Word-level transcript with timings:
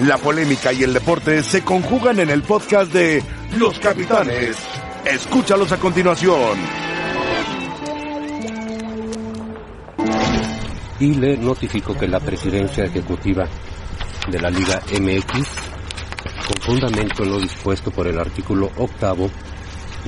La 0.00 0.18
polémica 0.18 0.74
y 0.74 0.82
el 0.82 0.92
deporte 0.92 1.42
se 1.42 1.64
conjugan 1.64 2.20
en 2.20 2.28
el 2.28 2.42
podcast 2.42 2.92
de 2.92 3.22
Los 3.56 3.78
Capitanes. 3.78 4.54
Escúchalos 5.06 5.72
a 5.72 5.78
continuación. 5.78 6.58
Y 11.00 11.14
le 11.14 11.38
notifico 11.38 11.96
que 11.96 12.06
la 12.06 12.20
presidencia 12.20 12.84
ejecutiva 12.84 13.48
de 14.30 14.38
la 14.38 14.50
Liga 14.50 14.82
MX, 15.00 15.48
con 16.46 16.60
fundamento 16.60 17.22
en 17.22 17.30
lo 17.30 17.38
dispuesto 17.38 17.90
por 17.90 18.06
el 18.06 18.18
artículo 18.18 18.70
octavo 18.76 19.30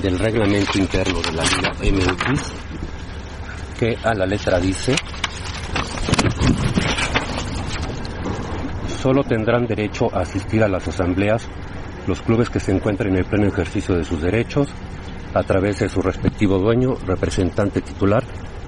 del 0.03 0.19
reglamento 0.19 0.77
interno 0.77 1.19
de 1.19 1.31
la 1.31 1.43
Liga 1.43 1.73
MX, 2.13 2.41
que 3.79 3.97
a 4.03 4.13
la 4.13 4.27
letra 4.27 4.59
dice 4.59 4.95
solo 9.01 9.23
tendrán 9.23 9.65
derecho 9.65 10.13
a 10.13 10.21
asistir 10.21 10.63
a 10.63 10.67
las 10.67 10.87
asambleas 10.87 11.47
los 12.07 12.21
clubes 12.21 12.49
que 12.49 12.59
se 12.59 12.71
encuentren 12.71 13.13
en 13.13 13.19
el 13.19 13.25
pleno 13.25 13.47
ejercicio 13.47 13.95
de 13.95 14.03
sus 14.03 14.21
derechos 14.21 14.67
a 15.33 15.43
través 15.43 15.79
de 15.79 15.89
su 15.89 16.01
respectivo 16.01 16.57
dueño, 16.57 16.95
representante 17.05 17.81
titular 17.81 18.23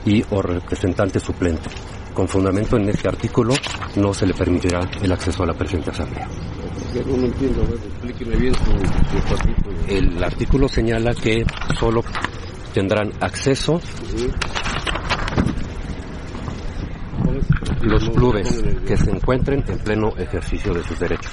y 0.06 0.24
o 0.30 0.42
representante 0.42 1.20
suplente. 1.20 1.70
Con 2.14 2.28
fundamento 2.28 2.78
en 2.78 2.90
este 2.90 3.08
artículo 3.08 3.54
no 3.96 4.14
se 4.14 4.26
le 4.26 4.34
permitirá 4.34 4.82
el 5.02 5.12
acceso 5.12 5.44
a 5.44 5.48
la 5.48 5.54
presente 5.54 5.90
asamblea. 5.90 6.28
No 7.06 7.26
entiendo, 7.26 7.64
explíqueme 7.64 8.36
bien 8.36 8.54
su, 8.54 8.66
su 8.66 9.34
artículo. 9.34 9.78
El 9.88 10.24
artículo 10.24 10.68
señala 10.68 11.14
que 11.14 11.46
solo 11.80 12.04
tendrán 12.74 13.12
acceso 13.22 13.80
los 17.82 18.10
clubes 18.10 18.64
que 18.88 18.98
se 18.98 19.12
encuentren 19.12 19.64
en 19.68 19.80
pleno 19.80 20.10
ejercicio 20.18 20.74
de 20.74 20.84
sus 20.84 21.00
derechos. 21.00 21.32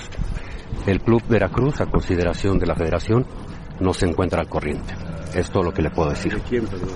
El 0.86 1.00
Club 1.00 1.22
Veracruz, 1.28 1.80
a 1.80 1.86
consideración 1.86 2.58
de 2.58 2.66
la 2.66 2.74
Federación, 2.74 3.26
no 3.80 3.92
se 3.92 4.06
encuentra 4.06 4.40
al 4.40 4.48
corriente. 4.48 4.94
Es 5.34 5.50
todo 5.50 5.64
lo 5.64 5.72
que 5.72 5.82
le 5.82 5.90
puedo 5.90 6.10
decir. 6.10 6.34
¿De 6.34 6.40
quién, 6.40 6.66
perdón? 6.66 6.88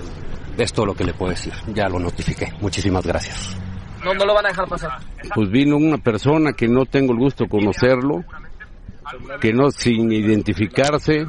Es 0.57 0.73
todo 0.73 0.87
lo 0.87 0.95
que 0.95 1.03
le 1.03 1.13
puedo 1.13 1.31
decir. 1.31 1.53
Ya 1.73 1.87
lo 1.87 1.99
notifiqué. 1.99 2.51
Muchísimas 2.61 3.05
gracias. 3.05 3.57
No, 4.03 4.13
no 4.13 4.25
lo 4.25 4.33
van 4.33 4.45
a 4.45 4.49
dejar 4.49 4.67
pasar. 4.67 4.91
Pues 5.33 5.49
vino 5.49 5.77
una 5.77 5.97
persona 5.97 6.53
que 6.53 6.67
no 6.67 6.85
tengo 6.85 7.13
el 7.13 7.19
gusto 7.19 7.45
de 7.45 7.49
conocerlo, 7.49 8.23
que 9.39 9.53
no 9.53 9.71
sin 9.71 10.11
identificarse, 10.11 11.25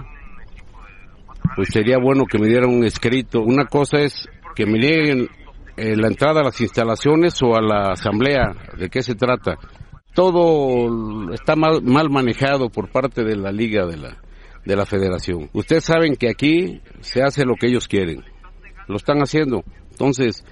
pues 1.55 1.69
sería 1.71 1.99
bueno 1.99 2.25
que 2.25 2.39
me 2.39 2.49
dieran 2.49 2.71
un 2.71 2.85
escrito. 2.85 3.41
Una 3.43 3.67
cosa 3.67 3.99
es 3.99 4.29
que 4.55 4.67
me 4.67 4.79
lleguen 4.79 5.29
eh, 5.77 5.97
la 5.97 6.09
entrada 6.09 6.41
a 6.41 6.45
las 6.45 6.61
instalaciones 6.61 7.41
o 7.43 7.57
a 7.57 7.61
la 7.61 7.93
asamblea, 7.93 8.55
¿de 8.79 8.89
qué 8.89 9.03
se 9.03 9.15
trata? 9.15 9.59
Todo 10.15 11.33
está 11.33 11.57
mal, 11.57 11.83
mal 11.83 12.11
manejado 12.11 12.69
por 12.71 12.91
parte 12.91 13.25
de 13.25 13.37
la 13.37 13.51
liga 13.51 13.85
de 13.87 13.97
la, 13.97 14.23
de 14.65 14.77
la 14.77 14.87
federación. 14.87 15.51
Ustedes 15.53 15.85
saben 15.85 16.15
que 16.15 16.31
aquí 16.31 16.81
se 17.01 17.23
hace 17.23 17.45
lo 17.45 17.55
que 17.57 17.67
ellos 17.67 17.89
quieren. 17.89 18.23
Lo 18.87 18.97
están 18.97 19.19
haciendo. 19.19 19.65
Entonces, 19.91 20.45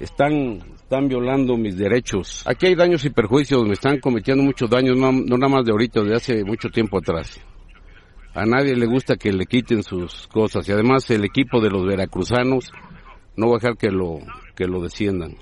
están, 0.00 0.62
están 0.74 1.08
violando 1.08 1.56
mis 1.56 1.76
derechos. 1.76 2.42
Aquí 2.46 2.66
hay 2.66 2.74
daños 2.74 3.04
y 3.04 3.10
perjuicios, 3.10 3.64
me 3.64 3.74
están 3.74 4.00
cometiendo 4.00 4.42
muchos 4.42 4.70
daños, 4.70 4.96
no, 4.96 5.12
no 5.12 5.36
nada 5.36 5.52
más 5.52 5.64
de 5.64 5.72
ahorita, 5.72 6.02
de 6.02 6.14
hace 6.14 6.44
mucho 6.44 6.70
tiempo 6.70 6.98
atrás. 6.98 7.40
A 8.34 8.46
nadie 8.46 8.74
le 8.74 8.86
gusta 8.86 9.16
que 9.16 9.30
le 9.30 9.44
quiten 9.44 9.82
sus 9.82 10.26
cosas 10.28 10.66
y 10.66 10.72
además 10.72 11.10
el 11.10 11.24
equipo 11.24 11.60
de 11.60 11.68
los 11.68 11.86
veracruzanos 11.86 12.72
no 13.36 13.48
va 13.48 13.56
a 13.56 13.58
dejar 13.58 13.76
que 13.76 13.90
lo, 13.90 14.20
que 14.54 14.66
lo 14.66 14.80
desciendan. 14.82 15.36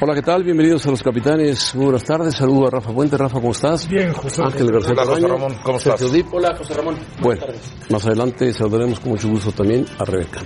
Hola, 0.00 0.14
¿qué 0.14 0.22
tal? 0.22 0.42
Bienvenidos 0.42 0.86
a 0.86 0.90
los 0.90 1.02
capitanes. 1.02 1.74
Muy 1.74 1.84
buenas 1.84 2.04
tardes. 2.04 2.34
Saludo 2.34 2.66
a 2.66 2.70
Rafa 2.70 2.92
Puente. 2.92 3.16
Rafa, 3.16 3.40
¿cómo 3.40 3.52
estás? 3.52 3.88
Bien, 3.88 4.12
José. 4.12 4.42
Ángel 4.42 4.70
García 4.70 4.92
Hola, 4.92 5.06
José 5.06 5.28
Ramón, 5.28 5.54
¿cómo 5.62 5.78
estás? 5.78 6.00
Sergio 6.00 6.16
Dip. 6.16 6.34
Hola, 6.34 6.56
José 6.56 6.74
Ramón. 6.74 6.96
Bueno, 7.22 7.46
más 7.90 8.06
adelante 8.06 8.52
saludaremos 8.52 9.00
con 9.00 9.12
mucho 9.12 9.28
gusto 9.28 9.52
también 9.52 9.86
a 9.98 10.04
Rebeca. 10.04 10.40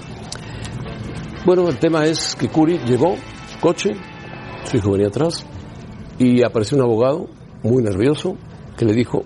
Bueno, 1.47 1.69
el 1.69 1.79
tema 1.79 2.05
es 2.05 2.37
que 2.37 2.49
Curi 2.49 2.79
llegó, 2.79 3.17
su 3.51 3.59
coche, 3.61 3.95
su 4.65 4.77
hijo 4.77 4.93
venía 4.93 5.09
atrás, 5.09 5.47
y 6.19 6.43
apareció 6.43 6.77
un 6.77 6.85
abogado 6.85 7.27
muy 7.63 7.83
nervioso 7.83 8.37
que 8.77 8.85
le 8.85 8.93
dijo, 8.93 9.25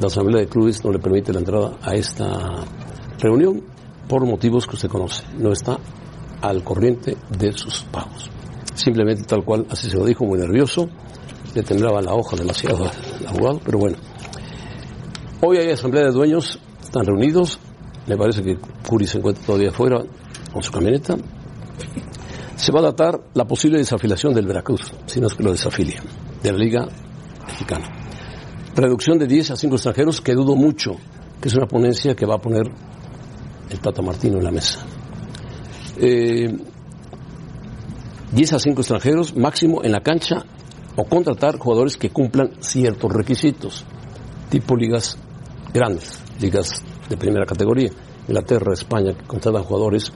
la 0.00 0.08
Asamblea 0.08 0.40
de 0.40 0.48
Clubes 0.48 0.84
no 0.84 0.90
le 0.90 0.98
permite 0.98 1.32
la 1.32 1.38
entrada 1.38 1.78
a 1.82 1.94
esta 1.94 2.64
reunión 3.20 3.62
por 4.08 4.24
motivos 4.26 4.66
que 4.66 4.76
usted 4.76 4.88
conoce. 4.88 5.22
No 5.36 5.52
está 5.52 5.78
al 6.40 6.64
corriente 6.64 7.16
de 7.38 7.52
sus 7.52 7.84
pagos. 7.84 8.30
Simplemente 8.74 9.24
tal 9.24 9.44
cual, 9.44 9.66
así 9.70 9.90
se 9.90 9.96
lo 9.96 10.04
dijo, 10.04 10.24
muy 10.24 10.38
nervioso. 10.38 10.88
Le 11.54 11.62
temblaba 11.62 12.00
la 12.00 12.14
hoja 12.14 12.36
demasiado 12.36 12.84
al 12.84 13.26
abogado, 13.26 13.60
pero 13.64 13.78
bueno. 13.78 13.96
Hoy 15.40 15.58
hay 15.58 15.70
asamblea 15.70 16.04
de 16.04 16.12
dueños, 16.12 16.58
están 16.82 17.04
reunidos. 17.04 17.58
Me 18.06 18.16
parece 18.16 18.42
que 18.42 18.58
Curi 18.88 19.06
se 19.06 19.18
encuentra 19.18 19.44
todavía 19.44 19.70
afuera 19.70 20.02
con 20.52 20.62
su 20.62 20.72
camioneta. 20.72 21.16
Se 22.56 22.72
va 22.72 22.80
a 22.80 22.84
datar 22.84 23.20
la 23.34 23.46
posible 23.46 23.78
desafiliación 23.78 24.34
del 24.34 24.46
Veracruz, 24.46 24.92
si 25.06 25.20
no 25.20 25.28
es 25.28 25.34
que 25.34 25.44
lo 25.44 25.52
desafilia, 25.52 26.02
de 26.42 26.52
la 26.52 26.58
Liga 26.58 26.88
Mexicana. 27.46 27.86
Reducción 28.74 29.18
de 29.18 29.26
10 29.26 29.52
a 29.52 29.56
5 29.56 29.74
extranjeros, 29.76 30.20
que 30.20 30.34
dudo 30.34 30.56
mucho 30.56 30.96
que 31.40 31.48
es 31.48 31.54
una 31.54 31.66
ponencia 31.66 32.14
que 32.14 32.26
va 32.26 32.36
a 32.36 32.40
poner 32.40 32.64
el 33.70 33.80
Tata 33.80 34.02
Martino 34.02 34.38
en 34.38 34.44
la 34.44 34.50
mesa. 34.50 34.84
Eh, 35.96 36.56
10 38.32 38.52
a 38.52 38.58
5 38.58 38.80
extranjeros 38.80 39.36
máximo 39.36 39.82
en 39.82 39.92
la 39.92 40.00
cancha 40.00 40.44
o 40.96 41.04
contratar 41.04 41.58
jugadores 41.58 41.96
que 41.96 42.10
cumplan 42.10 42.50
ciertos 42.60 43.12
requisitos, 43.12 43.84
tipo 44.50 44.76
ligas 44.76 45.16
grandes, 45.72 46.22
ligas 46.40 46.82
de 47.08 47.16
primera 47.16 47.46
categoría, 47.46 47.90
Inglaterra, 48.26 48.74
España, 48.74 49.14
que 49.14 49.24
contratan 49.26 49.62
jugadores, 49.62 50.12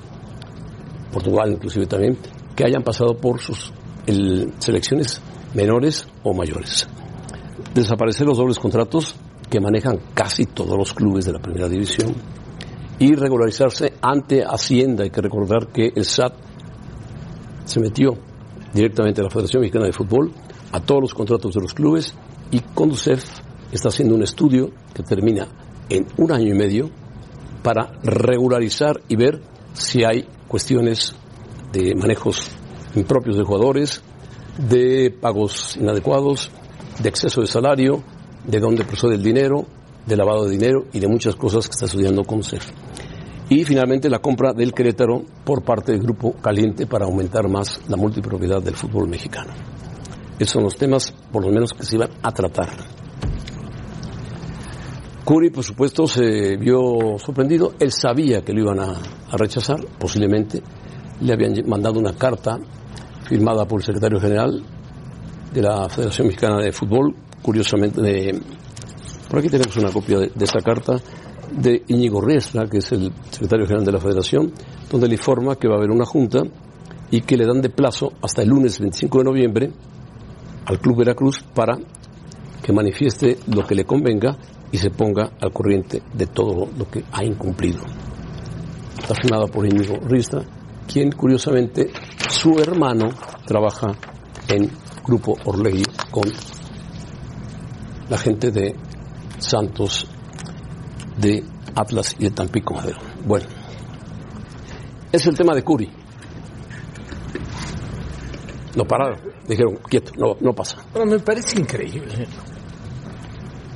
Portugal 1.12 1.52
inclusive 1.52 1.86
también, 1.86 2.18
que 2.54 2.64
hayan 2.64 2.82
pasado 2.82 3.16
por 3.16 3.41
sus 3.41 3.72
el, 4.06 4.52
selecciones 4.58 5.20
menores 5.54 6.06
o 6.22 6.34
mayores. 6.34 6.88
Desaparecer 7.74 8.26
los 8.26 8.38
dobles 8.38 8.58
contratos 8.58 9.14
que 9.48 9.60
manejan 9.60 9.98
casi 10.14 10.46
todos 10.46 10.76
los 10.76 10.92
clubes 10.92 11.26
de 11.26 11.32
la 11.32 11.38
primera 11.38 11.68
división 11.68 12.14
y 13.02 13.16
regularizarse 13.16 13.94
ante 14.00 14.44
Hacienda. 14.44 15.02
Hay 15.02 15.10
que 15.10 15.20
recordar 15.20 15.72
que 15.72 15.92
el 15.92 16.04
SAT 16.04 16.34
se 17.64 17.80
metió 17.80 18.12
directamente 18.72 19.20
a 19.20 19.24
la 19.24 19.30
Federación 19.30 19.62
Mexicana 19.62 19.86
de 19.86 19.92
Fútbol, 19.92 20.30
a 20.70 20.78
todos 20.78 21.00
los 21.00 21.14
contratos 21.14 21.52
de 21.52 21.62
los 21.62 21.74
clubes 21.74 22.14
y 22.52 22.60
Conducef 22.60 23.24
está 23.72 23.88
haciendo 23.88 24.14
un 24.14 24.22
estudio 24.22 24.70
que 24.94 25.02
termina 25.02 25.48
en 25.88 26.06
un 26.16 26.30
año 26.30 26.54
y 26.54 26.56
medio 26.56 26.91
para 27.64 27.91
regularizar 28.04 29.00
y 29.08 29.16
ver 29.16 29.42
si 29.72 30.04
hay 30.04 30.28
cuestiones 30.46 31.12
de 31.72 31.96
manejos 31.96 32.52
impropios 32.94 33.36
de 33.36 33.42
jugadores, 33.42 34.00
de 34.58 35.10
pagos 35.10 35.76
inadecuados, 35.76 36.52
de 37.02 37.08
exceso 37.08 37.41
de 37.41 37.48
salario, 37.48 38.04
de 38.46 38.60
dónde 38.60 38.84
procede 38.84 39.16
el 39.16 39.24
dinero, 39.24 39.66
de 40.06 40.16
lavado 40.16 40.44
de 40.44 40.52
dinero 40.52 40.84
y 40.92 41.00
de 41.00 41.08
muchas 41.08 41.36
cosas 41.36 41.66
que 41.66 41.72
está 41.72 41.86
estudiando 41.86 42.24
Conducef. 42.24 42.70
Y 43.48 43.64
finalmente 43.64 44.08
la 44.08 44.20
compra 44.20 44.52
del 44.52 44.72
Querétaro 44.72 45.22
por 45.44 45.62
parte 45.62 45.92
del 45.92 46.00
Grupo 46.00 46.32
Caliente 46.34 46.86
para 46.86 47.04
aumentar 47.04 47.48
más 47.48 47.80
la 47.88 47.96
multipropiedad 47.96 48.62
del 48.62 48.74
fútbol 48.74 49.08
mexicano. 49.08 49.52
Esos 50.38 50.54
son 50.54 50.64
los 50.64 50.76
temas, 50.76 51.12
por 51.30 51.44
lo 51.44 51.52
menos, 51.52 51.72
que 51.72 51.84
se 51.84 51.96
iban 51.96 52.10
a 52.22 52.32
tratar. 52.32 52.70
Curi, 55.24 55.50
por 55.50 55.62
supuesto, 55.62 56.06
se 56.06 56.56
vio 56.56 57.18
sorprendido. 57.18 57.74
Él 57.78 57.92
sabía 57.92 58.42
que 58.42 58.52
lo 58.52 58.62
iban 58.62 58.80
a, 58.80 58.92
a 59.30 59.36
rechazar, 59.36 59.84
posiblemente. 59.98 60.62
Le 61.20 61.32
habían 61.32 61.54
mandado 61.68 62.00
una 62.00 62.14
carta 62.14 62.58
firmada 63.28 63.66
por 63.66 63.80
el 63.80 63.84
secretario 63.84 64.18
general 64.18 64.64
de 65.53 65.62
la 65.62 65.88
Federación 65.88 66.27
Mexicana 66.27 66.59
de 66.59 66.72
Fútbol, 66.72 67.15
curiosamente, 67.42 68.00
de, 68.00 68.41
por 69.32 69.38
aquí 69.38 69.48
tenemos 69.48 69.74
una 69.78 69.90
copia 69.90 70.18
de, 70.18 70.30
esta 70.44 70.60
carta 70.60 71.00
de 71.50 71.84
Íñigo 71.88 72.20
Riesla, 72.20 72.66
que 72.66 72.76
es 72.76 72.92
el 72.92 73.10
secretario 73.30 73.64
general 73.64 73.86
de 73.86 73.92
la 73.92 73.98
Federación, 73.98 74.52
donde 74.90 75.08
le 75.08 75.14
informa 75.14 75.56
que 75.56 75.68
va 75.68 75.76
a 75.76 75.78
haber 75.78 75.90
una 75.90 76.04
junta 76.04 76.42
y 77.10 77.22
que 77.22 77.38
le 77.38 77.46
dan 77.46 77.62
de 77.62 77.70
plazo 77.70 78.12
hasta 78.20 78.42
el 78.42 78.50
lunes 78.50 78.78
25 78.78 79.18
de 79.20 79.24
noviembre 79.24 79.72
al 80.66 80.78
Club 80.80 80.98
Veracruz 80.98 81.42
para 81.54 81.78
que 82.62 82.72
manifieste 82.74 83.38
lo 83.46 83.62
que 83.62 83.74
le 83.74 83.86
convenga 83.86 84.36
y 84.70 84.76
se 84.76 84.90
ponga 84.90 85.30
al 85.40 85.50
corriente 85.50 86.02
de 86.12 86.26
todo 86.26 86.68
lo 86.76 86.90
que 86.90 87.02
ha 87.10 87.24
incumplido. 87.24 87.80
Está 89.00 89.14
firmada 89.14 89.46
por 89.46 89.64
Íñigo 89.64 89.96
Riesla, 90.06 90.44
quien 90.86 91.10
curiosamente 91.10 91.90
su 92.28 92.58
hermano 92.58 93.08
trabaja 93.46 93.96
en 94.48 94.70
Grupo 95.02 95.34
Orlegui 95.46 95.84
con 96.10 96.24
la 98.10 98.18
gente 98.18 98.50
de 98.50 98.91
Santos 99.42 100.06
de 101.18 101.44
Atlas 101.74 102.16
y 102.18 102.24
de 102.24 102.30
Tampico 102.30 102.74
Madero. 102.74 102.98
Bueno, 103.24 103.47
es 105.10 105.27
el 105.27 105.36
tema 105.36 105.54
de 105.54 105.62
Curi. 105.62 105.91
No 108.74 108.84
pararon. 108.84 109.21
dijeron, 109.47 109.78
quieto, 109.89 110.12
no, 110.16 110.36
no 110.41 110.54
pasa. 110.54 110.78
Pero 110.92 111.04
me 111.04 111.18
parece 111.18 111.59
increíble. 111.59 112.27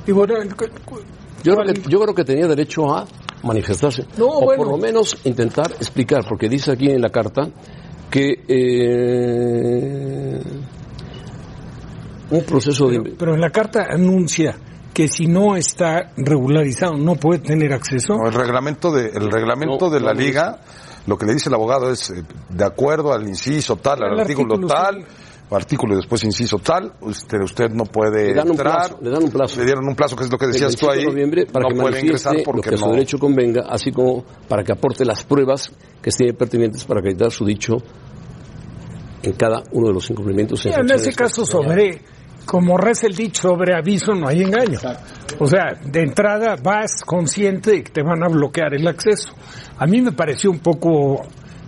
Y 0.07 0.11
bueno, 0.11 0.35
yo, 0.43 0.55
creo 0.55 1.73
que, 1.73 1.81
yo 1.89 1.99
creo 1.99 2.15
que 2.15 2.23
tenía 2.23 2.47
derecho 2.47 2.91
a 2.95 3.05
manifestarse. 3.43 4.07
No, 4.17 4.27
o 4.27 4.41
bueno. 4.45 4.63
por 4.63 4.71
lo 4.71 4.77
menos 4.77 5.15
intentar 5.25 5.71
explicar, 5.73 6.25
porque 6.27 6.49
dice 6.49 6.71
aquí 6.71 6.89
en 6.89 7.01
la 7.01 7.09
carta 7.09 7.47
que 8.09 8.43
eh, 8.47 10.41
un 12.31 12.43
proceso 12.43 12.87
de... 12.87 13.15
Pero 13.17 13.35
en 13.35 13.41
la 13.41 13.51
carta 13.51 13.85
anuncia 13.89 14.57
que 14.97 15.07
si 15.07 15.27
no 15.27 15.55
está 15.55 16.11
regularizado 16.17 16.97
no 16.97 17.13
puede 17.17 17.37
tener 17.37 17.71
acceso. 17.71 18.15
No, 18.15 18.25
el 18.25 18.33
reglamento 18.33 18.91
de, 18.91 19.09
el 19.09 19.29
reglamento 19.29 19.85
No, 19.85 19.89
de 19.91 19.99
la 19.99 20.11
no, 20.11 20.19
liga, 20.19 20.59
lo 21.05 21.19
que 21.19 21.27
le 21.27 21.33
dice 21.35 21.49
el 21.49 21.53
abogado 21.53 21.91
es, 21.91 22.09
eh, 22.09 22.23
de 22.49 22.65
acuerdo 22.65 23.13
al 23.13 23.27
inciso 23.27 23.75
tal, 23.75 24.01
al 24.01 24.19
artículo, 24.21 24.55
artículo 24.55 24.67
tal, 24.67 25.05
artículo 25.51 25.93
y 25.93 25.97
después 25.97 26.23
inciso 26.23 26.57
tal, 26.57 26.93
usted, 27.01 27.37
usted 27.43 27.69
no 27.69 27.83
puede 27.85 28.29
Le 28.29 28.33
dan 28.33 28.47
un 28.47 28.53
entrar. 28.53 28.73
plazo, 28.73 28.97
le 28.99 29.09
dan 29.11 29.23
un 29.23 29.29
plazo. 29.29 29.59
Le 29.59 29.65
dieron 29.65 29.87
un 29.87 29.95
plazo, 29.95 30.15
que 30.15 30.23
es 30.23 30.31
lo 30.31 30.37
que 30.39 30.47
decías 30.47 30.73
el 30.73 30.79
tú 30.79 30.87
25 30.87 30.91
ahí. 30.91 30.99
de 30.99 31.05
noviembre 31.11 31.45
para 31.45 31.69
no 31.69 31.75
que 31.75 31.81
puede 31.81 32.01
ingresar 32.01 32.35
lo 32.35 32.43
porque 32.43 32.69
que 32.69 32.75
a 32.75 32.77
su 32.79 32.89
derecho 32.89 33.19
convenga, 33.19 33.65
así 33.69 33.91
como 33.91 34.25
para 34.47 34.63
que 34.63 34.71
aporte 34.71 35.05
las 35.05 35.23
pruebas 35.25 35.71
que 36.01 36.09
estén 36.09 36.35
pertinentes 36.35 36.83
para 36.85 37.01
acreditar 37.01 37.29
su 37.29 37.45
dicho 37.45 37.75
en 39.21 39.33
cada 39.33 39.61
uno 39.73 39.89
de 39.89 39.93
los 39.93 40.09
incumplimientos. 40.09 40.59
Sí, 40.59 40.69
en 40.69 40.89
ese 40.89 41.13
caso 41.13 41.43
que 41.43 41.51
sobre, 41.51 42.01
como 42.47 42.77
reza 42.77 43.07
el 43.07 43.13
dicho, 43.13 43.49
sobre 43.49 43.75
aviso 43.75 44.15
no 44.15 44.27
hay 44.29 44.41
engaño. 44.41 44.79
O 45.37 45.45
sea, 45.45 45.73
de 45.83 46.01
entrada 46.01 46.55
vas 46.63 47.03
consciente 47.05 47.71
de 47.71 47.83
que 47.83 47.91
te 47.91 48.01
van 48.01 48.23
a 48.23 48.29
bloquear 48.29 48.73
el 48.73 48.87
acceso. 48.87 49.33
A 49.77 49.85
mí 49.85 50.01
me 50.01 50.13
pareció 50.13 50.49
un 50.49 50.59
poco 50.59 51.27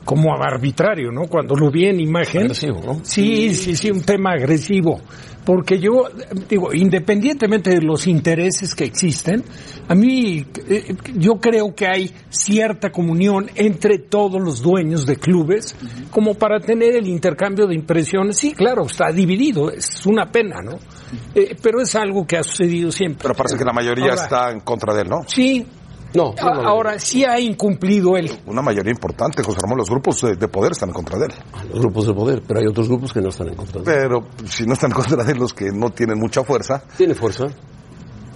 como 0.09 0.33
arbitrario, 0.33 1.11
¿no? 1.11 1.27
Cuando 1.27 1.53
lo 1.55 1.69
vi 1.69 1.85
en 1.85 1.99
imagen. 1.99 2.41
Agresivo, 2.45 2.81
¿no? 2.83 2.99
Sí, 3.03 3.53
sí, 3.53 3.75
sí, 3.75 3.91
un 3.91 4.01
tema 4.01 4.31
agresivo. 4.31 4.99
Porque 5.45 5.77
yo, 5.79 6.05
digo, 6.49 6.73
independientemente 6.73 7.69
de 7.69 7.81
los 7.81 8.07
intereses 8.07 8.73
que 8.73 8.85
existen, 8.85 9.43
a 9.87 9.93
mí, 9.93 10.43
eh, 10.67 10.95
yo 11.15 11.33
creo 11.35 11.75
que 11.75 11.85
hay 11.85 12.11
cierta 12.29 12.89
comunión 12.91 13.51
entre 13.53 13.99
todos 13.99 14.41
los 14.41 14.63
dueños 14.63 15.05
de 15.05 15.17
clubes, 15.17 15.75
como 16.09 16.33
para 16.33 16.59
tener 16.59 16.95
el 16.95 17.07
intercambio 17.07 17.67
de 17.67 17.75
impresiones. 17.75 18.37
Sí, 18.37 18.53
claro, 18.53 18.87
está 18.87 19.11
dividido, 19.11 19.69
es 19.71 20.03
una 20.07 20.25
pena, 20.31 20.61
¿no? 20.63 20.79
Eh, 21.35 21.55
pero 21.61 21.81
es 21.81 21.93
algo 21.95 22.25
que 22.25 22.37
ha 22.37 22.43
sucedido 22.43 22.91
siempre. 22.91 23.19
Pero 23.21 23.35
parece 23.35 23.57
que 23.59 23.63
la 23.63 23.73
mayoría 23.73 24.05
Ahora- 24.09 24.23
está 24.23 24.51
en 24.51 24.61
contra 24.61 24.95
de 24.95 25.03
él, 25.03 25.09
¿no? 25.09 25.21
Sí, 25.27 25.65
No, 26.13 26.33
no, 26.35 26.43
no, 26.55 26.61
no. 26.61 26.67
ahora 26.67 26.97
sí 26.99 27.23
ha 27.23 27.39
incumplido 27.39 28.17
él. 28.17 28.31
Una 28.47 28.61
mayoría 28.61 28.91
importante, 28.91 29.43
José 29.43 29.59
Ramón, 29.61 29.77
los 29.77 29.89
grupos 29.89 30.21
de, 30.21 30.35
de 30.35 30.47
poder 30.47 30.71
están 30.71 30.89
en 30.89 30.93
contra 30.95 31.19
de 31.19 31.25
él. 31.25 31.33
los 31.71 31.79
grupos 31.81 32.07
de 32.07 32.13
poder, 32.13 32.41
pero 32.47 32.59
hay 32.59 32.65
otros 32.67 32.87
grupos 32.87 33.13
que 33.13 33.21
no 33.21 33.29
están 33.29 33.49
en 33.49 33.55
contra. 33.55 33.81
de 33.81 33.91
él. 33.91 33.97
Pero 34.01 34.27
si 34.47 34.65
no 34.65 34.73
están 34.73 34.89
en 34.91 34.95
contra 34.95 35.23
de 35.23 35.31
él, 35.33 35.37
los 35.37 35.53
que 35.53 35.65
no 35.73 35.91
tienen 35.91 36.17
mucha 36.19 36.43
fuerza, 36.43 36.83
Tiene 36.97 37.13
fuerza, 37.13 37.45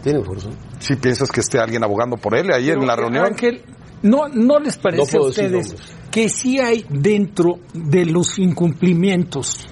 tiene 0.03 0.23
fuerza. 0.23 0.49
si 0.79 0.95
piensas 0.97 1.31
que 1.31 1.39
esté 1.39 1.59
alguien 1.59 1.83
abogando 1.83 2.17
por 2.17 2.35
él 2.35 2.51
ahí 2.51 2.69
en 2.69 2.85
la 2.85 2.95
reunión. 2.95 3.25
Ángel, 3.25 3.63
¿no, 4.03 4.27
¿no 4.27 4.59
les 4.59 4.77
parece 4.77 5.17
a 5.17 5.21
ustedes 5.21 5.75
que 6.11 6.29
sí 6.29 6.59
hay 6.59 6.85
dentro 6.89 7.55
de 7.73 8.05
los 8.05 8.37
incumplimientos 8.37 9.67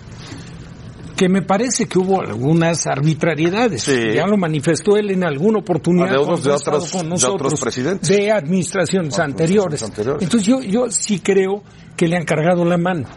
que 1.16 1.30
me 1.30 1.42
parece 1.42 1.86
que 1.88 2.00
hubo 2.00 2.22
algunas 2.22 2.88
arbitrariedades. 2.88 3.84
Sí. 3.84 4.14
Ya 4.16 4.26
lo 4.28 4.38
manifestó 4.38 4.98
él 4.98 5.12
en 5.12 5.24
alguna 5.24 5.60
oportunidad 5.60 6.10
Adeudos 6.10 6.42
cuando 6.42 6.50
de 6.50 6.56
otros- 6.56 6.92
con 6.92 7.04
de 7.04 7.10
nosotros, 7.10 7.54
otros 7.54 7.62
presidentes. 7.62 8.10
de 8.10 8.32
administraciones 8.32 9.20
anteriores. 9.20 9.84
anteriores. 9.84 10.24
Entonces 10.24 10.48
yo, 10.48 10.62
yo 10.62 10.90
sí 10.90 11.20
creo 11.20 11.64
que 11.96 12.08
le 12.08 12.18
han 12.18 12.24
cargado 12.26 12.66
la 12.66 12.78
mano, 12.78 13.08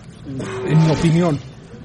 en 0.67 0.87
mi 0.87 0.93
opinión. 0.93 1.39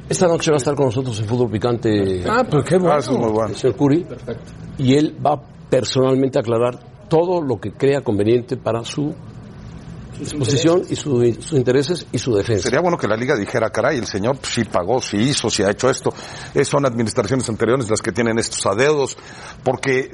Esta 0.09 0.27
noche 0.27 0.49
va 0.51 0.55
a 0.55 0.57
estar 0.57 0.75
con 0.75 0.87
nosotros 0.87 1.19
en 1.19 1.25
Fútbol 1.27 1.51
Picante 1.51 2.23
Ah, 2.27 2.43
pues 2.49 2.65
qué 2.65 2.77
bueno. 2.77 2.93
Ah, 2.95 2.97
eso 2.99 3.11
es 3.11 3.17
muy 3.19 3.31
bueno. 3.31 3.49
el 3.49 3.55
señor 3.55 3.75
Curi. 3.75 4.05
Y 4.79 4.95
él 4.95 5.15
va 5.23 5.39
personalmente 5.69 6.39
a 6.39 6.41
aclarar 6.41 6.79
todo 7.07 7.41
lo 7.41 7.59
que 7.59 7.71
crea 7.73 8.01
conveniente 8.01 8.57
para 8.57 8.83
su 8.83 9.13
posición 10.37 10.83
y 10.89 10.95
su- 10.95 11.35
sus 11.39 11.53
intereses 11.53 12.05
y 12.11 12.17
su 12.17 12.33
defensa. 12.35 12.63
Sería 12.63 12.81
bueno 12.81 12.97
que 12.97 13.07
la 13.07 13.15
liga 13.15 13.35
dijera, 13.35 13.69
caray, 13.69 13.97
el 13.97 14.05
señor 14.05 14.37
pues, 14.39 14.53
sí 14.53 14.63
pagó, 14.65 15.01
sí 15.01 15.17
hizo, 15.17 15.49
sí 15.49 15.63
ha 15.63 15.71
hecho 15.71 15.89
esto. 15.89 16.13
Eh, 16.53 16.63
son 16.65 16.85
administraciones 16.85 17.47
anteriores 17.49 17.89
las 17.89 18.01
que 18.01 18.11
tienen 18.11 18.37
estos 18.39 18.65
adeudos, 18.65 19.17
porque 19.63 20.11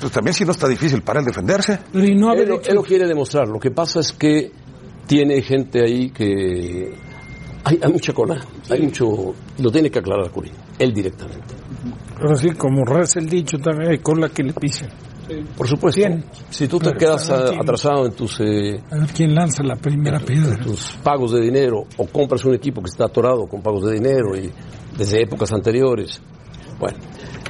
pues, 0.00 0.12
también 0.12 0.34
si 0.34 0.44
no 0.44 0.52
está 0.52 0.66
difícil 0.68 1.02
para 1.02 1.20
él 1.20 1.26
defenderse. 1.26 1.78
Pero 1.92 2.04
y 2.04 2.14
no 2.14 2.30
haber 2.30 2.42
Él, 2.44 2.48
lo- 2.48 2.56
hecho- 2.56 2.70
él 2.70 2.74
lo 2.76 2.82
quiere 2.82 3.06
demostrar. 3.06 3.48
Lo 3.48 3.58
que 3.58 3.70
pasa 3.70 4.00
es 4.00 4.12
que 4.12 4.50
tiene 5.06 5.42
gente 5.42 5.80
ahí 5.84 6.10
que 6.10 6.94
hay, 7.64 7.78
hay 7.82 7.92
mucha 7.92 8.12
cola, 8.12 8.40
hay 8.70 8.82
mucho, 8.82 9.34
lo 9.58 9.70
tiene 9.70 9.90
que 9.90 9.98
aclarar 9.98 10.30
Curi, 10.30 10.50
él 10.78 10.92
directamente. 10.92 11.54
Pero 12.18 12.34
sí, 12.36 12.50
como 12.52 12.84
reza 12.84 13.18
el 13.18 13.28
dicho, 13.28 13.58
también 13.58 13.90
hay 13.90 13.98
cola 13.98 14.28
que 14.28 14.42
le 14.44 14.52
pisen. 14.52 14.88
Por 15.56 15.68
supuesto, 15.68 15.98
Bien. 16.00 16.24
si 16.50 16.68
tú 16.68 16.78
te 16.78 16.92
quedas 16.92 17.28
atrasado 17.30 18.06
en 18.06 18.12
tus 18.12 18.40
eh, 18.40 18.80
A 18.90 18.96
ver 18.98 19.08
quién 19.14 19.34
lanza 19.34 19.62
la 19.62 19.76
primera 19.76 20.18
piedra. 20.20 20.58
tus 20.58 20.92
pagos 21.02 21.32
de 21.32 21.40
dinero 21.40 21.84
o 21.96 22.06
compras 22.06 22.44
un 22.44 22.54
equipo 22.54 22.80
que 22.82 22.88
está 22.90 23.06
atorado 23.06 23.46
con 23.46 23.62
pagos 23.62 23.84
de 23.84 23.94
dinero 23.94 24.36
y 24.36 24.50
desde 24.96 25.22
épocas 25.22 25.52
anteriores. 25.52 26.20
Bueno, 26.78 26.98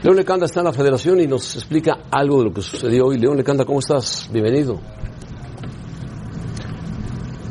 León 0.02 0.16
Lecanda 0.16 0.46
está 0.46 0.60
en 0.60 0.66
la 0.66 0.72
federación 0.72 1.20
y 1.20 1.26
nos 1.26 1.54
explica 1.56 1.98
algo 2.10 2.38
de 2.38 2.44
lo 2.44 2.52
que 2.52 2.60
sucedió 2.62 3.06
hoy. 3.06 3.18
León 3.18 3.36
Lecanda, 3.36 3.64
¿cómo 3.64 3.78
estás? 3.78 4.28
Bienvenido. 4.32 4.80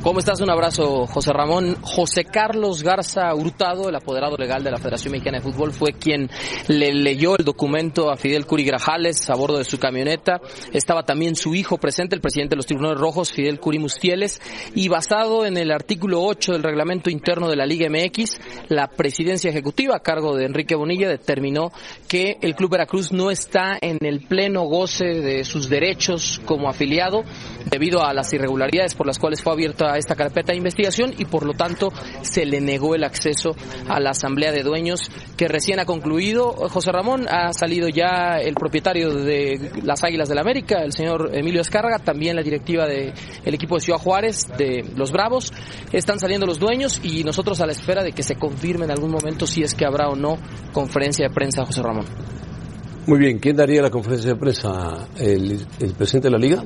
¿Cómo 0.04 0.18
estás? 0.18 0.42
Un 0.42 0.50
abrazo, 0.50 1.06
José 1.06 1.32
Ramón. 1.32 1.78
José 1.84 2.26
Carlos 2.26 2.82
Garza 2.82 3.32
Hurtado, 3.36 3.88
el 3.88 3.96
apoderado 3.96 4.36
legal 4.36 4.64
de 4.64 4.72
la 4.72 4.78
Federación 4.78 5.12
Mexicana 5.12 5.38
de 5.38 5.44
Fútbol, 5.44 5.72
fue 5.74 5.94
quien 5.94 6.28
le 6.70 6.92
leyó 6.92 7.38
el 7.38 7.46
documento 7.46 8.10
a 8.10 8.18
Fidel 8.18 8.48
Curi 8.48 8.64
Grajales 8.64 9.30
a 9.30 9.36
bordo 9.36 9.60
de 9.60 9.64
su 9.64 9.78
camioneta. 9.78 10.42
Estaba 10.74 11.04
también 11.04 11.36
su 11.36 11.54
hijo 11.54 11.78
presente, 11.78 12.16
el 12.16 12.22
presidente 12.22 12.54
de 12.54 12.56
los 12.56 12.66
Tribunales 12.66 13.00
Rojos, 13.00 13.32
Fidel 13.32 13.60
Curi 13.60 13.78
Mustieles, 13.78 14.42
y 14.74 14.88
basado 14.88 15.46
en 15.46 15.56
el 15.56 15.70
artículo 15.70 16.24
8 16.24 16.54
del 16.54 16.64
reglamento 16.64 17.12
interno 17.12 17.48
de 17.48 17.58
la 17.58 17.68
Liga 17.68 17.88
MX, 17.88 18.40
la 18.70 18.88
presidencia 18.88 19.52
ejecutiva 19.52 19.96
a 19.96 20.00
cargo 20.00 20.36
de 20.36 20.46
Enrique 20.46 20.74
Bonilla 20.74 21.10
determinó 21.10 21.72
que 22.08 22.38
el 22.42 22.56
Club 22.56 22.72
Veracruz 22.72 23.12
no 23.12 23.30
está 23.30 23.78
en 23.80 24.00
el 24.02 24.22
pleno 24.22 24.64
goce 24.64 25.06
de 25.06 25.44
sus 25.44 25.70
derechos 25.70 26.42
como 26.46 26.70
afiliado 26.70 27.24
debido 27.70 28.04
a 28.04 28.16
las 28.16 28.34
irregularidades 28.34 28.96
por 28.96 29.06
las 29.06 29.20
cuales 29.20 29.44
fue 29.44 29.54
abierta 29.54 29.91
esta 29.98 30.16
carpeta 30.16 30.52
de 30.52 30.58
investigación 30.58 31.14
y 31.18 31.26
por 31.26 31.46
lo 31.46 31.54
tanto 31.54 31.92
se 32.22 32.46
le 32.46 32.60
negó 32.60 32.96
el 32.96 33.04
acceso 33.04 33.56
a 33.88 34.00
la 34.00 34.12
asamblea 34.12 34.52
de 34.52 34.64
dueños 34.64 35.10
que 35.38 35.48
recién 35.48 35.80
ha 35.80 35.86
concluido. 35.86 36.52
José 36.52 36.92
Ramón 36.92 37.28
ha 37.30 37.54
salido 37.54 37.88
ya 37.90 38.38
el 38.42 38.56
propietario 38.56 39.14
de 39.14 39.72
las 39.84 40.04
Águilas 40.04 40.28
del 40.28 40.36
la 40.36 40.42
América, 40.42 40.82
el 40.84 40.92
señor 40.92 41.30
Emilio 41.34 41.62
Escárraga, 41.62 42.00
también 42.00 42.36
la 42.36 42.42
directiva 42.42 42.86
del 42.86 43.14
equipo 43.46 43.76
de 43.76 43.82
Ciudad 43.82 44.00
Juárez, 44.00 44.48
de 44.58 44.84
los 44.96 45.12
Bravos. 45.12 45.52
Están 45.92 46.20
saliendo 46.20 46.46
los 46.46 46.60
dueños 46.60 47.00
y 47.04 47.24
nosotros 47.24 47.62
a 47.62 47.66
la 47.66 47.72
espera 47.72 48.04
de 48.04 48.12
que 48.12 48.24
se 48.24 48.36
confirme 48.36 48.86
en 48.86 48.92
algún 48.92 49.12
momento 49.12 49.46
si 49.46 49.64
es 49.64 49.74
que 49.74 49.86
habrá 49.86 50.10
o 50.10 50.16
no 50.16 50.38
conferencia 50.72 51.28
de 51.28 51.34
prensa, 51.34 51.66
José 51.66 51.82
Ramón. 51.82 52.06
Muy 53.08 53.20
bien, 53.20 53.40
¿quién 53.40 53.56
daría 53.56 53.82
la 53.82 53.90
conferencia 53.90 54.34
de 54.34 54.40
prensa? 54.40 55.08
¿El, 55.18 55.66
el 55.80 55.94
presidente 55.94 56.28
de 56.28 56.32
la 56.32 56.38
liga? 56.38 56.64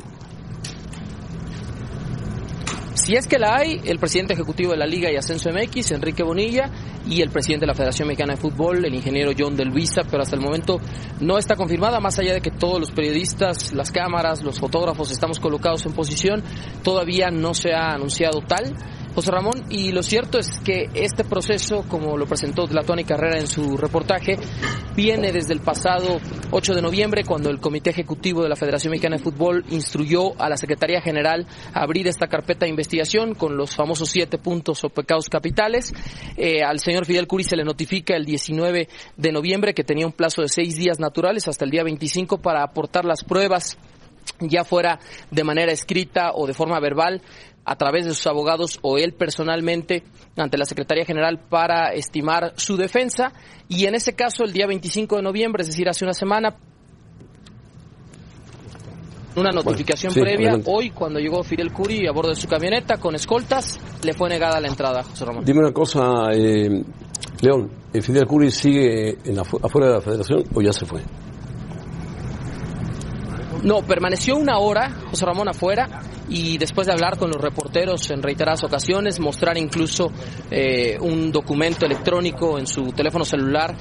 Si 3.05 3.15
es 3.15 3.27
que 3.27 3.37
la 3.37 3.57
hay, 3.57 3.79
el 3.85 3.99
presidente 3.99 4.33
ejecutivo 4.33 4.71
de 4.71 4.79
la 4.79 4.87
Liga 4.87 5.11
y 5.11 5.15
Ascenso 5.15 5.51
MX, 5.51 5.91
Enrique 5.91 6.23
Bonilla, 6.23 6.71
y 7.07 7.21
el 7.21 7.29
presidente 7.29 7.65
de 7.65 7.67
la 7.67 7.75
Federación 7.75 8.07
Mexicana 8.07 8.33
de 8.33 8.41
Fútbol, 8.41 8.83
el 8.83 8.95
ingeniero 8.95 9.31
John 9.37 9.55
Del 9.55 9.69
Visa, 9.69 10.01
pero 10.09 10.23
hasta 10.23 10.35
el 10.35 10.41
momento 10.41 10.79
no 11.19 11.37
está 11.37 11.55
confirmada, 11.55 11.99
más 11.99 12.17
allá 12.17 12.33
de 12.33 12.41
que 12.41 12.49
todos 12.49 12.79
los 12.79 12.89
periodistas, 12.89 13.73
las 13.73 13.91
cámaras, 13.91 14.41
los 14.41 14.59
fotógrafos 14.59 15.11
estamos 15.11 15.39
colocados 15.39 15.85
en 15.85 15.93
posición, 15.93 16.41
todavía 16.81 17.29
no 17.29 17.53
se 17.53 17.75
ha 17.75 17.91
anunciado 17.91 18.41
tal. 18.41 18.75
José 19.15 19.31
Ramón, 19.31 19.63
y 19.69 19.93
lo 19.93 20.03
cierto 20.03 20.37
es 20.37 20.59
que 20.59 20.89
este 20.93 21.23
proceso, 21.23 21.85
como 21.87 22.17
lo 22.17 22.25
presentó 22.25 22.67
Tlatuani 22.67 23.05
Carrera 23.05 23.39
en 23.39 23.47
su 23.47 23.77
reportaje, 23.77 24.37
viene 24.93 25.31
desde 25.31 25.53
el 25.53 25.61
pasado 25.61 26.19
8 26.51 26.75
de 26.75 26.81
noviembre, 26.81 27.23
cuando 27.23 27.49
el 27.49 27.61
Comité 27.61 27.91
Ejecutivo 27.91 28.43
de 28.43 28.49
la 28.49 28.57
Federación 28.57 28.91
Mexicana 28.91 29.15
de 29.15 29.23
Fútbol 29.23 29.63
instruyó 29.69 30.37
a 30.37 30.49
la 30.49 30.57
Secretaría 30.57 30.99
General 30.99 31.47
abrir 31.73 32.09
esta 32.09 32.27
carpeta 32.27 32.65
de 32.65 32.71
investigación 32.71 33.35
con 33.35 33.55
los 33.55 33.73
famosos 33.73 34.09
siete 34.09 34.37
puntos 34.37 34.83
o 34.83 34.89
pecados 34.89 35.29
capitales. 35.29 35.93
Eh, 36.35 36.61
al 36.61 36.79
señor 36.79 37.05
Fidel 37.05 37.25
Curi 37.25 37.45
se 37.45 37.55
le 37.55 37.63
notifica 37.63 38.17
el 38.17 38.25
19 38.25 38.89
de 39.15 39.31
noviembre 39.31 39.73
que 39.73 39.85
tenía 39.85 40.05
un 40.05 40.11
plazo 40.11 40.41
de 40.41 40.49
seis 40.49 40.75
días 40.75 40.99
naturales 40.99 41.47
hasta 41.47 41.63
el 41.63 41.71
día 41.71 41.83
25 41.83 42.39
para 42.39 42.63
aportar 42.63 43.05
las 43.05 43.23
pruebas 43.23 43.77
ya 44.39 44.65
fuera 44.65 44.99
de 45.31 45.43
manera 45.43 45.71
escrita 45.71 46.31
o 46.33 46.47
de 46.47 46.53
forma 46.53 46.79
verbal 46.79 47.21
a 47.65 47.75
través 47.75 48.05
de 48.05 48.13
sus 48.13 48.27
abogados 48.27 48.79
o 48.81 48.97
él 48.97 49.13
personalmente 49.13 50.03
ante 50.37 50.57
la 50.57 50.65
Secretaría 50.65 51.03
General 51.03 51.39
para 51.49 51.89
estimar 51.93 52.53
su 52.55 52.77
defensa 52.77 53.33
y 53.67 53.85
en 53.85 53.95
ese 53.95 54.13
caso 54.13 54.43
el 54.43 54.53
día 54.53 54.67
25 54.67 55.17
de 55.17 55.21
noviembre, 55.23 55.61
es 55.61 55.67
decir, 55.67 55.89
hace 55.89 56.05
una 56.05 56.13
semana, 56.13 56.55
una 59.35 59.49
notificación 59.49 60.13
sí, 60.13 60.21
previa, 60.21 60.49
adelante. 60.49 60.71
hoy 60.71 60.91
cuando 60.91 61.19
llegó 61.19 61.43
Fidel 61.43 61.73
Curi 61.73 62.07
a 62.07 62.11
bordo 62.11 62.29
de 62.29 62.35
su 62.35 62.47
camioneta 62.47 62.97
con 62.97 63.15
escoltas, 63.15 63.79
le 64.03 64.13
fue 64.13 64.29
negada 64.29 64.61
la 64.61 64.67
entrada, 64.67 65.03
José 65.03 65.25
Ramón. 65.25 65.43
Dime 65.43 65.59
una 65.59 65.73
cosa, 65.73 66.29
eh, 66.31 66.83
León, 67.41 67.71
¿el 67.91 68.01
Fidel 68.03 68.25
Curi 68.25 68.51
sigue 68.51 69.17
en 69.25 69.35
la, 69.35 69.41
afuera 69.41 69.87
de 69.87 69.93
la 69.93 70.01
federación 70.01 70.43
o 70.53 70.61
ya 70.61 70.71
se 70.71 70.85
fue? 70.85 71.01
No, 73.65 73.81
permaneció 73.81 74.37
una 74.37 74.59
hora 74.59 74.91
José 75.09 75.25
Ramón 75.25 75.49
afuera 75.49 76.03
y 76.29 76.59
después 76.59 76.85
de 76.85 76.93
hablar 76.93 77.17
con 77.17 77.31
los 77.31 77.41
reporteros 77.41 78.11
en 78.11 78.21
reiteradas 78.21 78.63
ocasiones, 78.63 79.19
mostrar 79.19 79.57
incluso 79.57 80.11
eh, 80.51 80.99
un 81.01 81.31
documento 81.31 81.87
electrónico 81.87 82.59
en 82.59 82.67
su 82.67 82.91
teléfono 82.91 83.25
celular 83.25 83.75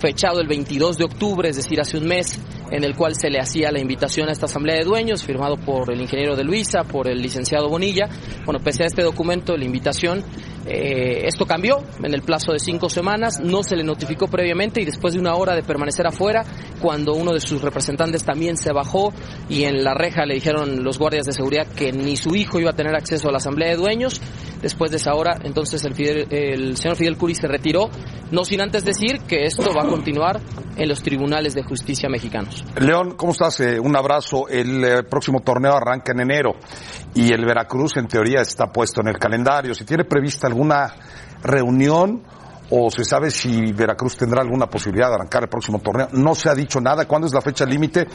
fechado 0.00 0.40
el 0.40 0.46
22 0.46 0.96
de 0.96 1.04
octubre, 1.04 1.48
es 1.48 1.56
decir, 1.56 1.80
hace 1.80 1.98
un 1.98 2.06
mes, 2.06 2.38
en 2.70 2.84
el 2.84 2.94
cual 2.94 3.16
se 3.16 3.30
le 3.30 3.40
hacía 3.40 3.72
la 3.72 3.80
invitación 3.80 4.28
a 4.28 4.32
esta 4.32 4.46
asamblea 4.46 4.76
de 4.76 4.84
dueños, 4.84 5.24
firmado 5.24 5.56
por 5.56 5.92
el 5.92 6.00
ingeniero 6.00 6.36
de 6.36 6.44
Luisa, 6.44 6.84
por 6.84 7.08
el 7.08 7.20
licenciado 7.20 7.68
Bonilla. 7.68 8.08
Bueno, 8.44 8.60
pese 8.60 8.84
a 8.84 8.86
este 8.86 9.02
documento, 9.02 9.56
la 9.56 9.64
invitación, 9.64 10.24
eh, 10.66 11.26
esto 11.26 11.46
cambió 11.46 11.82
en 12.02 12.12
el 12.12 12.22
plazo 12.22 12.52
de 12.52 12.58
cinco 12.58 12.88
semanas, 12.88 13.40
no 13.40 13.62
se 13.62 13.76
le 13.76 13.84
notificó 13.84 14.28
previamente 14.28 14.80
y 14.80 14.84
después 14.84 15.14
de 15.14 15.20
una 15.20 15.34
hora 15.34 15.54
de 15.54 15.62
permanecer 15.62 16.06
afuera, 16.06 16.44
cuando 16.80 17.14
uno 17.14 17.32
de 17.32 17.40
sus 17.40 17.62
representantes 17.62 18.24
también 18.24 18.56
se 18.56 18.72
bajó 18.72 19.12
y 19.48 19.64
en 19.64 19.82
la 19.82 19.94
reja 19.94 20.26
le 20.26 20.34
dijeron 20.34 20.84
los 20.84 20.98
guardias 20.98 21.26
de 21.26 21.32
seguridad 21.32 21.66
que 21.66 21.92
ni 21.92 22.16
su 22.16 22.34
hijo 22.34 22.60
iba 22.60 22.70
a 22.70 22.74
tener 22.74 22.94
acceso 22.94 23.28
a 23.28 23.32
la 23.32 23.38
asamblea 23.38 23.70
de 23.70 23.76
dueños, 23.76 24.20
después 24.60 24.90
de 24.90 24.98
esa 24.98 25.14
hora, 25.14 25.38
entonces 25.42 25.84
el, 25.84 25.94
el 26.30 26.76
señor 26.76 26.96
Fidel 26.96 27.16
Curi 27.16 27.34
se 27.34 27.48
retiró, 27.48 27.90
no 28.30 28.44
sin 28.44 28.60
antes 28.60 28.84
decir 28.84 29.20
que 29.26 29.44
esto 29.44 29.72
va 29.74 29.82
a 29.82 29.88
continuar 29.88 30.40
en 30.76 30.88
los 30.88 31.02
tribunales 31.02 31.54
de 31.54 31.62
justicia 31.62 32.08
mexicanos. 32.08 32.64
León, 32.80 33.14
¿cómo 33.16 33.32
estás? 33.32 33.60
Eh, 33.60 33.78
un 33.78 33.96
abrazo. 33.96 34.48
El 34.48 34.84
eh, 34.84 35.02
próximo 35.02 35.40
torneo 35.40 35.74
arranca 35.74 36.12
en 36.12 36.20
enero 36.20 36.54
y 37.14 37.32
el 37.32 37.44
Veracruz 37.44 37.96
en 37.96 38.06
teoría 38.06 38.40
está 38.40 38.66
puesto 38.66 39.00
en 39.00 39.08
el 39.08 39.18
calendario. 39.18 39.74
¿Se 39.74 39.84
tiene 39.84 40.04
prevista 40.04 40.46
alguna 40.46 40.94
reunión 41.42 42.22
o 42.70 42.90
se 42.90 43.04
sabe 43.04 43.30
si 43.30 43.72
Veracruz 43.72 44.16
tendrá 44.16 44.42
alguna 44.42 44.66
posibilidad 44.66 45.08
de 45.08 45.14
arrancar 45.16 45.42
el 45.42 45.48
próximo 45.48 45.80
torneo. 45.80 46.08
No 46.12 46.34
se 46.34 46.48
ha 46.48 46.54
dicho 46.54 46.80
nada. 46.80 47.06
¿Cuándo 47.06 47.26
es 47.26 47.34
la 47.34 47.40
fecha 47.40 47.64
límite 47.64 48.06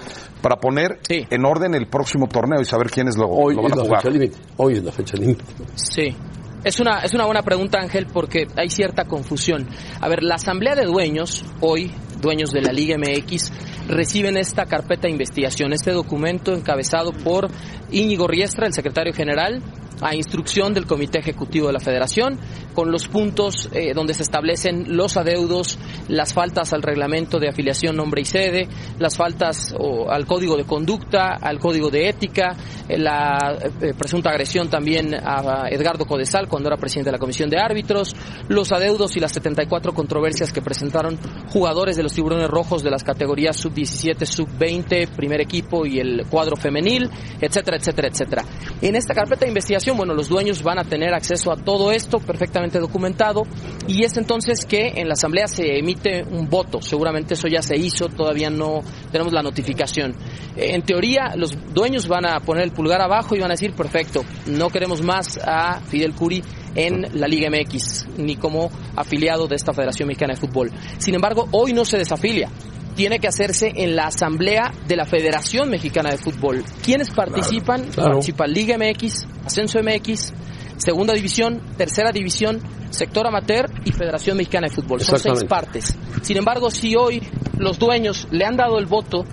para 0.42 0.56
poner 0.56 1.00
en 1.10 1.46
orden 1.46 1.76
el 1.76 1.88
próximo 1.88 2.28
torneo 2.28 2.62
y 2.62 2.66
saber 2.66 2.90
quiénes 2.90 3.18
lo, 3.18 3.28
Hoy 3.28 3.54
lo 3.54 3.64
van 3.64 3.72
es 3.72 3.78
a 3.78 3.82
la 3.82 3.84
jugar? 3.84 4.02
fecha 4.02 4.14
límite. 4.14 4.38
Hoy 4.58 4.74
es 4.74 4.84
la 4.84 4.92
fecha 4.92 5.18
límite. 5.18 5.44
Sí. 5.76 6.16
Es 6.64 6.80
una, 6.80 7.00
es 7.00 7.14
una 7.14 7.26
buena 7.26 7.44
pregunta, 7.44 7.80
Ángel, 7.80 8.08
porque 8.12 8.48
hay 8.58 8.70
cierta 8.70 9.06
confusión. 9.06 9.68
A 10.02 10.10
ver, 10.10 10.24
la 10.24 10.36
Asamblea 10.36 10.74
de 10.74 10.86
Dueños, 10.86 11.46
hoy, 11.62 11.92
dueños 12.26 12.50
de 12.50 12.62
la 12.62 12.74
Liga 12.74 12.98
MX, 12.98 13.52
reciben 13.88 14.36
esta 14.36 14.66
carpeta 14.66 15.04
de 15.04 15.12
investigación, 15.12 15.74
este 15.74 15.92
documento 15.92 16.54
encabezado 16.54 17.14
por 17.14 17.50
Íñigo 17.92 18.28
Riestra, 18.28 18.66
el 18.66 18.74
secretario 18.74 19.14
general, 19.14 19.62
a 20.02 20.16
instrucción 20.16 20.74
del 20.74 20.86
Comité 20.86 21.20
Ejecutivo 21.20 21.68
de 21.68 21.74
la 21.74 21.80
Federación, 21.80 22.40
con 22.74 22.92
los 22.92 23.08
puntos 23.08 23.70
eh, 23.74 23.94
donde 23.94 24.14
se 24.14 24.24
establecen 24.24 24.96
los 24.96 25.18
adeudos, 25.18 25.80
las 26.08 26.34
faltas 26.34 26.74
al 26.74 26.82
reglamento 26.82 27.40
de 27.40 27.50
afiliación, 27.50 27.96
nombre 27.96 28.22
y 28.22 28.26
sede, 28.26 28.68
las 29.00 29.16
faltas 29.16 29.74
al 30.10 30.26
código 30.26 30.58
de 30.58 30.66
conducta, 30.66 31.36
al 31.42 31.60
código 31.60 31.90
de 31.90 32.10
ética, 32.10 32.56
eh, 32.88 32.98
la 32.98 33.58
eh, 33.82 33.94
presunta 33.98 34.30
agresión 34.30 34.70
también 34.70 35.16
a 35.16 35.68
Edgardo 35.70 36.06
Codesal 36.06 36.48
cuando 36.48 36.70
era 36.70 36.78
presidente 36.78 37.10
de 37.10 37.14
la 37.14 37.20
Comisión 37.20 37.50
de 37.50 37.58
Árbitros, 37.58 38.16
los 38.50 38.72
adeudos 38.72 39.16
y 39.16 39.20
las 39.20 39.32
74 39.32 39.94
controversias 39.94 40.52
que 40.52 40.62
presentaron 40.62 41.18
jugadores 41.50 41.96
de 41.96 42.04
los 42.04 42.14
tiburones 42.14 42.50
rojos 42.50 42.84
de 42.84 42.92
las 42.92 43.04
categorías 43.04 43.56
sub-17, 43.58 44.26
sub-20, 44.26 45.10
primer 45.16 45.42
equipo 45.42 45.86
y 45.86 46.00
el 46.00 46.26
cuadro 46.30 46.56
femenil, 46.56 47.10
etcétera, 47.40 47.78
etcétera, 47.78 48.10
etcétera. 48.10 48.44
En 48.82 48.96
esta 48.96 49.14
carpeta 49.14 49.42
de 49.42 49.50
investigación 49.50 49.85
bueno, 49.92 50.14
los 50.14 50.30
dueños 50.30 50.64
van 50.64 50.80
a 50.80 50.84
tener 50.84 51.14
acceso 51.14 51.52
a 51.52 51.56
todo 51.56 51.92
esto 51.92 52.20
perfectamente 52.20 52.80
documentado 52.80 53.44
y 53.88 54.04
es 54.04 54.18
entonces 54.18 54.66
que 54.66 54.94
en 54.96 55.08
la 55.08 55.14
asamblea 55.14 55.48
se 55.48 55.78
emite 55.78 56.24
un 56.24 56.50
voto. 56.50 56.82
Seguramente 56.82 57.36
eso 57.36 57.48
ya 57.48 57.62
se 57.62 57.78
hizo, 57.78 58.10
todavía 58.10 58.50
no 58.50 58.82
tenemos 59.12 59.34
la 59.34 59.44
notificación. 59.44 60.16
En 60.56 60.82
teoría, 60.82 61.36
los 61.36 61.52
dueños 61.74 62.08
van 62.08 62.26
a 62.26 62.40
poner 62.40 62.64
el 62.64 62.72
pulgar 62.72 63.02
abajo 63.02 63.36
y 63.36 63.40
van 63.40 63.52
a 63.52 63.54
decir, 63.54 63.74
perfecto, 63.74 64.24
no 64.48 64.70
queremos 64.70 65.02
más 65.02 65.38
a 65.44 65.80
Fidel 65.82 66.14
Curi 66.14 66.44
en 66.76 67.20
la 67.20 67.28
Liga 67.28 67.50
MX, 67.50 68.08
ni 68.18 68.36
como 68.36 68.70
afiliado 68.96 69.48
de 69.48 69.56
esta 69.56 69.74
Federación 69.74 70.08
Mexicana 70.08 70.34
de 70.34 70.40
Fútbol. 70.40 70.72
Sin 70.98 71.16
embargo, 71.16 71.48
hoy 71.52 71.74
no 71.74 71.86
se 71.86 71.98
desafilia 71.98 72.50
tiene 72.96 73.20
que 73.20 73.28
hacerse 73.28 73.72
en 73.76 73.96
la 73.96 74.08
asamblea 74.08 74.72
de 74.88 74.96
la 74.96 75.06
Federación 75.06 75.70
Mexicana 75.70 76.10
de 76.12 76.18
Fútbol. 76.18 76.64
¿Quiénes 76.84 77.12
participan? 77.12 77.82
Claro, 77.82 77.94
claro. 77.94 78.12
Participa 78.12 78.48
Liga 78.48 78.78
MX, 78.78 79.28
Ascenso 79.46 79.80
MX, 79.82 80.34
Segunda 80.78 81.14
División, 81.14 81.62
Tercera 81.78 82.12
División, 82.12 82.62
Sector 82.90 83.28
Amateur 83.28 83.70
y 83.84 83.92
Federación 83.92 84.38
Mexicana 84.38 84.68
de 84.68 84.74
Fútbol. 84.74 85.02
Son 85.02 85.20
seis 85.20 85.44
partes. 85.44 85.98
Sin 86.22 86.38
embargo, 86.38 86.72
si 86.72 86.96
hoy 86.96 87.22
los 87.58 87.78
dueños 87.78 88.28
le 88.32 88.46
han 88.46 88.56
dado 88.56 88.80
el 88.80 88.86
voto 88.86 89.26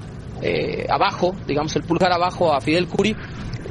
eh, 0.43 0.87
abajo, 0.89 1.35
digamos 1.47 1.75
el 1.77 1.83
pulgar 1.83 2.13
abajo 2.13 2.53
a 2.53 2.61
Fidel 2.61 2.89
Curi, 2.89 3.15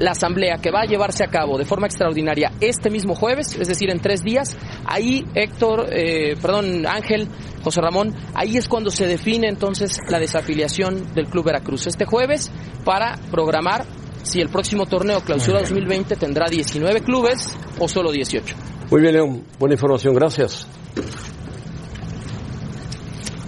la 0.01 0.11
asamblea 0.11 0.57
que 0.57 0.71
va 0.71 0.81
a 0.81 0.85
llevarse 0.85 1.23
a 1.23 1.27
cabo 1.27 1.57
de 1.57 1.65
forma 1.65 1.87
extraordinaria 1.87 2.51
este 2.59 2.89
mismo 2.89 3.15
jueves, 3.15 3.55
es 3.55 3.67
decir, 3.67 3.89
en 3.89 3.99
tres 3.99 4.23
días, 4.23 4.57
ahí 4.85 5.25
Héctor, 5.35 5.87
eh, 5.91 6.35
perdón, 6.41 6.87
Ángel, 6.87 7.27
José 7.63 7.81
Ramón, 7.81 8.15
ahí 8.33 8.57
es 8.57 8.67
cuando 8.67 8.89
se 8.89 9.05
define 9.05 9.47
entonces 9.47 9.99
la 10.09 10.19
desafiliación 10.19 11.13
del 11.13 11.27
Club 11.27 11.45
Veracruz. 11.45 11.87
Este 11.87 12.05
jueves 12.05 12.51
para 12.83 13.17
programar 13.29 13.85
si 14.23 14.41
el 14.41 14.49
próximo 14.49 14.87
torneo 14.87 15.21
Clausura 15.21 15.59
2020 15.59 16.15
tendrá 16.15 16.47
19 16.47 17.01
clubes 17.01 17.55
o 17.79 17.87
solo 17.87 18.11
18. 18.11 18.55
Muy 18.89 19.01
bien, 19.01 19.13
León. 19.13 19.43
Buena 19.59 19.75
información. 19.75 20.13
Gracias. 20.13 20.67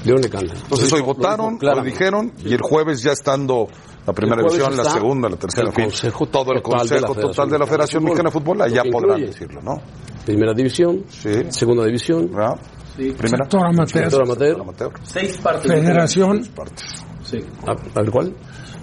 León 0.05 0.21
le 0.21 0.29
canta. 0.29 0.53
Entonces 0.53 0.91
hoy 0.93 1.01
votaron, 1.01 1.57
lo 1.61 1.83
dijeron 1.83 2.33
y 2.45 2.53
el 2.53 2.61
jueves 2.61 3.01
ya 3.01 3.11
estando 3.11 3.69
la 4.05 4.13
primera 4.13 4.41
división, 4.41 4.75
la 4.75 4.83
segunda, 4.85 5.29
la 5.29 5.35
tercera, 5.37 5.67
el 5.69 5.73
consejo 5.73 6.25
todo 6.27 6.51
el 6.53 6.61
consejo 6.61 7.15
total 7.15 7.49
de 7.49 7.59
la 7.59 7.65
Federación 7.65 8.03
Mexicana 8.03 8.29
de 8.29 8.33
Fútbol, 8.33 8.61
allá 8.61 8.83
podrán 8.91 9.21
decirlo, 9.21 9.61
¿no? 9.61 9.81
Primera 10.25 10.53
división, 10.53 11.03
Sí. 11.09 11.29
segunda 11.49 11.85
división, 11.85 12.29
¿verdad? 12.31 12.59
Sí. 12.95 13.11
Primera. 13.11 13.45
Sector 13.45 13.65
amateur. 13.65 14.03
sector 14.03 14.21
amateur. 14.23 14.61
Amateur. 14.61 14.91
Seis 15.03 15.37
partes. 15.37 15.71
Federación. 15.71 16.45
Partes. 16.55 17.05
Sí. 17.23 17.39
¿A, 17.65 17.71
a 17.71 18.01
ver 18.01 18.11
cuál? 18.11 18.35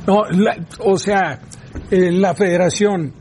No, 0.07 0.25
la- 0.31 0.57
o 0.81 0.99
sea, 0.99 1.39
eh, 1.91 2.11
la 2.11 2.35
federación, 2.35 3.13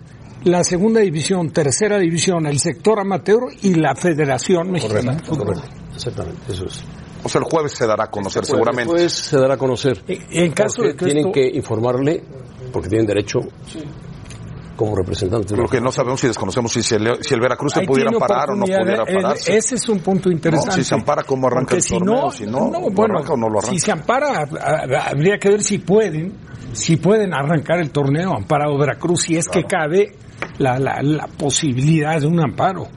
la 0.45 0.63
segunda 0.63 1.01
división, 1.01 1.51
tercera 1.51 1.97
división, 1.99 2.45
el 2.47 2.59
sector 2.59 2.99
amateur 2.99 3.41
y 3.61 3.75
la 3.75 3.93
federación 3.95 4.71
mexicana. 4.71 5.13
de 5.15 5.19
fútbol. 5.23 5.47
Correcto. 5.55 5.67
Exactamente, 5.93 6.53
eso 6.53 6.65
es. 6.65 6.83
O 7.23 7.29
sea, 7.29 7.39
el 7.39 7.45
jueves 7.45 7.73
se 7.73 7.85
dará 7.85 8.05
a 8.05 8.11
conocer 8.11 8.45
seguramente. 8.45 8.93
Después 8.93 9.13
se 9.13 9.37
dará 9.37 9.55
a 9.55 9.57
conocer. 9.57 10.01
En- 10.07 10.25
En 10.31 10.51
caso 10.53 10.77
Porque 10.77 10.91
de 10.91 10.95
que 10.97 11.05
tienen 11.05 11.27
esto- 11.27 11.31
que 11.33 11.47
informarle, 11.57 12.23
porque 12.71 12.87
tienen 12.89 13.05
derecho 13.07 13.39
como 14.75 14.95
representantes. 14.95 15.57
Lo 15.57 15.67
que 15.67 15.81
no 15.81 15.91
sabemos 15.91 16.21
si 16.21 16.27
desconocemos 16.27 16.71
si, 16.71 16.95
el, 16.95 17.17
si 17.21 17.33
el 17.33 17.41
Veracruz 17.41 17.73
se 17.73 17.81
pudiera 17.81 18.11
parar 18.11 18.51
o 18.51 18.55
no 18.55 18.63
pudiera 18.65 19.03
eh, 19.05 19.13
pararse. 19.21 19.57
Ese 19.57 19.75
es 19.75 19.89
un 19.89 19.99
punto 19.99 20.31
interesante. 20.31 20.77
No, 20.77 20.81
si 20.81 20.83
se 20.87 20.95
ampara, 20.95 21.23
¿cómo 21.23 21.47
arranca 21.47 21.61
Porque 21.71 21.75
el 21.75 21.81
si 21.83 21.93
torneo? 21.97 22.15
No, 22.21 22.31
Si 22.31 22.45
no, 22.45 22.59
¿lo 22.71 22.89
bueno, 22.91 23.15
arranca 23.17 23.33
o 23.33 23.37
no 23.37 23.49
lo 23.49 23.59
arranca? 23.59 23.73
Si 23.73 23.79
se 23.79 23.91
ampara, 23.91 24.47
habría 25.09 25.37
que 25.37 25.49
ver 25.49 25.61
si 25.63 25.79
pueden, 25.79 26.33
si 26.71 26.95
pueden 26.95 27.33
arrancar 27.33 27.79
el 27.81 27.91
torneo 27.91 28.33
amparado 28.33 28.77
Veracruz, 28.77 29.23
si 29.23 29.35
es 29.35 29.49
que 29.49 29.65
cabe 29.65 30.15
la, 30.59 30.79
la, 30.79 31.01
la 31.01 31.27
posibilidad 31.27 32.17
de 32.21 32.27
un 32.27 32.39
amparo, 32.39 32.87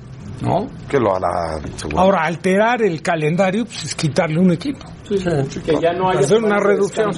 ¿no? 0.43 0.69
Que 0.89 0.99
lo 0.99 1.15
hará 1.17 1.61
seguro. 1.77 1.99
Ahora, 1.99 2.25
alterar 2.25 2.83
el 2.83 3.01
calendario, 3.01 3.65
pues 3.65 3.85
es 3.85 3.95
quitarle 3.95 4.39
un 4.39 4.53
equipo. 4.53 4.85
Que 5.09 5.81
ya 5.81 5.93
no 5.93 6.11
haya 6.11 6.21
Hacer 6.21 6.43
una 6.43 6.59
reducción. 6.59 7.11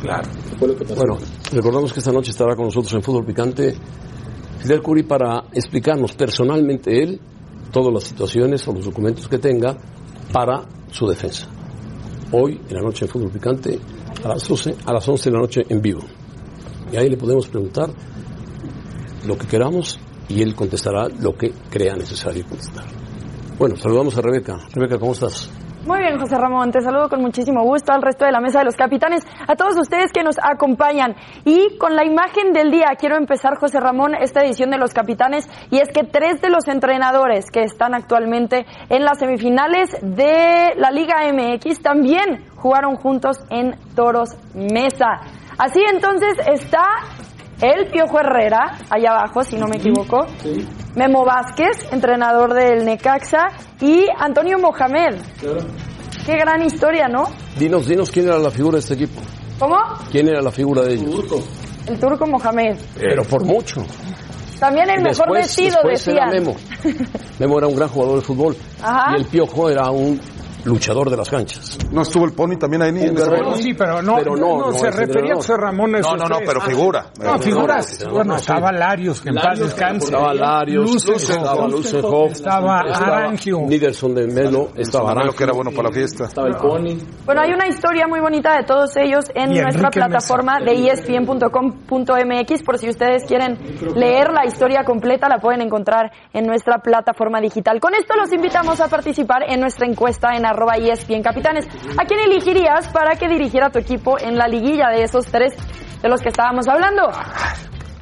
Claro. 0.00 0.28
Fue 0.58 0.68
lo 0.68 0.76
que 0.76 0.84
pasó. 0.84 0.96
Bueno, 0.96 1.18
recordamos 1.52 1.92
que 1.92 1.98
esta 1.98 2.12
noche 2.12 2.30
estará 2.30 2.54
con 2.54 2.66
nosotros 2.66 2.92
en 2.94 3.02
Fútbol 3.02 3.26
Picante 3.26 3.74
Fidel 4.58 4.82
Curi 4.82 5.02
para 5.04 5.44
explicarnos 5.52 6.12
personalmente 6.12 7.02
él 7.02 7.20
todas 7.72 7.92
las 7.92 8.04
situaciones 8.04 8.66
o 8.66 8.72
los 8.72 8.84
documentos 8.84 9.28
que 9.28 9.38
tenga 9.38 9.76
para 10.32 10.66
su 10.90 11.06
defensa. 11.06 11.48
Hoy, 12.32 12.60
en 12.68 12.76
la 12.76 12.82
noche 12.82 13.04
en 13.04 13.10
Fútbol 13.10 13.30
Picante, 13.30 13.78
a 14.24 14.28
las 14.28 14.50
11, 14.50 14.76
a 14.84 14.92
las 14.92 15.08
11 15.08 15.30
de 15.30 15.34
la 15.34 15.40
noche 15.40 15.62
en 15.68 15.80
vivo. 15.80 16.00
Y 16.92 16.96
ahí 16.96 17.08
le 17.08 17.16
podemos 17.16 17.46
preguntar 17.48 17.90
lo 19.26 19.36
que 19.36 19.46
queramos 19.46 19.98
y 20.28 20.42
él 20.42 20.54
contestará 20.54 21.08
lo 21.08 21.34
que 21.36 21.52
crea 21.70 21.94
necesario 21.94 22.44
contestar. 22.46 22.84
Bueno, 23.58 23.76
saludamos 23.76 24.16
a 24.16 24.20
Rebeca. 24.20 24.58
Rebeca, 24.72 24.98
¿cómo 24.98 25.12
estás? 25.12 25.50
Muy 25.88 26.00
bien, 26.00 26.18
José 26.18 26.36
Ramón, 26.36 26.70
te 26.70 26.82
saludo 26.82 27.08
con 27.08 27.22
muchísimo 27.22 27.62
gusto 27.62 27.92
al 27.92 28.02
resto 28.02 28.26
de 28.26 28.30
la 28.30 28.40
mesa 28.40 28.58
de 28.58 28.66
los 28.66 28.76
capitanes, 28.76 29.24
a 29.46 29.56
todos 29.56 29.74
ustedes 29.80 30.12
que 30.12 30.22
nos 30.22 30.36
acompañan. 30.38 31.14
Y 31.46 31.78
con 31.78 31.96
la 31.96 32.04
imagen 32.04 32.52
del 32.52 32.70
día 32.70 32.88
quiero 32.98 33.16
empezar, 33.16 33.56
José 33.58 33.80
Ramón, 33.80 34.14
esta 34.14 34.44
edición 34.44 34.70
de 34.70 34.76
los 34.76 34.92
capitanes, 34.92 35.48
y 35.70 35.78
es 35.78 35.88
que 35.88 36.04
tres 36.04 36.42
de 36.42 36.50
los 36.50 36.68
entrenadores 36.68 37.46
que 37.50 37.62
están 37.62 37.94
actualmente 37.94 38.66
en 38.90 39.02
las 39.02 39.18
semifinales 39.18 39.96
de 40.02 40.74
la 40.76 40.90
Liga 40.90 41.20
MX 41.32 41.80
también 41.80 42.44
jugaron 42.56 42.96
juntos 42.96 43.38
en 43.48 43.74
Toros 43.94 44.36
Mesa. 44.54 45.22
Así 45.58 45.80
entonces 45.90 46.34
está 46.52 46.84
el 47.60 47.90
Piojo 47.90 48.20
Herrera, 48.20 48.78
allá 48.90 49.10
abajo, 49.10 49.42
si 49.44 49.56
no 49.56 49.66
me 49.66 49.76
equivoco, 49.76 50.26
Memo 50.94 51.24
Vázquez, 51.24 51.92
entrenador 51.92 52.54
del 52.54 52.84
Necaxa, 52.84 53.48
y 53.80 54.06
Antonio 54.18 54.58
Mohamed. 54.58 55.16
Qué 56.26 56.32
gran 56.36 56.62
historia, 56.62 57.08
¿no? 57.08 57.24
Dinos, 57.58 57.86
dinos 57.86 58.10
quién 58.10 58.26
era 58.28 58.38
la 58.38 58.50
figura 58.50 58.74
de 58.74 58.80
este 58.80 58.94
equipo. 58.94 59.20
¿Cómo? 59.58 59.76
¿Quién 60.10 60.28
era 60.28 60.40
la 60.42 60.50
figura 60.52 60.82
de 60.82 60.94
ellos? 60.94 61.24
El 61.86 61.98
turco 61.98 62.26
Mohamed. 62.26 62.76
Pero 62.98 63.24
por 63.24 63.44
mucho. 63.44 63.82
También 64.60 64.90
el 64.90 65.02
mejor 65.02 65.28
Después- 65.32 65.42
vestido, 65.46 65.76
después 65.84 66.08
era 66.08 66.26
decían. 66.30 66.44
Memo. 66.44 66.56
Memo 67.38 67.58
era 67.58 67.66
un 67.68 67.76
gran 67.76 67.88
jugador 67.88 68.16
de 68.16 68.24
fútbol. 68.24 68.56
Ajá. 68.82 69.12
Y 69.16 69.20
el 69.20 69.26
Piojo 69.26 69.70
era 69.70 69.90
un 69.90 70.20
luchador 70.68 71.10
de 71.10 71.16
las 71.16 71.28
canchas. 71.28 71.78
¿No 71.90 72.02
estuvo 72.02 72.24
el 72.24 72.32
Pony 72.32 72.56
también 72.58 72.82
ahí? 72.82 72.88
en 72.90 72.96
ese 72.98 73.12
guerrero. 73.14 73.54
Sí, 73.54 73.74
pero 73.74 74.02
no, 74.02 74.16
Pero 74.16 74.36
no, 74.36 74.58
no, 74.58 74.70
no, 74.70 74.72
se 74.72 74.90
refería 74.90 75.34
a 75.34 75.56
Ramón 75.56 75.92
No, 75.92 76.16
no, 76.16 76.26
no, 76.26 76.38
pero 76.44 76.60
figura. 76.60 77.06
No, 77.20 77.38
figuras. 77.38 78.04
no, 78.04 78.12
Bueno, 78.12 78.32
no, 78.32 78.36
estaba 78.36 78.70
Larios, 78.72 79.20
que 79.20 79.30
en 79.30 79.36
paz 79.36 79.58
descanse. 79.58 80.06
Estaba 80.06 80.34
Larios, 80.34 81.08
estaba 81.08 81.68
Lucenhoff, 81.68 82.32
estaba 82.32 82.80
Arangio. 82.80 83.60
Niderson 83.60 84.14
de 84.14 84.26
Melo, 84.26 84.70
estaba 84.76 85.06
Lo 85.14 85.20
Arangio. 85.20 85.36
que 85.36 85.44
era 85.44 85.52
bueno 85.52 85.70
para 85.70 85.88
la 85.88 85.94
fiesta. 85.94 86.24
Estaba 86.24 86.48
el 86.48 86.56
Pony. 86.56 86.98
Bueno, 87.24 87.40
hay 87.40 87.52
una 87.52 87.66
historia 87.66 88.06
muy 88.06 88.20
bonita 88.20 88.56
de 88.56 88.64
todos 88.64 88.96
ellos 88.96 89.24
en 89.34 89.50
nuestra 89.50 89.90
plataforma 89.90 90.60
de 90.60 90.88
espn.com.mx. 90.90 92.62
Por 92.62 92.78
si 92.78 92.88
ustedes 92.88 93.24
quieren 93.24 93.58
leer 93.94 94.30
la 94.32 94.46
historia 94.46 94.84
completa, 94.84 95.28
la 95.28 95.38
pueden 95.38 95.62
encontrar 95.62 96.10
en 96.32 96.46
nuestra 96.46 96.78
plataforma 96.78 97.40
digital. 97.40 97.80
Con 97.80 97.94
esto 97.94 98.14
los 98.16 98.32
invitamos 98.32 98.80
a 98.80 98.88
participar 98.88 99.42
en 99.48 99.60
nuestra 99.60 99.86
encuesta 99.86 100.36
en 100.36 100.46
arroba 100.46 100.57
E 100.76 100.90
ESPN 100.90 101.22
Capitanes. 101.22 101.66
¿A 101.98 102.04
quién 102.04 102.20
elegirías 102.20 102.88
para 102.88 103.16
que 103.16 103.28
dirigiera 103.28 103.70
tu 103.70 103.78
equipo 103.78 104.18
en 104.18 104.36
la 104.36 104.48
liguilla 104.48 104.88
de 104.88 105.02
esos 105.04 105.26
tres 105.26 105.54
de 106.02 106.08
los 106.08 106.20
que 106.20 106.28
estábamos 106.28 106.68
hablando? 106.68 107.10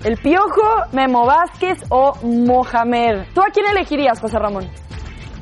¿El 0.05 0.17
Piojo, 0.19 0.63
Memo 0.93 1.27
Vázquez 1.27 1.79
o 1.89 2.15
Mohamed? 2.23 3.27
¿Tú 3.35 3.41
a 3.41 3.51
quién 3.53 3.67
elegirías, 3.67 4.21
José 4.21 4.39
Ramón? 4.39 4.69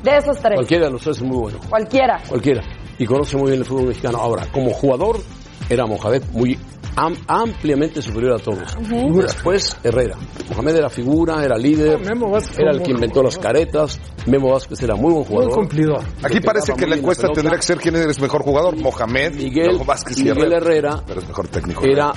De 0.02 0.16
esos 0.16 0.38
tres. 0.38 0.54
Cualquiera 0.54 0.86
de 0.86 0.92
los 0.92 1.02
tres 1.02 1.16
es 1.16 1.22
muy 1.22 1.36
bueno. 1.36 1.58
Cualquiera. 1.68 2.20
Cualquiera. 2.28 2.62
Y 2.98 3.06
conoce 3.06 3.36
muy 3.36 3.50
bien 3.50 3.60
el 3.60 3.66
fútbol 3.66 3.88
mexicano. 3.88 4.18
Ahora, 4.18 4.44
como 4.52 4.70
jugador, 4.70 5.16
era 5.68 5.86
Mohamed 5.86 6.22
muy 6.32 6.58
am- 6.96 7.16
ampliamente 7.26 8.00
superior 8.02 8.34
a 8.40 8.42
todos. 8.42 8.76
Después, 9.16 9.76
Herrera. 9.82 10.16
Mohamed 10.50 10.76
era 10.76 10.90
figura, 10.90 11.44
era 11.44 11.56
líder, 11.56 11.98
Memo 12.00 12.30
Vázquez 12.30 12.58
era 12.58 12.70
el 12.72 12.78
que 12.78 12.84
muy- 12.88 12.94
inventó 12.94 13.22
las 13.22 13.38
caretas. 13.38 13.98
Memo 14.26 14.50
Vázquez 14.52 14.80
era 14.82 14.94
muy 14.94 15.12
buen 15.12 15.16
Muy 15.16 15.24
jugador. 15.26 15.54
cumplidor. 15.54 16.00
Aquí 16.22 16.40
parece 16.40 16.72
que 16.74 16.82
muy 16.82 16.90
la 16.90 16.96
encuesta 16.96 17.28
tendría 17.28 17.56
que 17.56 17.62
ser 17.62 17.78
quién 17.78 17.96
es 17.96 18.20
mejor 18.20 18.42
jugador, 18.42 18.76
Mohamed, 18.76 19.34
Miguel, 19.34 19.78
Vázquez 19.84 20.18
y 20.18 20.24
Miguel 20.24 20.52
Herrera. 20.52 20.64
Herrera 20.90 21.02
Pero 21.06 21.20
es 21.20 21.28
mejor 21.28 21.48
técnico. 21.48 21.84
era 21.84 22.12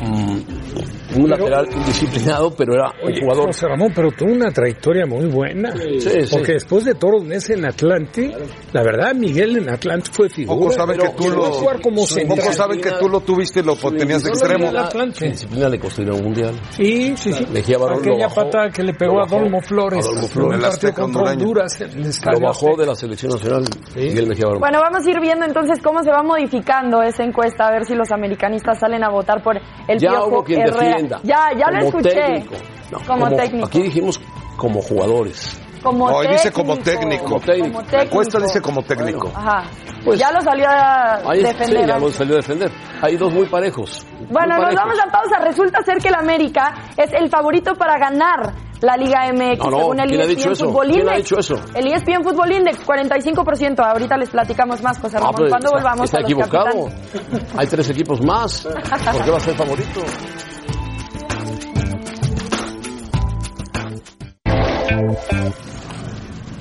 mm, 0.00 1.18
un 1.20 1.30
lateral 1.30 1.66
indisciplinado, 1.72 2.54
pero 2.54 2.74
era 2.74 2.92
un 3.02 3.14
jugador. 3.20 3.46
José 3.46 3.68
Ramón, 3.68 3.92
pero 3.94 4.10
tuvo 4.10 4.32
una 4.32 4.50
trayectoria 4.50 5.06
muy 5.06 5.26
buena. 5.26 5.72
Sí, 5.76 6.00
sí. 6.00 6.18
Porque 6.30 6.52
después 6.54 6.84
de 6.84 6.94
Toros 6.94 7.24
Nese 7.24 7.54
en 7.54 7.64
Atlante, 7.66 8.32
la 8.72 8.82
verdad, 8.82 9.14
Miguel 9.14 9.56
en 9.58 9.68
Atlante 9.70 10.10
fue 10.12 10.28
figura. 10.28 10.58
Pocos 10.58 10.74
saben 10.74 10.98
que 10.98 11.08
tú 11.10 11.30
lo 11.30 11.50
como 11.82 11.96
pocos 11.96 12.10
central. 12.10 12.54
saben 12.54 12.80
que 12.80 12.90
tú 12.92 13.08
lo 13.08 13.20
tuviste 13.20 13.60
y 13.60 13.62
lo 13.62 13.76
tenías 13.76 14.22
de 14.22 14.30
extremo. 14.30 14.66
en. 14.68 15.14
Su 15.14 15.24
disciplina 15.24 15.68
le 15.68 15.78
costó 15.78 16.02
ir 16.02 16.10
a 16.10 16.14
un 16.14 16.24
mundial. 16.24 16.54
Sí, 16.70 17.14
sí, 17.16 17.32
sí. 17.32 17.46
Mejía 17.52 17.78
Barón 17.78 18.02
lo 18.04 18.12
Aquella 18.12 18.26
bajó. 18.28 18.40
patada 18.42 18.70
que 18.70 18.82
le 18.82 18.94
pegó 18.94 19.22
a. 19.22 19.26
Dolmo 19.26 19.60
Flores. 19.60 20.06
En 20.06 20.28
Flores. 20.28 20.58
un 20.58 20.64
El 20.64 20.70
partido 20.70 20.92
contra. 20.94 21.22
Honduras. 21.32 21.80
en 21.80 21.90
el 22.04 22.12
Lo 22.32 22.40
bajó 22.40 22.76
de 22.76 22.86
la 22.86 22.94
selección 22.94 23.32
nacional 23.32 23.64
Miguel 23.94 24.26
Mejía 24.28 24.46
Barón. 24.46 24.60
Bueno, 24.60 24.80
vamos 24.80 25.06
a 25.06 25.10
ir 25.10 25.20
viendo 25.20 25.44
entonces 25.44 25.80
cómo 25.82 26.02
se 26.02 26.10
va 26.10 26.22
modificando 26.22 27.02
esa 27.02 27.24
encuesta, 27.24 27.66
a 27.68 27.70
ver 27.70 27.84
si 27.84 27.94
los 27.94 28.10
americanistas 28.12 28.78
salen 28.80 29.02
a 29.04 29.08
votar 29.10 29.42
por 29.42 29.56
el 29.88 29.98
ya 29.98 30.10
Piojo 30.10 30.28
hubo 30.28 30.44
quien 30.44 30.60
Herrera. 30.60 30.76
defienda. 30.84 31.20
Ya, 31.22 31.50
ya 31.56 31.70
lo 31.70 31.86
escuché. 31.86 32.10
técnico. 32.10 32.54
No, 32.90 32.98
como, 33.06 33.30
técnico. 33.36 33.66
Aquí 33.66 33.82
dijimos 33.82 34.20
como 34.56 34.80
jugadores. 34.82 35.60
como 35.82 36.08
No, 36.10 36.22
él 36.22 36.28
técnico. 36.28 36.42
dice 36.42 36.52
como 36.52 36.76
técnico. 36.78 37.24
Como 37.24 37.40
técnico. 37.40 37.78
Como 37.78 37.90
La 37.92 38.02
encuesta 38.02 38.38
dice 38.40 38.60
como 38.60 38.82
técnico. 38.82 39.32
Ajá. 39.34 39.64
Pues, 40.04 40.20
ya 40.20 40.30
lo 40.30 40.40
salió 40.40 40.68
a 40.68 41.16
Ahí 41.30 41.42
defender. 41.42 41.80
sí, 41.82 41.86
ya 41.86 41.98
lo 41.98 42.10
salió 42.10 42.34
a 42.34 42.36
defender. 42.36 42.70
Hay 43.02 43.16
dos 43.16 43.32
muy 43.32 43.46
parejos. 43.46 44.06
Bueno, 44.30 44.58
nos 44.58 44.74
vamos 44.74 44.98
a 45.06 45.10
pausa. 45.10 45.38
Resulta 45.40 45.82
ser 45.82 45.98
que 45.98 46.08
el 46.08 46.14
América 46.14 46.74
es 46.96 47.12
el 47.12 47.28
favorito 47.30 47.74
para 47.74 47.98
ganar 47.98 48.52
la 48.82 48.96
Liga 48.96 49.32
MX 49.32 49.58
No, 49.58 49.70
no, 49.70 49.78
según 49.78 50.00
el 50.00 50.08
¿quién 50.08 50.20
ha 50.20 50.24
ESPN 50.24 50.36
dicho 50.36 50.50
eso? 50.52 50.66
Fútbol 50.66 50.86
¿Quién 50.88 50.98
ha 51.08 51.12
Index. 51.12 51.16
dicho 51.30 51.38
eso? 51.40 51.54
El 51.74 51.86
E 51.86 51.94
ESPN 51.94 52.22
Fútbol 52.24 52.52
Index, 52.52 52.86
45%. 52.86 53.80
Ahorita 53.84 54.16
les 54.16 54.28
platicamos 54.30 54.82
más, 54.82 54.98
José 54.98 55.16
Ah, 55.16 55.20
Ramón. 55.20 55.34
¿Cuándo 55.48 55.56
está- 55.56 55.70
volvamos 55.70 56.04
está 56.04 56.18
a 56.18 56.20
los 56.20 56.30
equivocado. 56.30 56.64
capitanes? 56.64 57.54
Hay 57.56 57.66
tres 57.68 57.90
equipos 57.90 58.20
más. 58.22 58.62
¿Por 58.66 59.24
qué 59.24 59.30
va 59.30 59.36
a 59.36 59.40
ser 59.40 59.56
favorito? 59.56 60.00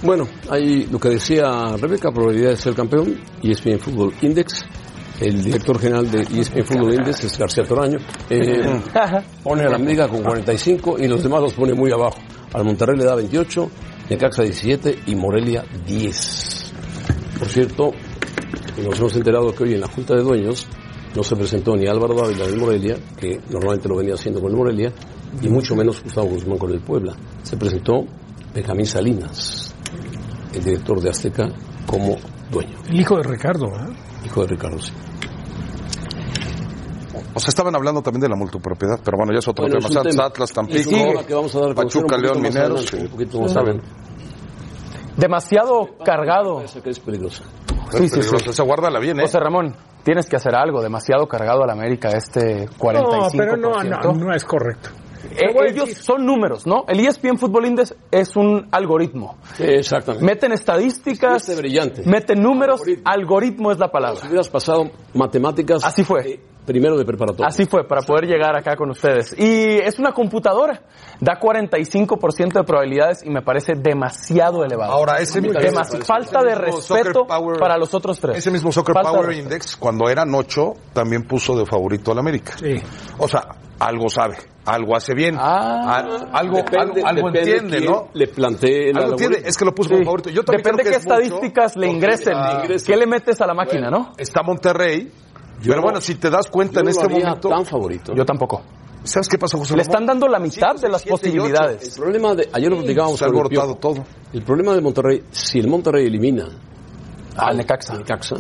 Bueno, 0.02 0.28
hay 0.50 0.86
lo 0.88 1.00
que 1.00 1.10
decía 1.10 1.76
Rebeca, 1.78 2.12
probabilidad 2.12 2.52
de 2.52 2.58
ser 2.58 2.76
campeón, 2.76 3.20
E 3.42 3.52
ESPN 3.52 3.80
Fútbol 3.80 4.14
Index. 4.22 4.64
El 5.20 5.44
director 5.44 5.80
general 5.80 6.12
de 6.12 6.22
E 6.22 6.42
ESPN 6.42 6.66
Fútbol 6.66 6.94
Index 6.94 7.24
es 7.24 7.38
García 7.38 7.64
Toraño. 7.64 8.00
Eh, 8.30 8.82
pone 9.44 9.64
a 9.64 9.70
la 9.70 9.78
América 9.78 10.08
con 10.08 10.22
45 10.22 10.98
y 11.00 11.08
los 11.08 11.24
demás 11.24 11.42
los 11.42 11.54
pone 11.54 11.74
muy 11.74 11.92
abajo. 11.92 12.18
Al 12.54 12.66
Monterrey 12.66 12.98
le 12.98 13.06
da 13.06 13.16
28, 13.16 13.72
Necaxa 14.10 14.44
17 14.44 15.00
y 15.08 15.16
Morelia 15.16 15.64
10. 15.86 16.74
Por 17.40 17.48
cierto, 17.48 17.92
nos 18.84 19.00
hemos 19.00 19.16
enterado 19.16 19.54
que 19.54 19.64
hoy 19.64 19.74
en 19.74 19.82
la 19.82 19.88
Junta 19.88 20.16
de 20.16 20.22
Dueños 20.22 20.68
no 21.16 21.24
se 21.24 21.36
presentó 21.36 21.76
ni 21.78 21.88
Álvaro 21.88 22.14
Dávila 22.14 22.46
del 22.46 22.60
Morelia, 22.60 22.98
que 23.18 23.40
normalmente 23.50 23.88
lo 23.88 23.96
venía 23.96 24.16
haciendo 24.16 24.42
con 24.42 24.52
el 24.52 24.58
Morelia, 24.58 24.94
y 25.42 25.48
mucho 25.48 25.76
menos 25.76 26.04
Gustavo 26.04 26.28
Guzmán 26.28 26.58
con 26.58 26.72
el 26.72 26.82
Puebla. 26.82 27.14
Se 27.44 27.56
presentó 27.56 28.06
Benjamín 28.54 28.86
Salinas, 28.86 29.74
el 30.54 30.64
director 30.64 31.02
de 31.02 31.10
Azteca, 31.10 31.50
como 31.86 32.18
dueño, 32.52 32.78
El 32.90 33.00
hijo 33.00 33.18
de 33.18 33.24
Ricardo, 33.24 33.68
¿eh? 33.68 33.94
Hijo 34.26 34.42
de 34.42 34.48
Ricardo. 34.48 34.80
Sí. 34.80 34.92
O 37.34 37.40
sea, 37.40 37.50
estaban 37.50 37.76
hablando 37.76 38.02
también 38.02 38.22
de 38.22 38.30
la 38.30 38.36
multipropiedad, 38.36 39.00
pero 39.04 39.18
bueno, 39.18 39.34
ya 39.34 39.40
es 39.40 39.48
otro 39.48 39.64
Bueno, 39.66 39.86
tema. 39.88 40.02
es 40.02 40.16
tema. 40.16 40.26
Atlas, 40.26 40.54
Tampico, 40.54 40.90
tema 40.90 41.24
que 41.26 41.34
vamos 41.34 41.54
a 41.56 41.60
dar 41.60 41.72
a 41.72 41.76
conocer 41.76 42.02
Pachuca, 42.02 42.18
León, 42.18 42.42
Mineros. 42.42 42.64
adelante, 42.64 42.98
sí. 42.98 43.04
un 43.04 43.10
poquito 43.10 43.42
más 43.42 43.56
adelante. 43.58 43.88
Demasiado 45.18 45.90
cargado. 46.04 46.64
Que 46.84 46.90
es 46.90 47.00
peligrosa. 47.00 47.44
Sí, 47.92 48.08
sí, 48.08 48.22
sí. 48.22 48.30
Peligroso. 48.30 48.64
Guárdala 48.66 49.00
bien, 49.00 49.20
¿eh? 49.20 49.24
José 49.24 49.40
Ramón, 49.40 49.76
tienes 50.04 50.28
que 50.28 50.36
hacer 50.38 50.56
algo. 50.56 50.82
Demasiado 50.82 51.28
cargado 51.28 51.64
al 51.64 51.70
América 51.70 52.10
este 52.10 52.68
45%. 52.68 53.04
No, 53.04 53.28
pero 53.38 53.58
no, 53.58 53.84
no, 53.84 54.14
no 54.14 54.34
es 54.34 54.44
correcto. 54.46 54.90
Eh, 55.38 55.54
ellos 55.70 55.90
decir- 55.90 56.04
son 56.04 56.26
números, 56.26 56.66
¿no? 56.66 56.86
El 56.88 57.00
ESPN 57.00 57.38
Football 57.38 57.66
Index 57.66 57.96
es 58.12 58.36
un 58.36 58.68
algoritmo. 58.72 59.38
Sí, 59.56 59.64
exactamente. 59.64 60.26
Meten 60.26 60.52
estadísticas, 60.52 61.48
Este 61.50 61.62
brillante. 61.62 62.04
meten 62.06 62.42
números, 62.42 62.82
algoritmo. 63.04 63.72
es 63.72 63.80
la 63.80 63.92
palabra. 63.92 64.20
Si 64.22 64.28
hubieras 64.28 64.50
pasado 64.50 64.92
matemáticas 65.14 65.84
Así 65.84 66.04
fue. 66.04 66.30
eh, 66.30 66.40
primero 66.66 66.98
de 66.98 67.06
preparatoria. 67.06 67.48
Así 67.48 67.66
fue, 67.66 67.88
para 67.88 68.02
poder 68.02 68.26
llegar 68.26 68.58
acá 68.58 68.76
con 68.76 68.90
ustedes. 68.90 69.34
Y 69.38 69.78
es 69.78 70.00
una 70.00 70.12
computadora. 70.14 70.82
Da 71.20 71.40
45% 71.40 72.54
de 72.54 72.64
probabilidades 72.64 73.24
y 73.24 73.30
me 73.30 73.42
parece 73.42 73.74
demasiado 73.76 74.64
elevado. 74.66 74.92
Ahora, 74.92 75.18
ese 75.20 75.42
mismo, 75.42 75.60
falta 76.04 76.44
de 76.44 76.56
respeto 76.56 77.26
Power- 77.26 77.60
para 77.60 77.78
los 77.78 77.94
otros 77.94 78.20
tres. 78.20 78.38
Ese 78.38 78.52
mismo 78.52 78.72
Soccer 78.72 78.94
Falta 78.94 79.12
Power. 79.12 79.32
Index, 79.38 79.78
cuando 79.78 80.10
eran 80.10 80.34
ocho, 80.36 80.74
también 80.94 81.24
puso 81.24 81.58
de 81.58 81.66
favorito 81.66 82.12
al 82.12 82.20
América. 82.20 82.54
Sí. 82.58 82.76
O 83.18 83.28
sea, 83.28 83.44
algo 83.80 84.10
sabe, 84.10 84.38
algo 84.66 84.96
hace 84.96 85.14
bien, 85.14 85.36
Ah, 85.38 85.98
al- 85.98 86.30
algo, 86.34 86.58
Depende- 86.58 87.02
algo, 87.02 87.08
algo 87.08 87.32
depende 87.32 87.58
entiende, 87.58 87.82
¿no? 87.86 88.08
Le 88.14 88.28
plantee 88.28 88.90
el 88.90 88.98
Algo 88.98 89.12
entiende, 89.12 89.42
es 89.46 89.58
que 89.58 89.66
lo 89.66 89.74
puso 89.76 89.90
Sí. 89.90 89.96
como 89.96 90.06
favorito. 90.06 90.30
Yo 90.30 90.44
también 90.44 90.64
Depende 90.64 90.84
creo 90.84 90.94
qué 90.94 91.00
mucho, 91.00 91.14
estadísticas 91.24 91.76
le 91.76 91.88
porque, 91.88 91.98
ingresen. 91.98 92.34
ah, 92.36 92.64
¿Qué 92.86 92.96
le 92.98 93.06
metes 93.08 93.42
a 93.42 93.48
la 93.48 93.54
máquina, 93.54 93.90
no? 93.90 94.14
Está 94.18 94.44
Monterrey, 94.44 95.12
pero 95.68 95.82
bueno, 95.82 96.02
si 96.02 96.16
te 96.16 96.30
das 96.30 96.48
cuenta 96.48 96.76
Yo 96.76 96.80
en 96.80 96.86
no 96.86 96.90
este 96.92 97.04
lo 97.04 97.10
haría 97.10 97.26
momento, 97.28 97.50
tan 97.50 97.66
favorito. 97.66 98.14
Yo 98.16 98.26
tampoco. 98.26 98.62
¿sabes 99.04 99.30
qué 99.30 99.38
pasa, 99.38 99.58
José 99.58 99.76
Le 99.76 99.84
Ramón? 99.84 99.92
están 99.94 100.06
dando 100.06 100.28
la 100.28 100.40
mitad 100.40 100.76
de 100.76 100.90
las 100.90 101.06
y 101.06 101.10
ocho. 101.12 101.26
El 101.28 101.34
posibilidades. 101.38 101.96
problema 101.98 102.36
de, 102.36 102.50
ayer 102.52 102.70
lo 102.70 102.78
platicábamos 102.78 103.20
Se 103.20 103.26
ha 103.26 103.76
todo. 103.76 104.04
El 104.34 104.44
problema 104.44 104.74
de 104.74 104.82
Monterrey, 104.82 105.24
si 105.32 105.60
el 105.60 105.68
Monterrey 105.68 106.08
elimina 106.08 106.48
Al 107.38 107.58
Necaxa. 107.58 107.98
Necaxa, 107.98 108.38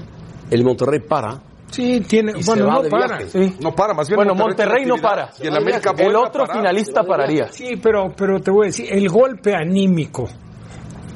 el 0.50 0.64
Monterrey 0.64 1.00
para 1.02 1.42
Sí, 1.72 2.00
tiene. 2.02 2.32
Y 2.38 2.44
bueno, 2.44 2.64
se 2.64 2.64
va 2.64 2.74
no 2.76 2.82
de 2.84 2.90
para. 2.90 3.18
viaje. 3.18 3.30
Sí. 3.30 3.56
No 3.60 3.72
para, 3.74 3.94
más 3.94 4.08
bien 4.08 4.18
Bueno, 4.18 4.36
Monterrey 4.36 4.86
no 4.86 4.98
para. 4.98 5.32
Y 5.42 5.48
el 5.48 5.58
América 5.58 5.94
El 5.98 6.16
otro 6.16 6.46
finalista 6.48 7.04
pararía. 7.04 7.52
Sí, 7.52 7.76
pero, 7.82 8.14
pero 8.16 8.40
te 8.40 8.52
voy 8.52 8.66
a 8.66 8.68
decir, 8.68 8.88
el 8.90 9.10
golpe 9.10 9.54
anímico 9.54 10.26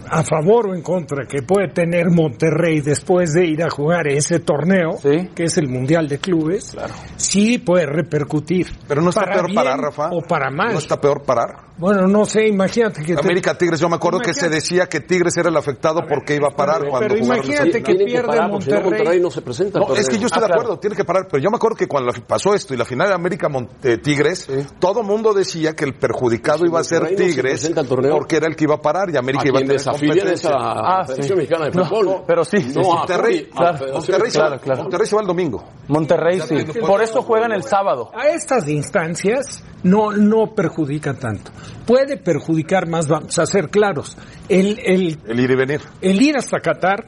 a 0.10 0.24
favor 0.24 0.69
o 0.69 0.76
en 0.76 0.82
contra 0.82 1.26
que 1.26 1.41
puede 1.43 1.69
tener 1.69 2.10
Monterrey 2.10 2.82
después 2.82 3.34
de 3.34 3.45
ir 3.45 3.63
a 3.63 3.69
jugar 3.69 4.08
ese 4.08 4.39
torneo, 4.39 4.98
que 5.36 5.43
es 5.43 5.58
el 5.58 5.67
Mundial 5.67 6.08
de 6.08 6.19
Clubes, 6.19 6.76
sí 7.15 7.58
puede 7.60 7.86
repercutir. 7.86 8.67
Pero 8.88 9.02
no 9.02 9.10
está 9.10 9.22
Para 9.22 9.34
peor 9.34 9.45
bien 9.48 9.56
parar, 9.56 9.80
Rafa. 9.80 10.10
O 10.12 10.22
para 10.22 10.50
mal. 10.50 10.74
No 10.74 10.80
está 10.80 11.00
peor 11.00 11.24
parar. 11.24 11.69
Bueno, 11.78 12.08
no 12.08 12.26
sé, 12.26 12.45
imagínate 12.45 13.02
que... 13.04 13.15
te- 13.15 13.22
América 13.22 13.58
Tigres, 13.58 13.80
yo 13.80 13.88
me 13.88 13.95
acuerdo 13.95 14.19
que 14.19 14.34
se 14.34 14.50
decía 14.50 14.88
que 14.88 15.00
Tigres 15.00 15.38
era 15.38 15.50
el 15.50 15.56
afectado 15.56 16.02
porque 16.08 16.36
iba 16.36 16.50
a 16.50 16.56
parar 16.56 16.80
pero 16.80 16.91
cuando 16.91 17.15
jugaron 17.15 17.26
imagínate 17.26 17.84
que 17.84 17.95
pierde 17.95 18.48
Monterrey. 18.48 19.22
no 19.22 19.32
se 19.32 19.41
presenta. 19.41 19.80
No, 19.80 19.95
es 19.95 20.10
que 20.10 20.17
yo 20.19 20.26
estoy 20.28 20.41
de 20.41 20.54
acuerdo, 20.54 20.78
tiene 20.78 20.95
que 20.95 21.06
parar, 21.06 21.28
pero 21.32 21.41
yo 21.41 21.50
me 21.50 21.56
acuerdo 21.56 21.78
que 21.78 21.88
cuando 21.88 22.12
pasó 22.28 22.54
esto 22.54 22.74
y 22.74 22.78
la 22.78 22.84
final 22.84 23.08
de 23.08 23.13
América 23.13 23.48
eh, 23.84 23.98
Tigres, 23.98 24.50
todo 24.80 25.04
mundo 25.04 25.34
decía 25.34 25.74
que 25.74 25.86
el 25.86 25.93
perjudicado 25.93 26.65
iba 26.65 26.80
a 26.82 26.84
ser 26.84 27.02
Monterrey 27.04 27.28
no 27.28 27.34
se 27.34 27.69
Tigres 27.69 27.72
porque 28.12 28.36
era 28.36 28.48
el 28.48 28.56
que 28.58 28.65
iba 28.65 28.76
a 28.76 28.82
parar 28.82 29.10
y 29.10 29.17
América 29.17 29.43
A 29.45 29.48
iba 29.48 29.60
a 29.60 29.62
tener 29.62 29.80
competencia. 29.99 30.49
a 30.51 30.97
la 30.99 31.05
Federación 31.05 31.38
Mexicana 31.38 31.65
de 31.65 31.71
Fútbol. 31.71 32.05
No, 32.05 32.23
pero 32.25 32.43
sí, 32.43 32.57
sí, 32.62 32.73
No, 32.75 32.83
sí. 32.83 32.89
Monterrey, 32.89 33.45
claro, 33.53 33.93
Monterrey, 33.93 34.31
se 34.31 34.38
Claro, 34.39 34.55
va, 34.55 34.59
claro. 34.62 34.81
Monterrey 34.83 35.07
se 35.07 35.15
va 35.15 35.21
el 35.21 35.27
domingo. 35.27 35.63
Monterrey 35.88 36.39
sí. 36.41 36.55
Por 36.79 37.01
eso 37.01 37.21
juegan 37.21 37.51
el 37.51 37.63
sábado. 37.63 38.12
A 38.13 38.29
estas 38.29 38.67
instancias 38.67 39.63
no, 39.83 40.12
no 40.12 40.53
perjudica 40.55 41.13
tanto. 41.13 41.51
Puede 41.85 42.17
perjudicar 42.17 42.88
más, 42.88 43.07
vamos 43.07 43.38
a 43.39 43.45
ser 43.45 43.69
claros. 43.69 44.15
El, 44.47 44.79
el, 44.83 45.17
El 45.27 45.39
ir 45.39 45.51
y 45.51 45.55
venir. 45.55 45.81
el 46.01 46.21
ir 46.21 46.38
hasta 46.38 46.59
Qatar, 46.59 47.05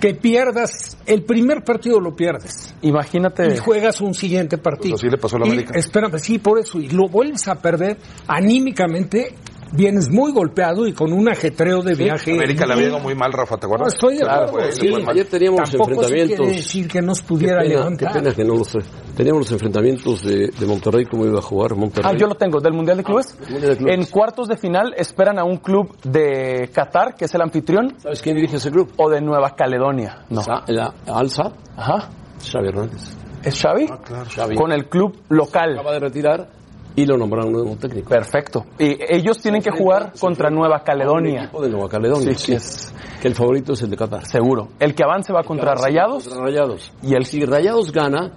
que 0.00 0.14
pierdas, 0.14 0.98
el 1.06 1.22
primer 1.24 1.62
partido 1.62 2.00
lo 2.00 2.14
pierdes. 2.16 2.74
Imagínate. 2.82 3.54
Y 3.54 3.56
juegas 3.58 4.00
un 4.00 4.14
siguiente 4.14 4.58
partido. 4.58 4.92
Pues 4.94 5.02
así 5.02 5.10
le 5.10 5.18
pasó 5.18 5.36
a 5.36 5.40
la 5.40 5.46
Y, 5.46 5.50
América. 5.50 5.78
Espérame, 5.78 6.18
sí, 6.18 6.38
por 6.38 6.58
eso. 6.58 6.78
Y 6.78 6.88
lo 6.90 7.08
vuelves 7.08 7.46
a 7.48 7.54
perder 7.56 7.98
anímicamente. 8.26 9.34
Vienes 9.72 10.10
muy 10.10 10.32
golpeado 10.32 10.86
y 10.86 10.92
con 10.92 11.12
un 11.12 11.28
ajetreo 11.28 11.80
de 11.82 11.94
viaje. 11.94 12.32
América 12.32 12.66
le 12.66 12.74
muy- 12.74 12.84
había 12.84 12.88
ido 12.96 12.98
muy 12.98 13.14
mal, 13.14 13.32
Rafa, 13.32 13.56
¿te 13.56 13.66
No, 13.68 13.74
acuerdas? 13.74 13.94
estoy 13.94 14.14
de 14.16 14.20
Claro, 14.22 14.46
acuerdo. 14.48 14.68
fue- 14.72 14.72
sí. 14.72 15.04
Ayer 15.08 15.26
teníamos 15.28 15.60
enfrentamientos. 15.74 16.36
quiere 16.38 16.52
decir 16.56 16.88
que 16.88 17.00
nos 17.02 17.22
pudiera 17.22 17.62
qué 17.62 17.68
pena, 17.68 17.78
levantar. 17.80 18.12
Qué 18.12 18.18
pena 18.18 18.34
que 18.34 18.44
no 18.44 18.54
lo 18.56 18.64
sé. 18.64 18.78
Teníamos 19.16 19.42
los 19.42 19.52
enfrentamientos 19.52 20.22
de, 20.22 20.48
de 20.48 20.66
Monterrey, 20.66 21.04
cómo 21.04 21.24
iba 21.24 21.38
a 21.38 21.42
jugar 21.42 21.76
Monterrey. 21.76 22.10
Ah, 22.12 22.16
yo 22.18 22.26
lo 22.26 22.34
tengo, 22.34 22.58
del 22.60 22.72
Mundial 22.72 22.96
de 22.96 23.04
Clubes. 23.04 23.36
Mundial 23.48 23.70
de 23.70 23.76
Clubes. 23.76 23.94
En 23.94 24.04
cuartos 24.06 24.48
de 24.48 24.56
final 24.56 24.92
esperan 24.96 25.38
a 25.38 25.44
un 25.44 25.58
club 25.58 25.96
de 26.02 26.68
Qatar, 26.74 27.14
que 27.14 27.26
es 27.26 27.34
el 27.34 27.40
anfitrión, 27.42 27.94
¿Sabes 27.98 28.20
quién 28.22 28.34
dirige 28.36 28.56
ese 28.56 28.70
club? 28.72 28.92
o 28.96 29.08
de 29.08 29.20
Nueva 29.20 29.54
Caledonia. 29.54 30.24
No. 30.30 30.42
La 30.66 30.92
Alza, 31.06 31.52
Ajá. 31.76 32.08
Xavi 32.42 32.68
Hernández. 32.68 33.16
¿Es 33.44 33.58
Xavi? 33.60 33.86
Xavi. 34.34 34.54
Con 34.56 34.72
el 34.72 34.88
club 34.88 35.16
local. 35.28 35.74
Acaba 35.74 35.92
de 35.92 36.00
retirar 36.00 36.48
y 36.96 37.06
lo 37.06 37.16
nombraron 37.16 37.52
nuevo 37.52 37.76
técnico. 37.76 38.08
Perfecto. 38.10 38.64
Y 38.78 38.96
ellos 39.08 39.38
tienen 39.40 39.62
que 39.62 39.70
jugar 39.70 40.12
contra 40.18 40.50
Nueva 40.50 40.82
Caledonia. 40.82 41.44
equipo 41.44 41.62
de 41.62 41.70
Nueva 41.70 41.88
Caledonia. 41.88 42.34
Sí, 42.34 42.46
sí, 42.46 42.52
es 42.54 42.92
Que 43.20 43.28
el 43.28 43.34
favorito 43.34 43.72
es 43.74 43.82
el 43.82 43.90
de 43.90 43.96
Qatar. 43.96 44.26
seguro. 44.26 44.68
El 44.78 44.94
que 44.94 45.02
avance 45.04 45.32
va 45.32 45.42
contra 45.42 45.74
Rayados 45.74 46.24
Contra 46.28 46.44
Rayados. 46.46 46.92
y 47.02 47.14
el 47.14 47.24
Si 47.24 47.44
Rayados 47.44 47.92
gana, 47.92 48.32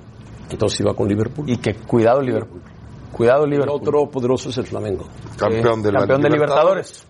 entonces 0.50 0.80
iba 0.82 0.94
con 0.94 1.08
Liverpool. 1.08 1.50
y 1.50 1.58
que 1.58 1.74
cuidado 1.76 2.22
Liverpool. 2.22 2.62
Cuidado 3.12 3.44
el 3.46 3.52
Liverpool. 3.52 3.80
otro 3.82 4.10
poderoso 4.10 4.50
es 4.50 4.58
el 4.58 4.66
Flamengo. 4.66 5.06
Campeón 5.38 5.82
de 5.84 5.92
la 5.92 6.00
campeón 6.00 6.22
de 6.22 6.30
Libertadores. 6.32 7.08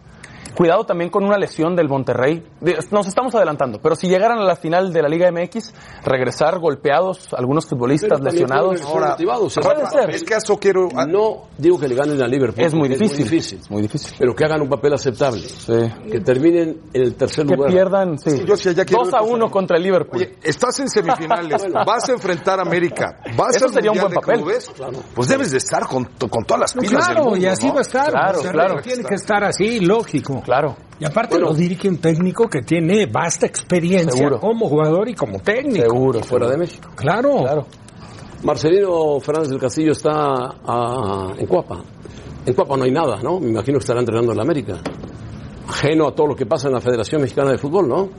Cuidado 0.56 0.86
también 0.86 1.10
con 1.10 1.24
una 1.24 1.38
lesión 1.38 1.76
del 1.76 1.89
Monterrey. 1.89 2.44
Nos 2.92 3.08
estamos 3.08 3.34
adelantando, 3.36 3.80
pero 3.82 3.96
si 3.96 4.08
llegaran 4.08 4.38
a 4.39 4.44
la 4.44 4.56
final 4.56 4.94
de 4.94 5.02
la 5.02 5.10
Liga 5.10 5.32
MX, 5.32 5.74
regresar 6.04 6.60
golpeados 6.60 7.34
algunos 7.34 7.66
futbolistas 7.66 8.20
lesionados. 8.22 8.82
pueden 8.82 8.86
regresar 8.86 9.10
motivados. 9.12 9.56
puede 9.62 9.86
ser. 9.89 10.10
Es 10.12 10.24
que 10.24 10.34
a 10.36 10.38
eso 10.38 10.58
quiero... 10.58 10.89
a- 10.96 11.06
No 11.06 11.48
digo 11.58 11.80
que 11.80 11.88
le 11.88 11.96
ganen 11.96 12.22
a 12.22 12.28
Liverpool. 12.28 12.63
Es 12.63 12.74
muy 12.74 12.88
difícil. 12.89 13.12
Es 13.13 13.20
muy 13.20 13.30
difícil. 13.30 13.60
Es 13.60 13.72
muy 13.72 13.82
difícil. 13.82 14.16
Pero 14.20 14.36
que 14.36 14.46
hagan 14.46 14.62
un 14.62 14.70
papel 14.70 14.94
aceptable. 14.94 15.42
Sí. 15.42 15.74
Que 16.12 16.20
terminen 16.20 16.82
en 16.94 17.02
el 17.02 17.16
tercer 17.16 17.46
Que 17.46 17.56
lugar. 17.56 17.72
pierdan, 17.72 18.18
sí. 18.20 18.44
yo 18.46 18.56
sí, 18.56 18.74
ya 18.74 18.86
quiero 18.86 19.04
2 19.06 19.12
ver 19.12 19.22
a 19.22 19.24
1 19.24 19.50
contra 19.52 19.78
el 19.78 19.84
Liverpool. 19.84 20.18
Oye, 20.22 20.36
estás 20.44 20.80
en 20.80 20.89
semifinales, 20.89 21.66
vas 21.86 22.10
a 22.10 22.12
enfrentar 22.13 22.60
a 22.60 22.62
América, 22.62 23.20
vas 23.36 23.56
Eso 23.56 23.66
al 23.66 23.74
sería 23.74 23.92
un 23.92 24.00
buen 24.00 24.13
papel. 24.13 24.38
Clubes, 24.38 24.72
pues 25.16 25.28
debes 25.28 25.52
de 25.52 25.58
estar 25.58 25.88
con, 25.88 26.06
con 26.30 26.44
todas 26.46 26.62
las 26.62 26.76
No, 26.76 26.82
pilas 26.82 27.08
del 27.08 27.16
claro, 27.16 27.30
mundo, 27.30 27.38
y 27.39 27.46
así 27.48 27.68
¿no? 27.68 27.74
va 27.74 27.80
a 27.80 27.82
estar. 27.82 28.10
Claro, 28.12 28.39
claro. 28.52 28.82
Tiene 28.82 29.04
que 29.04 29.16
estar 29.16 29.44
así, 29.44 29.80
lógico. 29.80 30.43
Claro. 30.44 30.76
Y 31.00 31.06
aparte 31.06 31.40
lo 31.40 31.54
dirige 31.54 31.90
un 31.90 31.98
técnico 31.98 32.48
que 32.48 32.62
tiene 32.62 33.06
vasta 33.08 33.46
experiencia 33.46 34.12
Seguro. 34.12 34.40
como 34.40 34.70
jugador 34.70 35.10
y 35.10 35.16
como 35.16 35.40
técnico. 35.40 35.86
Seguro. 35.86 36.24
Fuera 36.24 36.50
de 36.50 36.58
México. 36.58 36.90
Claro. 36.96 37.42
Claro. 37.42 37.68
Marcelino 38.44 39.20
Fernández 39.20 39.50
del 39.50 39.60
Castillo 39.60 39.92
está 39.94 40.12
ah, 40.66 41.34
en 41.38 41.48
Cuapa. 41.48 41.82
En 42.46 42.54
Cuapa 42.54 42.76
no 42.78 42.84
hay 42.84 42.92
nada, 42.92 43.22
¿no? 43.22 43.40
Me 43.40 43.50
imagino 43.50 43.78
que 43.78 43.84
estará 43.84 44.02
entrenando 44.02 44.32
en 44.32 44.38
la 44.38 44.44
América. 44.44 44.80
Ajeno 45.68 46.08
a 46.08 46.14
todo 46.14 46.28
lo 46.28 46.36
que 46.36 46.46
pasa 46.46 46.68
en 46.68 46.74
la 46.74 46.82
Federación 46.82 47.22
Mexicana 47.22 47.52
de 47.52 47.58
Fútbol, 47.58 47.88
¿no? 47.88 48.10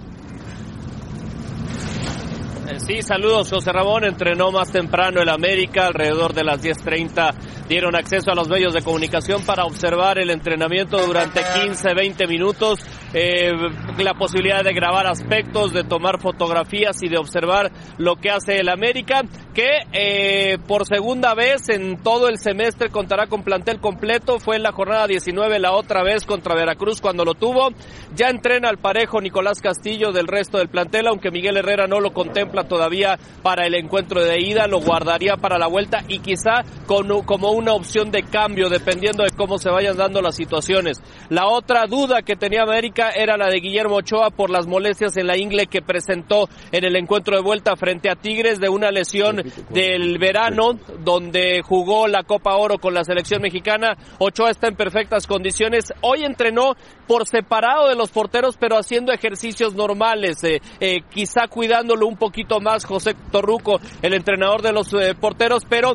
Eh, 2.69 2.79
Sí, 2.79 3.03
saludos. 3.03 3.51
José 3.51 3.71
Ramón 3.73 4.05
entrenó 4.05 4.51
más 4.51 4.71
temprano 4.73 5.21
el 5.21 5.29
América, 5.29 5.87
alrededor 5.87 6.33
de 6.33 6.45
las 6.45 6.63
10.30. 6.63 7.35
Dieron 7.68 7.96
acceso 7.96 8.31
a 8.31 8.35
los 8.35 8.48
medios 8.48 8.74
de 8.74 8.83
comunicación 8.83 9.42
para 9.44 9.64
observar 9.64 10.18
el 10.18 10.31
entrenamiento 10.31 10.98
durante 10.98 11.40
15, 11.64 11.94
20 11.94 12.27
minutos. 12.27 12.81
Eh, 13.14 13.53
la 13.98 14.14
posibilidad 14.14 14.62
de 14.62 14.74
grabar 14.74 15.07
aspectos, 15.07 15.72
de 15.72 15.85
tomar 15.85 16.20
fotografías 16.20 17.03
y 17.03 17.09
de 17.09 17.16
observar 17.16 17.72
lo 17.96 18.16
que 18.16 18.31
hace 18.31 18.59
el 18.59 18.68
América, 18.68 19.22
que 19.55 19.87
eh, 19.93 20.59
por 20.67 20.85
segunda 20.85 21.33
vez 21.35 21.69
en 21.69 22.03
todo 22.03 22.29
el 22.29 22.38
semestre 22.38 22.90
contará 22.90 23.29
con 23.29 23.45
plantel 23.45 23.81
completo. 23.81 24.40
Fue 24.40 24.57
en 24.57 24.64
la 24.64 24.73
jornada 24.73 25.07
19 25.07 25.61
la 25.61 25.73
otra 25.73 26.03
vez 26.03 26.27
contra 26.27 26.57
Veracruz 26.57 27.01
cuando 27.01 27.25
lo 27.25 27.35
tuvo. 27.35 27.71
Ya 28.14 28.29
entrena 28.29 28.69
al 28.69 28.79
parejo 28.79 29.21
Nicolás 29.21 29.61
Castillo 29.61 30.12
del 30.12 30.27
resto 30.27 30.59
del 30.59 30.69
plantel, 30.69 31.07
aunque 31.07 31.31
Miguel 31.31 31.57
Herrera 31.57 31.87
no 31.87 32.01
lo 32.01 32.12
contempla 32.12 32.64
todavía 32.64 33.19
para 33.43 33.67
el 33.67 33.75
encuentro 33.75 34.23
de 34.23 34.40
ida, 34.40 34.67
lo 34.67 34.81
guardaría 34.81 35.37
para 35.37 35.59
la 35.59 35.69
vuelta 35.69 36.05
y 36.09 36.19
quizá 36.19 36.64
como 36.87 37.51
una 37.53 37.75
opción 37.75 38.11
de 38.11 38.25
cambio 38.25 38.69
dependiendo 38.69 39.23
de 39.23 39.31
cómo 39.31 39.59
se 39.59 39.71
vayan 39.71 39.97
dando 39.97 40.21
las 40.21 40.35
situaciones. 40.35 41.01
La 41.29 41.47
otra 41.47 41.87
duda 41.87 42.23
que 42.23 42.35
tenía 42.35 42.62
América 42.62 43.11
era 43.11 43.37
la 43.37 43.49
de 43.49 43.61
Guillermo 43.61 43.97
Ochoa 43.97 44.31
por 44.31 44.51
las 44.51 44.67
molestias 44.67 45.17
en 45.17 45.29
la 45.29 45.37
ingle 45.37 45.67
que 45.67 45.83
presentó 45.83 46.49
en 46.73 46.85
el 46.85 46.97
encuentro 46.97 47.37
de 47.37 47.43
vuelta 47.43 47.77
frente 47.77 48.11
a 48.11 48.17
Tigres 48.17 48.59
de 48.59 48.69
una 48.69 48.90
lesión 48.90 49.43
del 49.70 50.18
verano 50.18 50.78
donde 51.00 51.62
jugó 51.62 52.07
la 52.07 52.22
Copa 52.22 52.57
Oro 52.57 52.78
con 52.78 52.94
la 52.94 53.04
selección 53.04 53.42
mexicana. 53.42 53.96
Ochoa 54.18 54.50
está 54.50 54.68
en 54.68 54.76
perfectas 54.76 55.26
condiciones. 55.26 55.92
Hoy 56.00 56.24
entrenó 56.24 56.74
por 57.07 57.26
separado 57.26 57.88
de 57.88 57.96
los 57.96 58.11
porteros 58.11 58.57
pero 58.59 58.78
haciendo 58.78 59.12
ejercicios 59.12 59.74
normales, 59.74 60.42
eh, 60.44 60.61
eh, 60.80 61.00
quizá 61.11 61.46
cuidándolo 61.48 62.07
un 62.07 62.16
poquito 62.16 62.61
más 62.61 62.85
José 62.85 63.14
Torruco, 63.30 63.78
el 64.02 64.14
entrenador 64.14 64.62
de 64.62 64.72
los 64.72 64.92
eh, 64.94 65.14
porteros, 65.18 65.64
pero 65.68 65.94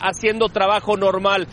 haciendo 0.00 0.48
trabajo 0.48 0.96
normal 0.96 1.46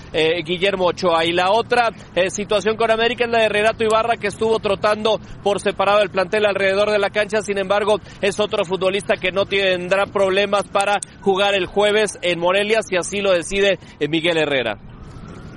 Guillermo 0.44 0.88
Ochoa. 0.88 1.26
Y 1.26 1.32
la 1.32 1.52
otra 1.52 1.90
situación 2.30 2.76
con 2.76 2.92
América 2.92 3.26
es 3.26 3.32
la 3.32 3.40
de 3.40 3.50
Renato 3.50 3.84
Ibarra 3.84 4.18
que 4.18 4.28
estuvo 4.28 4.60
trotando 4.60 5.20
por 5.44 5.62
separado 5.62 6.02
el 6.02 6.10
plantel 6.10 6.46
alrededor 6.46 6.92
de 6.92 7.00
la 7.00 7.10
cancha, 7.10 7.42
sin 7.42 7.58
embargo 7.58 8.00
es 8.22 8.40
otro 8.40 8.66
futbolista 8.66 9.16
que 9.16 9.32
no 9.32 9.46
tendrá 9.46 10.06
problemas 10.06 10.64
para 10.68 11.00
jugar 11.22 11.37
el 11.56 11.66
jueves 11.66 12.18
en 12.22 12.40
Morelia 12.40 12.80
si 12.82 12.96
así 12.98 13.22
lo 13.22 13.32
decide 13.32 13.80
eh, 14.00 14.08
Miguel 14.08 14.38
Herrera. 14.38 14.78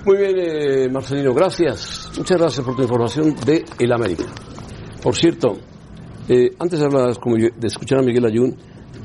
Muy 0.04 0.16
bien, 0.16 0.34
eh, 0.38 0.88
Marcelino, 0.90 1.34
gracias. 1.34 2.10
Muchas 2.16 2.38
gracias 2.38 2.64
por 2.64 2.74
tu 2.76 2.82
información 2.82 3.34
de 3.44 3.64
El 3.78 3.92
América. 3.92 4.24
Por 5.02 5.14
cierto, 5.14 5.58
eh, 6.28 6.50
antes 6.58 6.78
de, 6.80 6.86
hablar, 6.86 7.18
como 7.18 7.36
yo- 7.36 7.48
de 7.56 7.66
escuchar 7.66 7.98
a 7.98 8.02
Miguel 8.02 8.24
Ayun, 8.24 8.56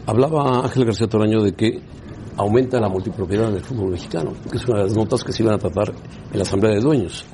hablaba 0.05 0.59
Ángel 0.63 0.85
García 0.85 1.07
Toraño 1.07 1.41
de 1.41 1.53
que 1.53 1.81
aumenta 2.38 2.79
la 2.79 2.89
multipropiedad 2.89 3.51
del 3.51 3.61
fútbol 3.63 3.91
mexicano, 3.91 4.33
que 4.49 4.57
es 4.57 4.65
una 4.67 4.79
de 4.79 4.83
las 4.85 4.93
notas 4.95 5.23
que 5.23 5.31
se 5.33 5.43
iban 5.43 5.55
a 5.55 5.57
tratar 5.57 5.89
en 6.31 6.38
la 6.38 6.43
Asamblea 6.43 6.73
de 6.75 6.81
Dueños. 6.81 7.25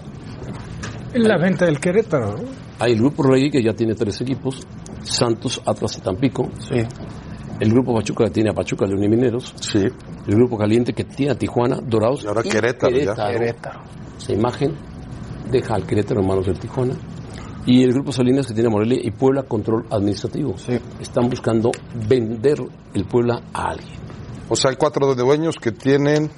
En 1.13 1.23
la 1.23 1.37
venta 1.37 1.65
del 1.65 1.79
Querétaro. 1.79 2.37
¿no? 2.37 2.43
Hay 2.79 2.93
el 2.93 2.99
Grupo 2.99 3.23
Rey, 3.23 3.49
que 3.51 3.61
ya 3.61 3.73
tiene 3.73 3.93
tres 3.95 4.21
equipos, 4.21 4.61
Santos, 5.03 5.61
Atlas 5.65 5.97
y 5.97 6.01
Tampico. 6.01 6.49
El 7.61 7.69
Grupo 7.69 7.93
Pachuca 7.93 8.25
que 8.25 8.31
tiene 8.31 8.49
a 8.49 8.53
Pachuca, 8.53 8.87
León 8.87 9.03
y 9.03 9.07
Mineros. 9.07 9.53
Sí. 9.61 9.83
El 9.83 10.35
Grupo 10.35 10.57
Caliente 10.57 10.93
que 10.93 11.03
tiene 11.03 11.33
a 11.33 11.35
Tijuana, 11.37 11.77
Dorados 11.79 12.23
Y 12.23 12.27
ahora 12.27 12.41
Querétaro, 12.41 12.97
ya. 12.97 13.13
Querétaro. 13.13 13.81
Esa 14.17 14.33
imagen 14.33 14.75
deja 15.51 15.75
al 15.75 15.85
Querétaro 15.85 16.21
en 16.21 16.27
manos 16.27 16.47
del 16.47 16.57
Tijuana. 16.57 16.95
Y 17.67 17.83
el 17.83 17.93
Grupo 17.93 18.11
Salinas 18.11 18.47
que 18.47 18.55
tiene 18.55 18.67
a 18.67 18.71
Morelia 18.71 18.97
y 19.03 19.11
Puebla 19.11 19.43
control 19.43 19.85
administrativo. 19.91 20.55
Están 20.99 21.29
buscando 21.29 21.69
vender 22.09 22.57
el 22.95 23.05
Puebla 23.05 23.43
a 23.53 23.69
alguien. 23.69 23.99
O 24.49 24.55
sea, 24.55 24.71
hay 24.71 24.77
cuatro 24.77 25.13
dueños 25.13 25.57
que 25.57 25.71
tienen 25.71 26.31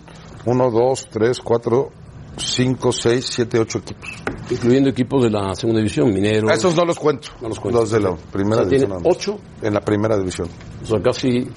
uno, 0.46 0.72
dos, 0.72 1.08
tres, 1.10 1.40
cuatro, 1.40 1.92
cinco, 2.38 2.92
seis, 2.92 3.26
siete, 3.30 3.60
ocho 3.60 3.80
equipos. 3.80 4.10
Incluyendo 4.50 4.90
equipos 4.90 5.24
de 5.24 5.30
la 5.30 5.54
segunda 5.56 5.80
división, 5.80 6.14
Mineros. 6.14 6.50
A 6.50 6.54
esos 6.56 6.76
no 6.76 6.84
los 6.86 7.00
cuento. 7.00 7.30
No 7.42 7.50
los 7.50 7.60
cuento. 7.60 7.80
Los 7.82 7.92
de 7.92 8.00
la 8.02 8.16
primera 8.16 8.62
O 8.62 8.66
sea, 8.66 8.70
tiene 8.70 8.86
división. 8.86 9.04
más. 9.04 9.16
ocho. 9.18 9.40
En 9.62 9.74
la 9.74 9.80
primera 9.82 10.18
división. 10.18 10.48
O 10.82 10.86
sea, 10.86 11.02
casi, 11.02 11.48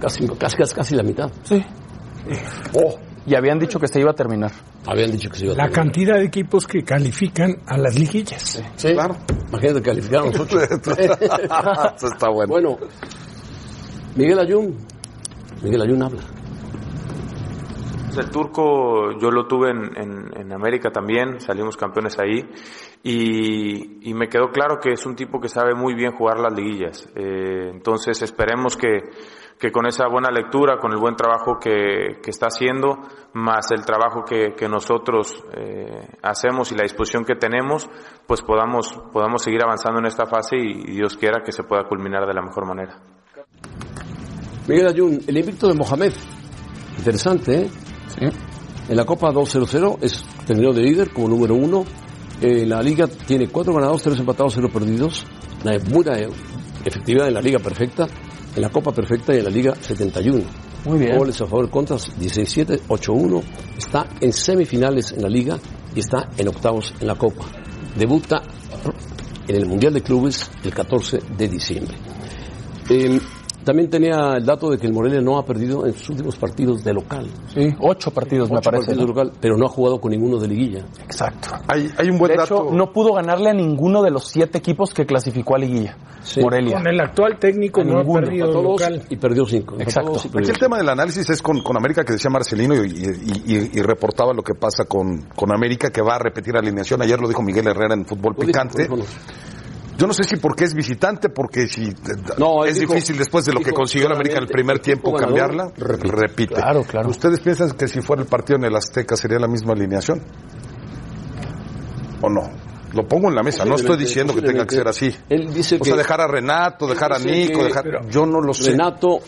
casi, 0.00 0.26
casi, 0.28 0.56
casi, 0.56 0.74
casi 0.74 0.94
la 0.96 1.02
mitad. 1.02 1.30
Sí. 1.42 1.62
Oh, 2.74 2.96
y 3.26 3.34
habían 3.34 3.58
dicho 3.58 3.78
que 3.80 3.88
se 3.88 4.00
iba 4.00 4.10
a 4.10 4.14
terminar. 4.14 4.52
Habían 4.86 5.10
dicho 5.10 5.28
que 5.30 5.38
se 5.38 5.44
iba 5.46 5.54
a 5.54 5.56
La 5.56 5.64
terminar. 5.64 5.84
cantidad 5.84 6.14
de 6.16 6.24
equipos 6.26 6.66
que 6.66 6.82
califican 6.84 7.56
a 7.66 7.76
las 7.78 7.98
liguillas. 7.98 8.62
Sí, 8.76 8.92
claro. 8.92 9.16
Imagínate 9.48 9.82
calificaron 9.82 10.30
los 10.30 10.40
ocho. 10.40 10.60
Eso 10.60 12.06
está 12.06 12.28
bueno. 12.30 12.48
Bueno, 12.52 12.76
Miguel 14.16 14.38
Ayun. 14.38 14.76
Miguel 15.62 15.82
Ayun 15.82 16.02
habla. 16.02 16.22
El 18.16 18.30
turco 18.30 19.12
yo 19.18 19.30
lo 19.30 19.46
tuve 19.46 19.70
en, 19.70 19.96
en- 19.96 20.40
en 20.40 20.52
América 20.52 20.90
también, 20.90 21.40
salimos 21.40 21.76
campeones 21.76 22.16
ahí 22.18 22.48
y, 23.02 24.08
y 24.08 24.14
me 24.14 24.28
quedó 24.28 24.48
claro 24.50 24.78
que 24.80 24.92
es 24.92 25.04
un 25.06 25.14
tipo 25.16 25.40
que 25.40 25.48
sabe 25.48 25.74
muy 25.74 25.94
bien 25.94 26.12
jugar 26.12 26.38
las 26.38 26.52
liguillas. 26.54 27.08
Eh, 27.16 27.70
entonces 27.72 28.22
esperemos 28.22 28.76
que, 28.76 29.00
que 29.58 29.70
con 29.72 29.86
esa 29.86 30.06
buena 30.08 30.30
lectura, 30.30 30.78
con 30.78 30.92
el 30.92 30.98
buen 30.98 31.16
trabajo 31.16 31.58
que, 31.60 32.20
que 32.22 32.30
está 32.30 32.46
haciendo, 32.46 32.98
más 33.34 33.70
el 33.72 33.84
trabajo 33.84 34.22
que, 34.24 34.54
que 34.56 34.68
nosotros 34.68 35.44
eh, 35.56 36.08
hacemos 36.22 36.70
y 36.72 36.76
la 36.76 36.82
disposición 36.84 37.24
que 37.24 37.34
tenemos, 37.34 37.88
pues 38.26 38.42
podamos, 38.42 38.92
podamos 39.12 39.42
seguir 39.42 39.62
avanzando 39.62 39.98
en 39.98 40.06
esta 40.06 40.26
fase 40.26 40.56
y, 40.56 40.82
y 40.92 40.92
Dios 40.96 41.16
quiera 41.16 41.42
que 41.44 41.52
se 41.52 41.64
pueda 41.64 41.84
culminar 41.84 42.26
de 42.26 42.34
la 42.34 42.42
mejor 42.42 42.66
manera. 42.66 43.00
Miguel 44.68 44.86
Ayun, 44.86 45.20
el 45.26 45.36
invicto 45.36 45.68
de 45.68 45.74
Mohamed. 45.74 46.12
Interesante, 46.96 47.62
¿eh? 47.62 47.70
En 48.88 48.96
la 48.96 49.04
Copa 49.04 49.32
2-0-0 49.32 49.98
es, 50.02 50.22
terminó 50.46 50.72
de 50.72 50.82
líder 50.82 51.10
como 51.12 51.28
número 51.28 51.54
uno. 51.54 51.84
En 52.40 52.68
la 52.68 52.82
Liga 52.82 53.06
tiene 53.06 53.48
cuatro 53.48 53.72
ganados, 53.74 54.02
tres 54.02 54.18
empatados, 54.18 54.54
cero 54.54 54.68
perdidos. 54.72 55.24
Una 55.62 55.78
buena 55.78 56.18
eh, 56.18 56.28
efectividad 56.84 57.28
en 57.28 57.34
la 57.34 57.40
Liga 57.40 57.58
perfecta. 57.58 58.06
En 58.54 58.62
la 58.62 58.68
Copa 58.68 58.92
perfecta 58.92 59.34
y 59.34 59.38
en 59.38 59.44
la 59.44 59.50
Liga 59.50 59.74
71. 59.74 60.42
Muy 60.84 60.98
bien. 60.98 61.16
Goles 61.16 61.40
a 61.40 61.46
favor, 61.46 61.70
contras 61.70 62.08
17, 62.18 62.82
8-1. 62.88 63.42
Está 63.78 64.06
en 64.20 64.32
semifinales 64.32 65.12
en 65.12 65.22
la 65.22 65.28
Liga 65.28 65.58
y 65.94 66.00
está 66.00 66.28
en 66.36 66.48
octavos 66.48 66.92
en 67.00 67.06
la 67.06 67.14
Copa. 67.14 67.46
Debuta 67.96 68.42
en 69.48 69.56
el 69.56 69.66
Mundial 69.66 69.94
de 69.94 70.02
Clubes 70.02 70.50
el 70.62 70.74
14 70.74 71.18
de 71.36 71.48
diciembre. 71.48 71.96
Eh, 72.90 73.18
también 73.64 73.90
tenía 73.90 74.34
el 74.36 74.44
dato 74.44 74.70
de 74.70 74.78
que 74.78 74.86
el 74.86 74.92
Morelia 74.92 75.20
no 75.20 75.38
ha 75.38 75.44
perdido 75.44 75.86
en 75.86 75.92
sus 75.94 76.10
últimos 76.10 76.36
partidos 76.36 76.84
de 76.84 76.92
local. 76.92 77.26
Sí, 77.54 77.68
ocho 77.80 78.10
partidos 78.10 78.50
me 78.50 78.58
Ocho 78.58 78.70
parece. 78.70 78.86
partidos 78.86 78.96
de 79.08 79.12
¿no? 79.14 79.20
local, 79.24 79.32
pero 79.40 79.56
no 79.56 79.66
ha 79.66 79.68
jugado 79.68 80.00
con 80.00 80.10
ninguno 80.12 80.38
de 80.38 80.48
liguilla. 80.48 80.84
Exacto. 81.02 81.48
Hay, 81.68 81.88
hay 81.98 82.08
un 82.10 82.18
buen 82.18 82.32
De 82.32 82.38
dato. 82.38 82.66
hecho, 82.66 82.74
no 82.74 82.92
pudo 82.92 83.14
ganarle 83.14 83.50
a 83.50 83.54
ninguno 83.54 84.02
de 84.02 84.10
los 84.10 84.28
siete 84.28 84.58
equipos 84.58 84.92
que 84.92 85.06
clasificó 85.06 85.56
a 85.56 85.58
liguilla. 85.58 85.96
Sí. 86.22 86.40
Morelia. 86.40 86.76
Con 86.78 86.86
el 86.88 87.00
actual 87.00 87.38
técnico 87.38 87.80
A 87.82 87.84
no 87.84 87.98
ha 87.98 88.02
ninguno. 88.02 88.20
perdido 88.20 88.46
Empató 88.46 88.62
dos 88.68 88.80
local. 88.80 89.02
y 89.10 89.16
perdió 89.16 89.44
cinco. 89.46 89.76
Exacto. 89.78 90.12
dos 90.12 90.24
y 90.24 90.28
perdió 90.28 90.44
Aquí 90.46 90.50
el 90.52 90.58
tema 90.58 90.78
del 90.78 90.88
análisis 90.88 91.28
es 91.28 91.42
con, 91.42 91.60
con 91.62 91.76
América 91.76 92.02
que 92.04 92.14
decía 92.14 92.30
Marcelino 92.30 92.74
y, 92.82 92.88
y- 92.88 93.42
y- 93.54 93.70
y 93.78 93.82
reportaba 93.82 94.32
lo 94.32 94.42
que 94.42 94.54
pasa 94.54 94.84
con, 94.86 95.22
con 95.36 95.52
América 95.54 95.90
que 95.90 96.00
va 96.02 96.14
a 96.16 96.18
repetir 96.18 96.56
alineación. 96.56 97.02
Ayer 97.02 97.20
lo 97.20 97.28
dijo 97.28 97.42
Miguel 97.42 97.66
Herrera 97.66 97.94
en 97.94 98.06
Fútbol 98.06 98.34
Picante. 98.36 98.84
dijo, 98.84 98.96
Yo 99.96 100.06
no 100.08 100.12
sé 100.12 100.24
si 100.24 100.36
porque 100.36 100.64
es 100.64 100.74
visitante, 100.74 101.28
porque 101.28 101.68
si 101.68 101.92
No, 102.38 102.64
él 102.64 102.70
es 102.70 102.80
dijo- 102.80 102.94
difícil 102.94 103.16
después 103.16 103.44
de 103.44 103.52
lo 103.52 103.60
que 103.60 103.72
consiguió 103.72 104.08
la 104.08 104.14
América 104.16 104.38
en 104.38 104.42
el 104.42 104.48
primer 104.48 104.80
tiempo 104.80 105.12
ganador, 105.12 105.38
cambiarla, 105.38 105.72
repite. 105.76 106.16
repite. 106.16 106.54
Claro, 106.54 106.82
claro. 106.82 107.08
¿Ustedes 107.08 107.40
piensan 107.40 107.70
que 107.72 107.86
si 107.86 108.00
fuera 108.00 108.22
el 108.22 108.28
partido 108.28 108.58
en 108.58 108.64
el 108.64 108.74
Azteca 108.76 109.16
sería 109.16 109.38
la 109.38 109.46
misma 109.46 109.72
alineación? 109.72 110.20
¿O 112.20 112.28
no? 112.28 112.42
Lo 112.92 113.06
pongo 113.08 113.28
en 113.28 113.34
la 113.34 113.42
mesa, 113.42 113.64
no 113.64 113.74
estoy 113.74 113.96
diciendo 113.96 114.34
que 114.34 114.40
tenga 114.42 114.64
que 114.66 114.74
ser 114.76 114.86
así. 114.88 115.14
Él 115.28 115.52
dice 115.52 115.78
O 115.80 115.84
sea, 115.84 115.94
que- 115.94 115.98
dejar 115.98 116.20
a 116.20 116.28
Renato, 116.28 116.86
dejar 116.86 117.12
a 117.12 117.18
Nico, 117.18 117.58
que- 117.58 117.64
dejar... 117.64 117.82
pero- 117.84 118.08
Yo 118.08 118.24
no 118.24 118.40
lo 118.40 118.54
sé. 118.54 118.70
Renato, 118.70 119.18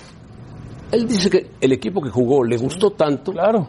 él 0.92 1.06
dice 1.06 1.28
que 1.30 1.50
el 1.60 1.72
equipo 1.72 2.00
que 2.00 2.10
jugó 2.10 2.44
le 2.44 2.56
gustó 2.56 2.90
tanto 2.92 3.32
Claro. 3.32 3.68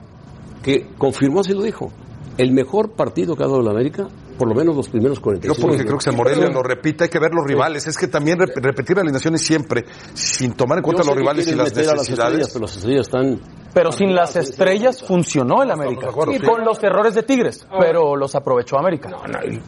que 0.62 0.90
confirmó, 0.98 1.40
así 1.42 1.54
lo 1.54 1.64
dijo, 1.64 1.92
el 2.38 2.52
mejor 2.54 2.92
partido 2.92 3.36
que 3.36 3.44
ha 3.44 3.48
dado 3.48 3.62
la 3.64 3.72
América, 3.72 4.08
por 4.38 4.48
lo 4.48 4.56
menos 4.56 4.76
los 4.76 4.88
primeros 4.90 5.18
Yo 5.18 5.24
45 5.24 5.62
porque 5.68 5.84
creo 5.86 5.98
que 5.98 6.04
se 6.04 6.12
Morelia 6.12 6.50
lo 6.50 6.64
repita, 6.64 7.06
hay 7.06 7.10
que 7.10 7.20
ver 7.20 7.34
los 7.34 7.46
rivales. 7.46 7.88
Es 7.88 7.98
que 7.98 8.08
también 8.08 8.38
rep- 8.38 8.56
repetir 8.62 8.98
alineaciones 9.00 9.42
siempre, 9.42 9.86
sin 10.14 10.54
tomar 10.54 10.78
en 10.78 10.84
cuenta 10.84 11.04
Yo 11.04 11.10
los 11.10 11.18
rivales 11.18 11.48
y 11.48 11.56
las 11.56 11.68
estrellas, 11.68 11.94
necesidades. 11.96 12.50
pero 12.54 12.66
las 12.66 12.78
estrellas 12.78 13.02
están... 13.08 13.40
Pero 13.74 13.92
sin 13.92 14.16
las 14.16 14.36
estrellas 14.36 15.04
funcionó 15.04 15.62
el 15.64 15.72
América. 15.72 16.08
Y 16.32 16.40
sí. 16.40 16.46
con 16.46 16.64
los 16.64 16.82
errores 16.84 17.14
de 17.16 17.24
Tigres, 17.24 17.68
pero 17.80 18.16
los 18.16 18.34
aprovechó 18.36 18.78
América. 18.80 19.10
Muy 19.10 19.60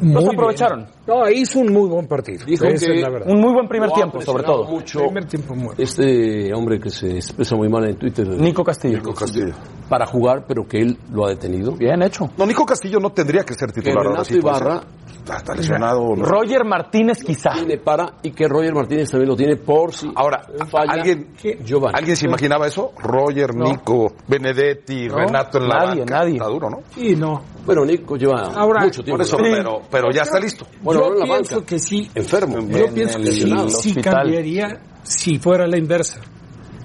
bien. 0.00 0.28
aprovecharon. 0.28 0.86
No, 1.06 1.28
hizo 1.30 1.60
un 1.60 1.72
muy 1.72 1.88
buen 1.88 2.06
partido. 2.06 2.44
Dijo 2.46 2.64
que. 2.64 3.04
Un 3.26 3.40
muy 3.40 3.52
buen 3.52 3.68
primer 3.68 3.90
tiempo, 3.90 4.20
sobre 4.20 4.44
todo. 4.44 4.64
mucho 4.64 5.00
Primer 5.00 5.26
tiempo 5.26 5.54
muy 5.54 5.74
este 5.78 6.52
hombre 6.54 6.78
que 6.80 6.90
se 6.90 7.16
expresa 7.16 7.56
muy 7.56 7.68
mal 7.68 7.88
en 7.88 7.96
Twitter. 7.96 8.26
Nico 8.28 8.64
Castillo. 8.64 8.98
Nico 8.98 9.14
Castillo. 9.14 9.54
Para 9.88 10.06
jugar, 10.06 10.44
pero 10.46 10.66
que 10.66 10.78
él 10.78 10.98
lo 11.12 11.26
ha 11.26 11.30
detenido. 11.30 11.72
Bien 11.72 12.02
hecho. 12.02 12.30
No, 12.36 12.46
Nico 12.46 12.64
Castillo 12.64 12.98
no 12.98 13.10
tendría 13.10 13.44
que 13.44 13.54
ser 13.54 13.72
Que 13.72 13.82
titular 13.82 14.06
ahora 14.06 14.24
sí. 14.24 14.36
Ibarra 14.36 14.82
Está, 15.24 15.54
lesionado. 15.54 16.14
¿no? 16.16 16.24
Roger 16.24 16.64
Martínez 16.64 17.22
quizá. 17.24 17.52
tiene 17.54 17.78
para 17.78 18.14
y 18.22 18.30
que 18.32 18.46
Roger 18.46 18.74
Martínez 18.74 19.10
también 19.10 19.30
lo 19.30 19.36
tiene 19.36 19.56
por 19.56 19.92
si 19.92 20.10
Ahora, 20.14 20.42
falla 20.70 20.92
¿alguien, 20.92 21.34
Giovanni. 21.64 21.94
¿alguien 21.98 22.16
se 22.16 22.26
imaginaba 22.26 22.66
eso? 22.66 22.92
Roger, 22.98 23.54
Nico, 23.54 24.12
Benedetti, 24.28 25.08
No, 25.08 25.16
Renato 25.16 25.58
en 25.58 25.68
la 25.68 25.76
nadie, 25.78 26.00
banca. 26.00 26.14
nadie. 26.18 26.32
Está 26.34 26.46
duro, 26.48 26.70
¿no? 26.70 26.78
Y 26.96 27.16
no. 27.16 27.42
Bueno, 27.64 27.84
Nico 27.84 28.16
lleva 28.16 28.52
Ahora, 28.54 28.82
mucho 28.84 29.02
tiempo. 29.02 29.16
Por 29.16 29.26
eso, 29.26 29.36
pero, 29.38 29.80
pero 29.90 30.10
ya 30.12 30.22
está 30.22 30.38
listo. 30.38 30.66
Bueno, 30.82 31.00
yo 31.08 31.14
la 31.14 31.24
pienso 31.24 31.54
banca. 31.56 31.66
que 31.66 31.78
sí. 31.78 32.10
Enfermo. 32.14 32.58
Yo 32.68 32.92
pienso 32.92 33.18
que 33.18 33.32
sí, 33.32 33.54
sí 33.68 33.94
cambiaría 34.02 34.80
si 35.02 35.38
fuera 35.38 35.66
la 35.66 35.78
inversa. 35.78 36.20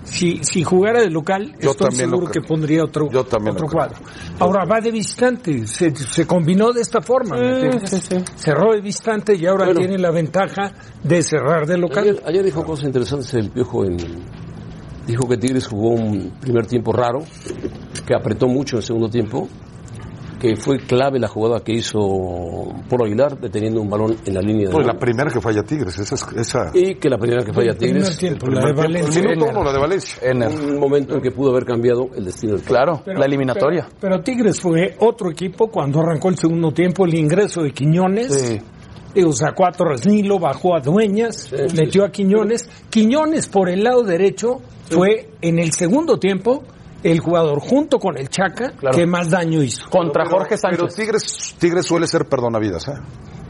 Si, 0.10 0.44
si 0.44 0.64
jugara 0.64 1.02
de 1.02 1.10
local, 1.10 1.56
Yo 1.60 1.72
estoy 1.72 1.92
seguro 1.92 2.28
que 2.32 2.42
pondría 2.42 2.84
otro, 2.84 3.10
Yo 3.12 3.24
también 3.24 3.56
otro 3.56 3.68
cuadro. 3.68 3.98
Ahora 4.40 4.66
va 4.66 4.82
de 4.82 4.92
visitante, 4.92 5.68
se, 5.68 5.96
se 5.96 6.26
combinó 6.26 6.72
de 6.72 6.82
esta 6.82 7.02
forma. 7.02 7.38
¿me 7.38 7.68
entiendes? 7.68 8.10
Cerró 8.36 8.74
de 8.74 8.82
visitante 8.82 9.36
y 9.36 9.46
ahora 9.46 9.66
Bueno. 9.66 9.80
tiene 9.82 9.98
la 9.98 10.12
ventaja 10.12 10.74
de 11.04 11.22
cerrar 11.22 11.68
de 11.68 11.78
local. 11.78 12.04
Ayer, 12.04 12.24
ayer 12.26 12.46
dijo 12.46 12.64
cosas 12.66 12.86
interesantes 12.86 13.34
el 13.36 13.52
Piojo 13.52 13.86
en... 13.86 13.98
Dijo 15.06 15.28
que 15.28 15.38
Tigres 15.38 15.68
jugó 15.68 15.90
un 15.90 16.34
primer 16.40 16.68
tiempo 16.68 16.92
raro, 16.92 17.20
que 18.06 18.14
apretó 18.16 18.48
mucho 18.48 18.76
en 18.76 18.82
el 18.82 18.84
segundo 18.84 19.10
tiempo, 19.10 19.48
que 20.40 20.56
fue 20.56 20.78
clave 20.80 21.20
la 21.20 21.28
jugada 21.28 21.60
que 21.64 21.74
hizo 21.74 22.00
Polo 22.90 23.06
Aguilar 23.06 23.40
deteniendo 23.40 23.82
un 23.82 23.90
balón 23.90 24.16
en 24.26 24.34
la 24.34 24.42
línea 24.42 24.68
de 24.68 24.74
Pues 24.74 24.88
la 24.88 24.94
primera 24.98 25.30
que 25.32 25.42
falla 25.42 25.64
Tigres, 25.64 25.98
esa, 26.00 26.16
es- 26.16 26.26
esa 26.38 26.72
y 26.74 26.96
que 26.96 27.10
la 27.10 27.18
primera 27.18 27.44
que 27.44 27.52
falla 27.54 27.74
Tigres, 27.76 28.18
tiempo, 28.18 28.48
el 28.48 28.54
la 28.56 28.60
de 28.62 28.66
tiempo, 28.74 28.82
Valencia. 28.82 29.22
la 29.22 29.88
de. 29.90 29.90
Ener. 30.22 30.50
un 30.50 30.80
momento 30.80 31.16
en 31.16 31.22
que 31.22 31.32
pudo 31.32 31.52
haber 31.52 31.66
cambiado 31.66 32.10
el 32.16 32.26
destino 32.26 32.54
del 32.54 32.62
Claro, 32.64 33.02
Pero- 33.04 33.20
la 33.20 33.26
eliminatoria. 33.26 33.86
Pero, 33.88 34.00
pero 34.00 34.24
Tigres 34.24 34.60
fue 34.60 34.96
otro 35.00 35.30
equipo 35.32 35.68
cuando 35.68 36.00
arrancó 36.00 36.30
el 36.30 36.38
segundo 36.38 36.72
tiempo, 36.72 37.06
el 37.06 37.16
ingreso 37.16 37.62
de 37.62 37.72
Quiñones. 37.72 38.34
Sí. 38.34 38.60
Digo, 39.14 39.34
sacó 39.34 39.66
a 39.68 39.72
Torresnilo, 39.72 40.38
bajó 40.40 40.76
a 40.76 40.80
Dueñas, 40.82 41.52
metió 41.76 42.06
a 42.06 42.12
Quiñones. 42.12 42.70
Quiñones 42.90 43.48
por 43.48 43.68
el 43.70 43.84
lado 43.84 44.04
derecho 44.04 44.60
fue 44.90 45.30
en 45.42 45.58
el 45.60 45.72
segundo 45.74 46.18
tiempo 46.20 46.64
el 47.04 47.20
jugador 47.20 47.60
junto 47.60 48.00
con 48.00 48.18
el 48.18 48.30
Chaca 48.30 48.72
Claro. 48.72 48.98
que 48.98 49.06
más 49.06 49.30
daño 49.30 49.62
hizo. 49.64 49.90
Contra 49.90 50.24
Pero- 50.24 50.36
Jorge 50.38 50.56
Pero 50.62 50.78
Sánchez. 50.78 50.96
Tigres, 50.96 51.56
Tigres 51.60 51.86
suele 51.86 52.08
ser 52.08 52.26
perdonavidas, 52.28 52.88
¿eh? 52.90 52.94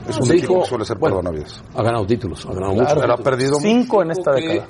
Es 0.07 0.17
un 0.17 0.31
equipo 0.31 0.53
dijo- 0.53 0.61
que 0.63 0.69
suele 0.69 0.85
ser 0.85 0.97
bueno, 0.97 1.17
perdonavidas. 1.17 1.63
Ha 1.75 1.83
ganado 1.83 2.05
títulos, 2.05 2.45
ha 2.45 2.53
ganado 2.53 2.73
Claro. 2.73 2.89
mucho. 2.89 3.01
Pero 3.01 3.13
ha 3.13 3.17
perdido. 3.17 3.55
Cinco 3.59 4.01
en 4.03 4.11
esta 4.11 4.31
que, 4.35 4.41
década. 4.47 4.67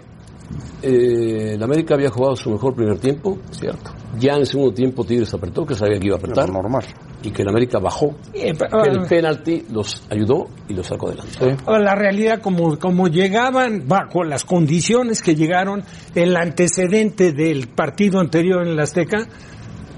eh, 0.81 1.55
la 1.57 1.65
América 1.65 1.93
había 1.95 2.09
jugado 2.09 2.35
su 2.35 2.49
mejor 2.49 2.73
primer 2.75 2.99
tiempo, 2.99 3.37
Cierto. 3.51 3.91
ya 4.17 4.33
en 4.33 4.39
el 4.39 4.45
segundo 4.47 4.73
tiempo 4.73 5.03
Tigres 5.03 5.33
apretó, 5.33 5.65
que 5.65 5.75
sabía 5.75 5.99
que 5.99 6.07
iba 6.07 6.15
a 6.15 6.19
apretar, 6.19 6.47
Lo 6.47 6.55
normal. 6.55 6.83
Y 7.23 7.31
que 7.31 7.43
la 7.43 7.51
América 7.51 7.79
bajó, 7.79 8.15
pero, 8.33 8.81
que 8.83 8.89
el 8.89 9.01
penalti 9.07 9.65
los 9.71 10.03
ayudó 10.09 10.47
y 10.69 10.73
los 10.73 10.87
sacó 10.87 11.07
adelante. 11.09 11.57
Ahora, 11.65 11.79
La 11.83 11.95
realidad, 11.95 12.39
como, 12.41 12.77
como 12.79 13.07
llegaban 13.07 13.87
bajo 13.87 14.23
las 14.23 14.45
condiciones 14.45 15.21
que 15.21 15.35
llegaron, 15.35 15.83
el 16.15 16.35
antecedente 16.37 17.31
del 17.33 17.67
partido 17.67 18.19
anterior 18.19 18.61
en 18.61 18.69
el 18.69 18.79
Azteca, 18.79 19.27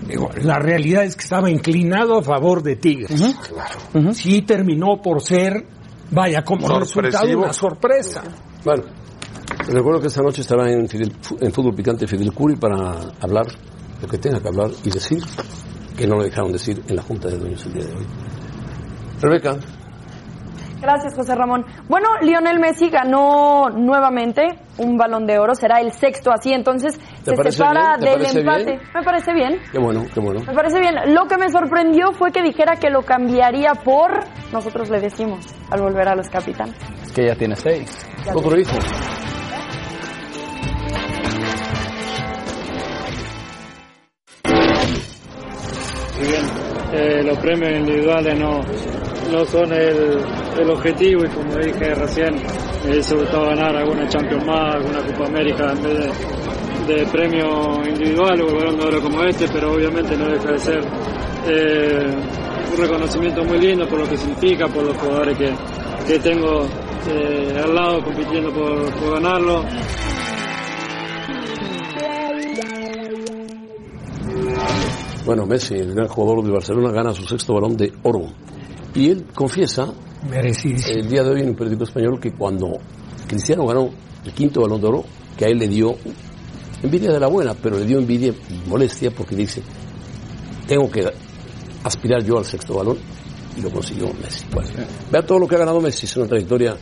digo, 0.08 0.30
la 0.44 0.58
realidad 0.58 1.04
es 1.04 1.16
que 1.16 1.24
estaba 1.24 1.50
inclinado 1.52 2.18
a 2.18 2.24
favor 2.24 2.64
de 2.64 2.76
Tigres. 2.78 3.36
Sí 4.14 4.42
terminó 4.42 5.02
por 5.02 5.22
ser, 5.22 5.66
vaya, 6.10 6.44
como 6.44 6.68
Sorpresivo. 6.68 7.02
resultado 7.02 7.38
una 7.40 7.54
sorpresa. 7.54 8.24
Bueno, 8.66 8.84
recuerdo 9.68 10.02
que 10.02 10.08
esta 10.08 10.22
noche 10.24 10.42
estará 10.42 10.72
en, 10.72 10.88
Fidel- 10.88 11.14
en 11.40 11.52
Fútbol 11.52 11.76
Picante 11.76 12.08
Fidel 12.08 12.32
Curi 12.34 12.56
para 12.56 12.94
hablar 13.20 13.46
lo 14.02 14.08
que 14.08 14.18
tenga 14.18 14.40
que 14.40 14.48
hablar 14.48 14.72
y 14.84 14.90
decir, 14.90 15.22
que 15.98 16.08
no 16.08 16.18
lo 16.18 16.24
dejaron 16.24 16.52
decir 16.52 16.84
en 16.88 16.96
la 16.96 17.02
Junta 17.02 17.30
de 17.30 17.38
Dueños 17.38 17.66
el 17.66 17.74
día 17.74 17.86
de 17.86 17.94
hoy. 17.94 18.06
Rebeca, 19.22 19.58
Gracias, 20.82 21.16
José 21.16 21.36
Ramón. 21.36 21.64
Bueno, 21.88 22.08
Lionel 22.22 22.60
Messi 22.60 22.90
ganó 22.90 23.70
nuevamente 23.70 24.48
un 24.80 24.98
balón 24.98 25.28
de 25.28 25.38
oro, 25.38 25.54
será 25.54 25.80
el 25.80 25.92
sexto 25.92 26.32
así, 26.32 26.52
entonces 26.54 27.00
se 27.24 27.52
separa 27.52 27.98
del 28.00 28.26
empate. 28.26 28.66
bien? 28.66 28.82
Me 28.96 29.04
parece 29.04 29.34
bien. 29.34 29.60
qué 29.72 29.80
bueno, 29.80 30.04
qué 30.12 30.20
bueno. 30.20 30.40
Me 30.40 30.54
parece 30.54 30.80
bien. 30.80 30.96
Lo 31.14 31.28
que 31.28 31.38
me 31.38 31.50
sorprendió 31.52 32.14
fue 32.14 32.32
que 32.32 32.42
dijera 32.42 32.78
que 32.78 32.90
lo 32.90 33.04
cambiaría 33.04 33.74
por, 33.76 34.22
nosotros 34.52 34.90
le 34.90 35.00
decimos, 35.00 35.46
al 35.70 35.82
volver 35.82 36.10
a 36.10 36.16
los 36.16 36.28
capitanes. 36.30 36.76
Es 37.04 37.12
que 37.12 37.28
ya 37.28 37.36
tiene 37.36 37.56
seis. 37.56 38.04
Otro 38.34 38.60
hijo. 38.60 38.76
Eh, 46.94 47.24
los 47.24 47.38
premios 47.40 47.72
individuales 47.72 48.38
no, 48.38 48.62
no 49.32 49.46
son 49.46 49.72
el, 49.74 50.18
el 50.60 50.70
objetivo 50.70 51.24
y 51.26 51.30
como 51.30 51.56
dije 51.56 51.96
recién, 51.96 52.36
me 52.84 52.92
hubiese 52.92 53.16
gustado 53.16 53.46
ganar 53.46 53.76
alguna 53.76 54.08
Champions 54.08 54.46
más, 54.46 54.76
alguna 54.76 55.00
Copa 55.06 55.28
América 55.28 55.72
en 55.72 55.84
vez 55.84 55.98
de, 56.88 56.94
de 56.94 57.06
premio 57.08 57.82
individual 57.88 58.42
o 58.42 58.48
de 58.48 58.86
oro 58.86 59.02
como 59.02 59.24
este, 59.24 59.48
pero 59.48 59.74
obviamente 59.74 60.18
no 60.18 60.28
deja 60.28 60.52
de 60.52 60.60
ser 60.60 60.82
eh, 61.48 62.08
un 62.72 62.78
reconocimiento 62.78 63.44
muy 63.44 63.60
lindo 63.60 63.88
por 63.88 64.00
lo 64.00 64.08
que 64.10 64.18
significa, 64.18 64.68
por 64.68 64.84
los 64.84 64.98
jugadores 64.98 65.38
que, 65.38 65.52
que 66.08 66.20
tengo 66.20 66.66
eh, 67.10 67.62
al 67.64 67.74
lado 67.74 68.04
compitiendo 68.04 68.52
por, 68.52 68.94
por 69.00 69.14
ganarlo. 69.14 69.64
Bueno, 75.26 75.46
Messi, 75.46 75.76
el 75.76 75.94
gran 75.94 76.08
jugador 76.08 76.44
de 76.44 76.52
Barcelona, 76.52 76.92
gana 76.92 77.14
su 77.14 77.24
sexto 77.24 77.54
balón 77.54 77.78
de 77.78 77.94
oro. 78.04 78.26
Y 78.96 79.10
él 79.10 79.28
confiesa, 79.36 79.94
el 80.32 81.08
día 81.08 81.24
de 81.24 81.30
hoy 81.30 81.42
en 81.42 81.50
un 81.50 81.56
periódico 81.56 81.84
español, 81.84 82.20
que 82.20 82.32
cuando 82.34 82.80
Cristiano 83.28 83.66
ganó 83.68 83.90
el 84.26 84.34
quinto 84.34 84.62
balón 84.62 84.82
de 84.82 84.88
oro, 84.88 85.06
que 85.38 85.46
a 85.46 85.48
él 85.48 85.60
le 85.60 85.68
dio 85.68 85.96
envidia 86.82 87.12
de 87.12 87.20
la 87.20 87.28
buena, 87.28 87.54
pero 87.54 87.78
le 87.78 87.86
dio 87.86 88.00
envidia 88.00 88.34
y 88.50 88.70
molestia 88.70 89.12
porque 89.12 89.36
dice, 89.36 89.62
tengo 90.68 90.90
que 90.90 91.06
aspirar 91.84 92.24
yo 92.24 92.40
al 92.40 92.46
sexto 92.46 92.76
balón 92.76 92.98
y 93.56 93.62
lo 93.62 93.72
consiguió 93.72 94.08
Messi. 94.14 94.46
Bueno, 94.52 94.70
vea 95.12 95.22
todo 95.22 95.40
lo 95.40 95.48
que 95.48 95.56
ha 95.56 95.60
ganado 95.60 95.80
Messi, 95.82 96.08
es 96.08 96.18
una 96.18 96.28
trayectoria 96.28 96.76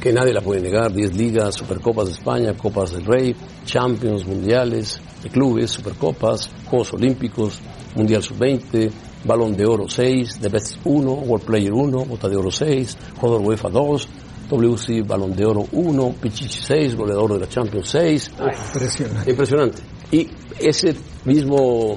que 0.00 0.12
nadie 0.12 0.32
la 0.32 0.40
puede 0.40 0.60
negar, 0.62 0.92
10 0.92 1.14
ligas, 1.16 1.54
Supercopas 1.54 2.06
de 2.06 2.12
España, 2.12 2.54
Copas 2.56 2.92
del 2.92 3.04
Rey, 3.04 3.36
Champions, 3.64 4.26
Mundiales, 4.26 5.00
de 5.22 5.28
clubes, 5.28 5.70
Supercopas, 5.72 6.50
Juegos 6.66 6.94
Olímpicos, 6.94 7.58
Mundial 7.94 8.22
Sub-20, 8.22 8.90
Balón 9.24 9.54
de 9.54 9.66
Oro 9.66 9.88
6, 9.88 10.38
The 10.40 10.48
Best 10.48 10.78
1, 10.84 11.12
World 11.12 11.44
Player 11.44 11.72
1, 11.72 12.04
Bota 12.06 12.28
de 12.28 12.36
Oro 12.36 12.50
6, 12.50 12.96
Jugador 13.20 13.42
UEFA 13.46 13.68
2, 13.68 14.08
WC 14.50 15.02
Balón 15.06 15.36
de 15.36 15.44
Oro 15.44 15.66
1, 15.70 16.14
Pichichi 16.20 16.62
6, 16.62 16.96
goleador 16.96 17.34
de 17.34 17.40
la 17.40 17.48
Champions 17.48 17.88
6. 17.90 18.32
Impresionante. 18.38 19.30
Impresionante. 19.30 19.82
Y 20.12 20.26
ese 20.58 20.96
mismo 21.26 21.96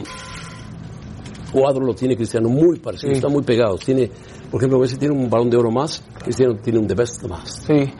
cuadro 1.51 1.85
lo 1.85 1.93
tiene 1.93 2.15
Cristiano 2.15 2.49
muy 2.49 2.79
parecido, 2.79 3.11
Sí. 3.11 3.17
están 3.17 3.31
muy 3.31 3.43
pegados. 3.43 3.79
Tiene, 3.81 4.09
por 4.53 4.61
ejemplo, 4.61 4.77
Messi 4.77 4.97
tiene 4.97 5.15
un 5.15 5.27
balón 5.31 5.49
de 5.49 5.57
oro 5.57 5.71
más, 5.71 6.03
Cristiano 6.23 6.53
tiene 6.61 6.77
un 6.77 6.85
The 6.85 6.93
Best 6.93 7.23
más. 7.23 7.63
Sí. 7.65 7.91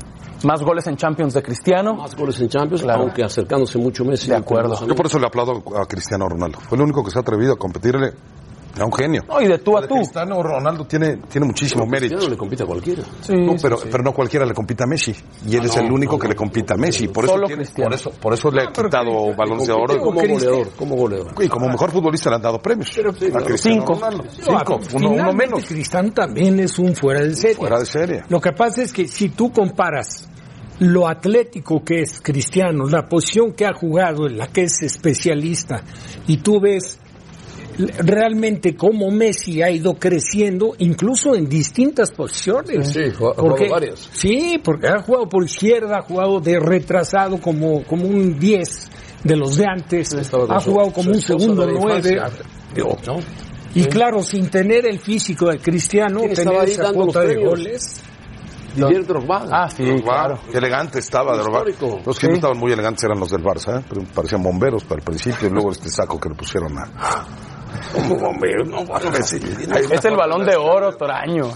Más 0.46 0.62
goles 0.62 0.86
en 0.86 0.96
Champions 0.98 1.34
de 1.34 1.42
Cristiano. 1.42 1.96
Más 1.96 2.16
goles 2.16 2.40
en 2.42 2.48
Champions, 2.48 2.84
Claro. 2.84 3.02
aunque 3.02 3.24
acercándose 3.24 3.80
mucho 3.80 4.06
Messi. 4.06 4.30
De 4.30 4.36
acuerdo. 4.36 4.86
Yo 4.86 4.94
por 4.94 5.08
eso 5.08 5.18
le 5.18 5.26
aplaudo 5.26 5.64
a 5.76 5.88
Cristiano 5.88 6.30
Ronaldo. 6.30 6.60
Fue 6.60 6.78
el 6.78 6.84
único 6.84 7.04
que 7.04 7.10
se 7.10 7.18
ha 7.18 7.22
atrevido 7.22 7.54
a 7.54 7.58
competirle 7.58 8.12
a 8.80 8.86
un 8.86 8.94
genio. 8.94 9.22
No, 9.28 9.42
y 9.42 9.48
de 9.48 9.60
tú 9.60 9.78
a 9.78 9.88
tú. 9.88 9.96
Cristiano 9.96 10.42
Ronaldo 10.42 10.86
tiene, 10.86 11.18
tiene 11.30 11.46
muchísimo 11.48 11.86
mérito. 11.86 12.16
Cristiano 12.16 12.30
le 12.32 12.38
compite 12.38 12.64
a 12.64 12.66
cualquiera. 12.66 13.04
no, 13.30 13.56
pero, 13.62 13.78
pero 13.92 14.04
no 14.04 14.14
cualquiera 14.14 14.46
le 14.46 14.54
compite 14.54 14.84
a 14.84 14.88
Messi. 14.88 15.14
Y 15.48 15.56
él 15.56 15.62
Ah, 15.64 15.66
es 15.68 15.76
no, 15.76 15.82
el 15.84 15.92
único 15.92 16.14
no, 16.14 16.20
que 16.20 16.28
no. 16.28 16.30
le 16.32 16.36
compite 16.36 16.74
a 16.74 16.78
Messi. 16.78 17.08
Por 17.08 17.26
eso, 17.26 17.34
Solo 17.34 17.48
tiene- 17.48 17.64
Cristiano. 17.64 17.90
por 17.90 17.96
eso, 18.00 18.12
por 18.20 18.34
eso 18.34 18.52
le 18.52 18.62
ha 18.64 18.68
quitado 18.72 19.36
balones 19.36 19.68
de 19.68 19.74
oro. 19.74 19.98
Como 20.00 20.20
goleador, 20.22 20.70
como 20.78 20.96
goleador. 20.96 21.34
Y 21.44 21.48
como 21.48 21.68
mejor 21.68 21.92
futbolista 21.92 22.30
le 22.30 22.36
han 22.38 22.42
dado 22.42 22.60
premios. 22.60 22.90
a 22.98 23.02
Cristiano 23.44 23.58
Cinco. 23.58 24.00
Cinco. 24.42 24.80
Uno, 24.96 25.10
uno 25.12 25.34
menos. 25.34 25.64
Cristiano 25.66 26.12
también 26.12 26.60
es 26.60 26.78
un 26.80 26.96
fuera 26.96 27.22
de 27.22 27.36
serie. 27.36 27.56
Fuera 27.58 27.80
de 27.80 27.86
serie. 27.86 28.22
Lo 28.30 28.40
que 28.42 28.52
pasa 28.54 28.82
es 28.82 28.92
que 28.92 29.08
si 29.08 29.30
tú 29.30 29.52
comparas 29.52 30.30
lo 30.80 31.08
atlético 31.08 31.84
que 31.84 32.02
es 32.02 32.20
Cristiano, 32.22 32.86
la 32.88 33.04
posición 33.08 33.54
que 33.54 33.66
ha 33.66 33.74
jugado, 33.74 34.28
en 34.28 34.38
la 34.38 34.48
que 34.48 34.64
es 34.64 34.82
especialista, 34.82 35.84
y 36.28 36.38
tú 36.38 36.60
ves 36.60 37.00
realmente 37.78 38.76
cómo 38.76 39.10
Messi 39.12 39.62
ha 39.62 39.70
ido 39.72 39.96
creciendo, 39.96 40.74
incluso 40.78 41.36
en 41.36 41.48
distintas 41.50 42.12
posiciones. 42.12 42.92
Sí, 42.94 43.00
ha 43.12 43.14
jugado 43.16 43.36
Porque- 43.44 43.70
varias. 43.70 44.10
Sí, 44.14 44.60
porque 44.64 44.88
ha 44.88 45.02
jugado 45.02 45.28
por 45.30 45.44
izquierda, 45.44 46.00
ha 46.00 46.02
jugado 46.02 46.40
de 46.40 46.60
retrasado 46.60 47.40
como, 47.40 47.84
como 47.84 48.08
un 48.08 48.40
10 48.40 48.90
de 49.24 49.36
los 49.36 49.56
de 49.58 49.66
antes, 49.68 50.14
ha 50.14 50.24
su- 50.60 50.72
jugado 50.72 50.92
como 50.92 51.10
su 51.10 51.16
un 51.16 51.22
segundo 51.22 51.66
de 51.66 51.74
la 51.74 51.80
9. 51.80 52.14
infancia. 52.14 52.46
Digo, 52.76 52.98
¿no? 53.08 53.20
Y 53.76 53.86
claro, 53.86 54.22
sin 54.22 54.50
tener 54.50 54.86
el 54.86 55.00
físico 55.00 55.48
de 55.50 55.58
Cristiano, 55.60 56.20
¿Quién 56.20 56.32
estaba 56.34 56.60
tener 56.64 56.68
ahí 56.68 56.72
esa 56.86 56.94
cuota 56.94 57.22
de 57.22 57.36
goles. 57.44 58.04
Didier 58.76 59.06
Drogba. 59.06 59.46
Ah, 59.52 59.70
sí, 59.70 59.84
claro. 60.04 60.40
qué 60.52 60.58
elegante 60.58 60.98
estaba 61.00 61.38
Drogba. 61.38 61.64
Los 62.06 62.18
que 62.20 62.28
no 62.28 62.34
estaban 62.34 62.58
muy 62.58 62.72
elegantes 62.72 63.04
eran 63.04 63.20
los 63.20 63.30
del 63.30 63.44
Barça, 63.44 63.80
¿eh? 63.80 63.86
Pero 63.88 64.02
parecían 64.14 64.42
bomberos 64.42 64.84
para 64.84 65.00
el 65.00 65.06
principio 65.06 65.48
y 65.48 65.52
luego 65.52 65.72
este 65.72 65.90
saco 65.90 66.20
que 66.20 66.30
le 66.30 66.36
pusieron 66.36 66.76
a... 66.80 66.84
Como 67.94 68.34
no, 68.34 69.12
Messi. 69.12 69.38
Es 69.92 70.06
el 70.06 70.16
balón 70.16 70.46
de 70.46 70.56
oro, 70.56 70.96
Toraño. 70.96 71.52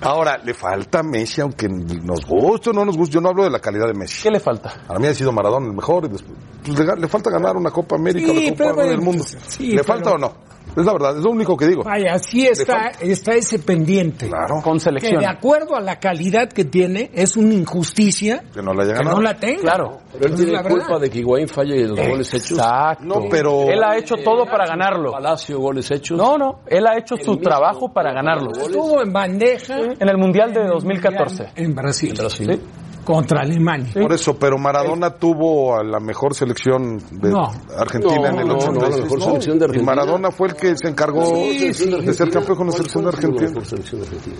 Ahora, 0.00 0.38
le 0.38 0.54
falta 0.54 1.00
a 1.00 1.02
Messi, 1.02 1.40
aunque 1.40 1.68
nos 1.68 2.24
guste 2.24 2.70
o 2.70 2.72
no 2.72 2.84
nos 2.84 2.96
guste. 2.96 3.14
Yo 3.14 3.20
no 3.20 3.30
hablo 3.30 3.42
de 3.44 3.50
la 3.50 3.58
calidad 3.58 3.86
de 3.88 3.94
Messi. 3.94 4.22
¿Qué 4.22 4.30
le 4.30 4.38
falta? 4.40 4.72
Para 4.86 4.98
mí 5.00 5.06
ha 5.08 5.14
sido 5.14 5.32
Maradona 5.32 5.66
el 5.66 5.72
mejor 5.72 6.04
y 6.04 6.08
después 6.08 6.32
pues, 6.64 6.78
le, 6.78 6.96
le 6.96 7.08
falta 7.08 7.30
ganar 7.30 7.56
una 7.56 7.70
Copa 7.70 7.96
América, 7.96 8.32
Sí, 8.32 8.46
una 8.48 8.56
pero 8.56 8.70
Copa 8.70 8.82
del 8.84 9.00
Mundo. 9.00 9.24
sí, 9.48 9.66
¿Le 9.68 9.82
pero- 9.82 9.84
falta 9.84 10.10
o 10.12 10.18
no? 10.18 10.47
Es 10.76 10.84
la 10.84 10.92
verdad, 10.92 11.16
es 11.18 11.24
lo 11.24 11.30
único 11.30 11.56
que 11.56 11.66
digo. 11.66 11.82
Vaya, 11.82 12.14
así 12.14 12.46
está, 12.46 12.88
está 13.00 13.32
ese 13.34 13.58
pendiente. 13.58 14.28
Claro, 14.28 14.60
Con 14.62 14.74
Que 14.74 14.80
selección. 14.80 15.20
de 15.20 15.26
acuerdo 15.26 15.74
a 15.74 15.80
la 15.80 15.98
calidad 15.98 16.48
que 16.48 16.64
tiene, 16.64 17.10
es 17.14 17.36
una 17.36 17.54
injusticia 17.54 18.44
que 18.54 18.62
no 18.62 18.72
la 18.74 18.84
haya 18.84 18.94
que 18.94 19.04
no 19.04 19.20
la 19.20 19.34
tenga. 19.34 19.60
Claro. 19.60 19.98
Pero 20.12 20.26
él 20.26 20.34
tiene 20.36 20.52
la 20.52 20.62
culpa 20.62 20.84
verdad. 20.86 21.00
de 21.00 21.10
que 21.10 21.18
Higuaín 21.18 21.48
falle 21.48 21.88
los 21.88 21.98
goles 21.98 22.34
hechos. 22.34 22.52
Exacto. 22.58 23.04
No, 23.04 23.28
pero- 23.30 23.68
Él 23.68 23.82
ha 23.82 23.96
hecho 23.96 24.14
todo 24.24 24.44
para 24.46 24.66
ganarlo. 24.66 25.12
Palacio, 25.12 25.58
goles 25.58 25.90
hechos. 25.90 26.16
No, 26.16 26.38
no. 26.38 26.60
Él 26.66 26.86
ha 26.86 26.96
hecho 26.96 27.16
su 27.16 27.32
mismo. 27.32 27.42
trabajo 27.42 27.92
para 27.92 28.12
ganarlo. 28.12 28.50
Estuvo 28.52 29.02
en 29.02 29.12
bandeja 29.12 29.78
En 29.98 30.08
el 30.08 30.16
Mundial 30.16 30.52
de 30.52 30.64
2014. 30.66 31.46
en 31.56 31.74
Brasil, 31.74 32.14
Brasil. 32.16 32.60
Contra 33.08 33.40
Alemania. 33.40 33.90
Por 33.94 34.12
eso, 34.12 34.38
pero 34.38 34.58
Maradona 34.58 35.08
tuvo 35.16 35.74
a 35.78 35.82
la 35.82 35.98
mejor 35.98 36.34
selección 36.34 36.98
de 37.10 37.30
No. 37.30 37.50
Argentina 37.74 38.20
No, 38.20 38.26
en 38.28 38.38
el 38.40 38.46
no, 38.48 38.54
no, 38.54 38.58
86. 38.58 38.90
la 38.98 39.02
mejor 39.04 39.22
selección 39.22 39.58
de 39.58 39.64
Y 39.64 39.68
Argentina. 39.68 39.94
Maradona 39.94 40.30
fue 40.30 40.48
el 40.48 40.54
que 40.54 40.76
se 40.76 40.88
encargó 40.88 41.24
Sí, 41.24 41.72
sí, 41.72 41.90
de 41.90 42.12
ser 42.12 42.30
campeón 42.30 42.56
con 42.58 42.66
la 42.66 42.72
selección 42.72 43.04
de 43.06 43.10
¿Cuál 43.10 43.22
fue 43.22 43.30
la 43.30 43.36
Argentina. 43.38 43.48
mejor 43.48 43.64
selección 43.66 44.00
de 44.02 44.06
Argentina? 44.06 44.36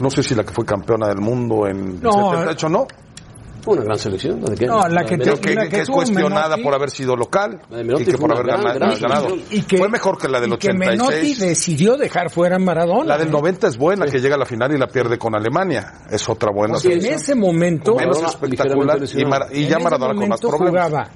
No 0.00 0.10
sé 0.10 0.22
si 0.22 0.34
la 0.36 0.44
que 0.44 0.52
fue 0.52 0.64
campeona 0.64 1.08
del 1.08 1.18
mundo 1.20 1.66
en 1.66 2.00
No, 2.00 2.12
78 2.12 2.68
no. 2.68 2.86
Fue 3.64 3.74
una 3.74 3.84
gran 3.84 3.98
selección. 3.98 4.42
¿la 4.42 4.50
de? 4.54 4.66
No, 4.66 4.86
la 4.88 5.04
que 5.04 5.16
Pero 5.16 5.34
te- 5.36 5.40
que, 5.40 5.54
la 5.54 5.68
que 5.68 5.80
es 5.80 5.88
cuestionada 5.88 6.48
Menotti. 6.50 6.62
por 6.62 6.74
haber 6.74 6.90
sido 6.90 7.16
local 7.16 7.60
La 7.70 7.78
de 7.78 8.02
y 8.02 8.04
que 8.04 8.18
por 8.18 8.30
haber 8.32 8.44
gran, 8.46 8.60
gana- 8.62 8.74
gran 8.74 9.00
ganado. 9.00 9.28
selección. 9.30 9.58
Y 9.58 9.62
que- 9.62 9.78
fue 9.78 9.88
mejor 9.88 10.18
que 10.18 10.28
la 10.28 10.40
del 10.40 10.52
y 10.52 10.56
que 10.58 10.72
Menotti 10.74 11.02
86. 11.14 11.38
decidió 11.40 11.96
dejar 11.96 12.30
fuera 12.30 12.56
a 12.56 12.58
Maradona. 12.58 13.04
La 13.06 13.18
del 13.18 13.30
90 13.30 13.68
es 13.68 13.76
buena, 13.78 14.06
que 14.06 14.20
llega 14.20 14.34
a 14.34 14.38
la 14.38 14.44
final 14.46 14.74
y 14.74 14.78
la 14.78 14.86
pierde 14.86 15.16
con 15.18 15.34
Alemania. 15.34 15.92
Es 16.10 16.28
otra 16.28 16.50
buena 16.52 16.74
Porque 16.74 16.88
en 16.94 17.00
selección. 17.00 17.20
ese 17.22 17.34
momento, 17.34 17.94
Menos 17.96 18.22
espectacular 18.22 18.98
y, 19.52 19.66
ya 19.66 19.78
Maradona 19.78 20.14
con 20.14 20.28
más 20.28 20.40
problemas. 20.40 20.68
jugaba 20.70 21.08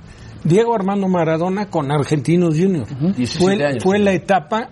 Diego 0.44 0.74
Armando 0.74 1.08
Maradona 1.08 1.68
con 1.68 1.90
Argentinos 1.92 2.54
Juniors. 2.56 2.88
17 3.16 3.38
Fue, 3.56 3.64
años. 3.66 3.82
fue 3.84 3.98
la 3.98 4.12
etapa, 4.12 4.70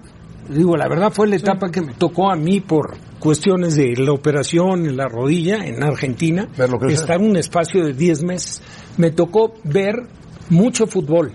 digo, 0.49 0.77
la 0.77 0.89
verdad 0.89 1.13
fue 1.13 1.27
la 1.29 1.37
etapa 1.37 1.69
que 1.71 1.83
me 1.83 1.93
tocó 1.95 2.31
a 2.31 2.37
mí 2.37 2.61
por 2.61 2.95
cuestiones 3.31 3.75
de 3.75 3.97
la 3.97 4.13
operación 4.13 4.87
en 4.87 4.97
la 4.97 5.09
rodilla 5.09 5.57
en 5.67 5.83
Argentina. 5.83 6.47
Estar 6.89 7.19
un 7.21 7.37
espacio 7.37 7.85
de 7.85 7.93
10 7.93 8.23
meses. 8.23 8.63
Me 8.99 9.11
tocó 9.11 9.55
ver 9.65 9.97
mucho 10.51 10.87
fútbol. 10.87 11.33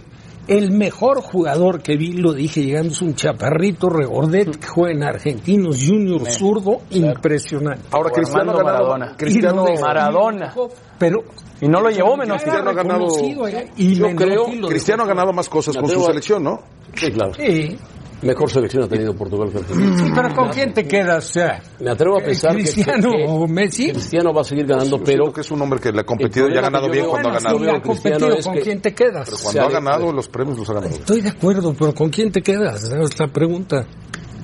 El 0.47 0.71
mejor 0.71 1.21
jugador 1.21 1.81
que 1.81 1.97
vi, 1.97 2.13
lo 2.13 2.31
dije, 2.33 2.63
llegando 2.63 2.93
es 2.93 3.01
un 3.01 3.13
chaparrito 3.13 3.89
regordete 3.89 4.51
que 4.57 4.67
juega 4.67 4.93
en 4.95 5.03
Argentinos 5.03 5.83
Juniors, 5.85 6.37
zurdo, 6.37 6.77
impresionante. 6.91 7.83
Ahora 7.91 8.09
Cristiano 8.11 8.51
Armando. 8.51 8.63
Maradona. 8.63 9.15
Cristiano, 9.17 9.65
Y 9.67 9.81
Maradona. 9.81 10.53
Pero 10.97 11.23
Y 11.59 11.67
no 11.67 11.81
lo 11.81 11.89
llevó 11.89 12.15
menos. 12.15 12.41
era 12.41 12.63
Cristiano 12.63 12.69
ha 12.69 12.73
ganado- 12.73 13.47
era- 13.47 13.65
y 13.75 13.95
Yo 13.95 14.15
creo- 14.15 14.47
lo 14.55 14.67
Cristiano 14.69 15.03
ha 15.03 15.07
ganado 15.07 15.33
más 15.33 15.49
cosas 15.49 15.75
con 15.75 15.89
su 15.89 16.01
selección, 16.05 16.41
¿no? 16.43 16.59
Sí, 16.95 17.11
claro. 17.11 17.33
Sí, 17.33 17.77
Mejor 18.23 18.51
selección 18.51 18.83
ha 18.83 18.87
tenido 18.87 19.15
Portugal 19.15 19.49
que 19.51 19.57
Argentina. 19.59 19.97
sí, 19.97 20.11
pero 20.13 20.35
¿con 20.35 20.49
quién 20.49 20.73
te 20.73 20.87
quedas? 20.87 21.25
O 21.29 21.33
sea, 21.33 21.61
Me 21.79 21.89
atrevo 21.91 22.19
a 22.19 22.23
pensar 22.23 22.55
que- 22.55 22.63
¿Cristiano 22.63 23.09
que, 23.11 23.25
o 23.27 23.47
Messi? 23.47 23.89
Cristiano 23.91 24.31
va 24.33 24.41
a 24.41 24.43
seguir 24.43 24.65
ganando, 24.67 24.97
Pero 24.97 25.23
pero 25.23 25.33
que 25.33 25.41
es 25.41 25.49
un 25.51 25.61
hombre 25.61 25.79
que 25.79 25.91
le 25.91 26.01
ha 26.01 26.03
competido 26.03 26.47
y 26.49 26.57
ha 26.57 26.61
ganado 26.61 26.89
bien 26.89 27.05
cuando 27.07 27.29
ha 27.29 27.33
ganado. 27.33 27.57
sí, 27.57 27.63
Cristiano 27.65 27.77
ha 27.77 27.81
competido, 27.81 28.33
es 28.37 28.45
¿con 28.45 28.53
que- 28.55 28.61
quién 28.61 28.81
te 28.81 28.93
quedas? 28.93 29.29
Cuando 29.43 29.61
ha 29.61 29.69
ganado 29.71 30.11
los 30.13 30.27
premios 30.27 30.57
los 30.59 30.69
ha 30.69 30.73
ganado. 30.73 30.93
Estoy 30.93 31.21
de 31.21 31.29
acuerdo, 31.29 31.73
pero 31.77 31.93
¿con 31.95 32.09
quién 32.09 32.31
te 32.31 32.41
quedas? 32.41 32.83
Esa 32.83 32.99
es 33.01 33.19
la 33.19 33.27
pregunta. 33.27 33.85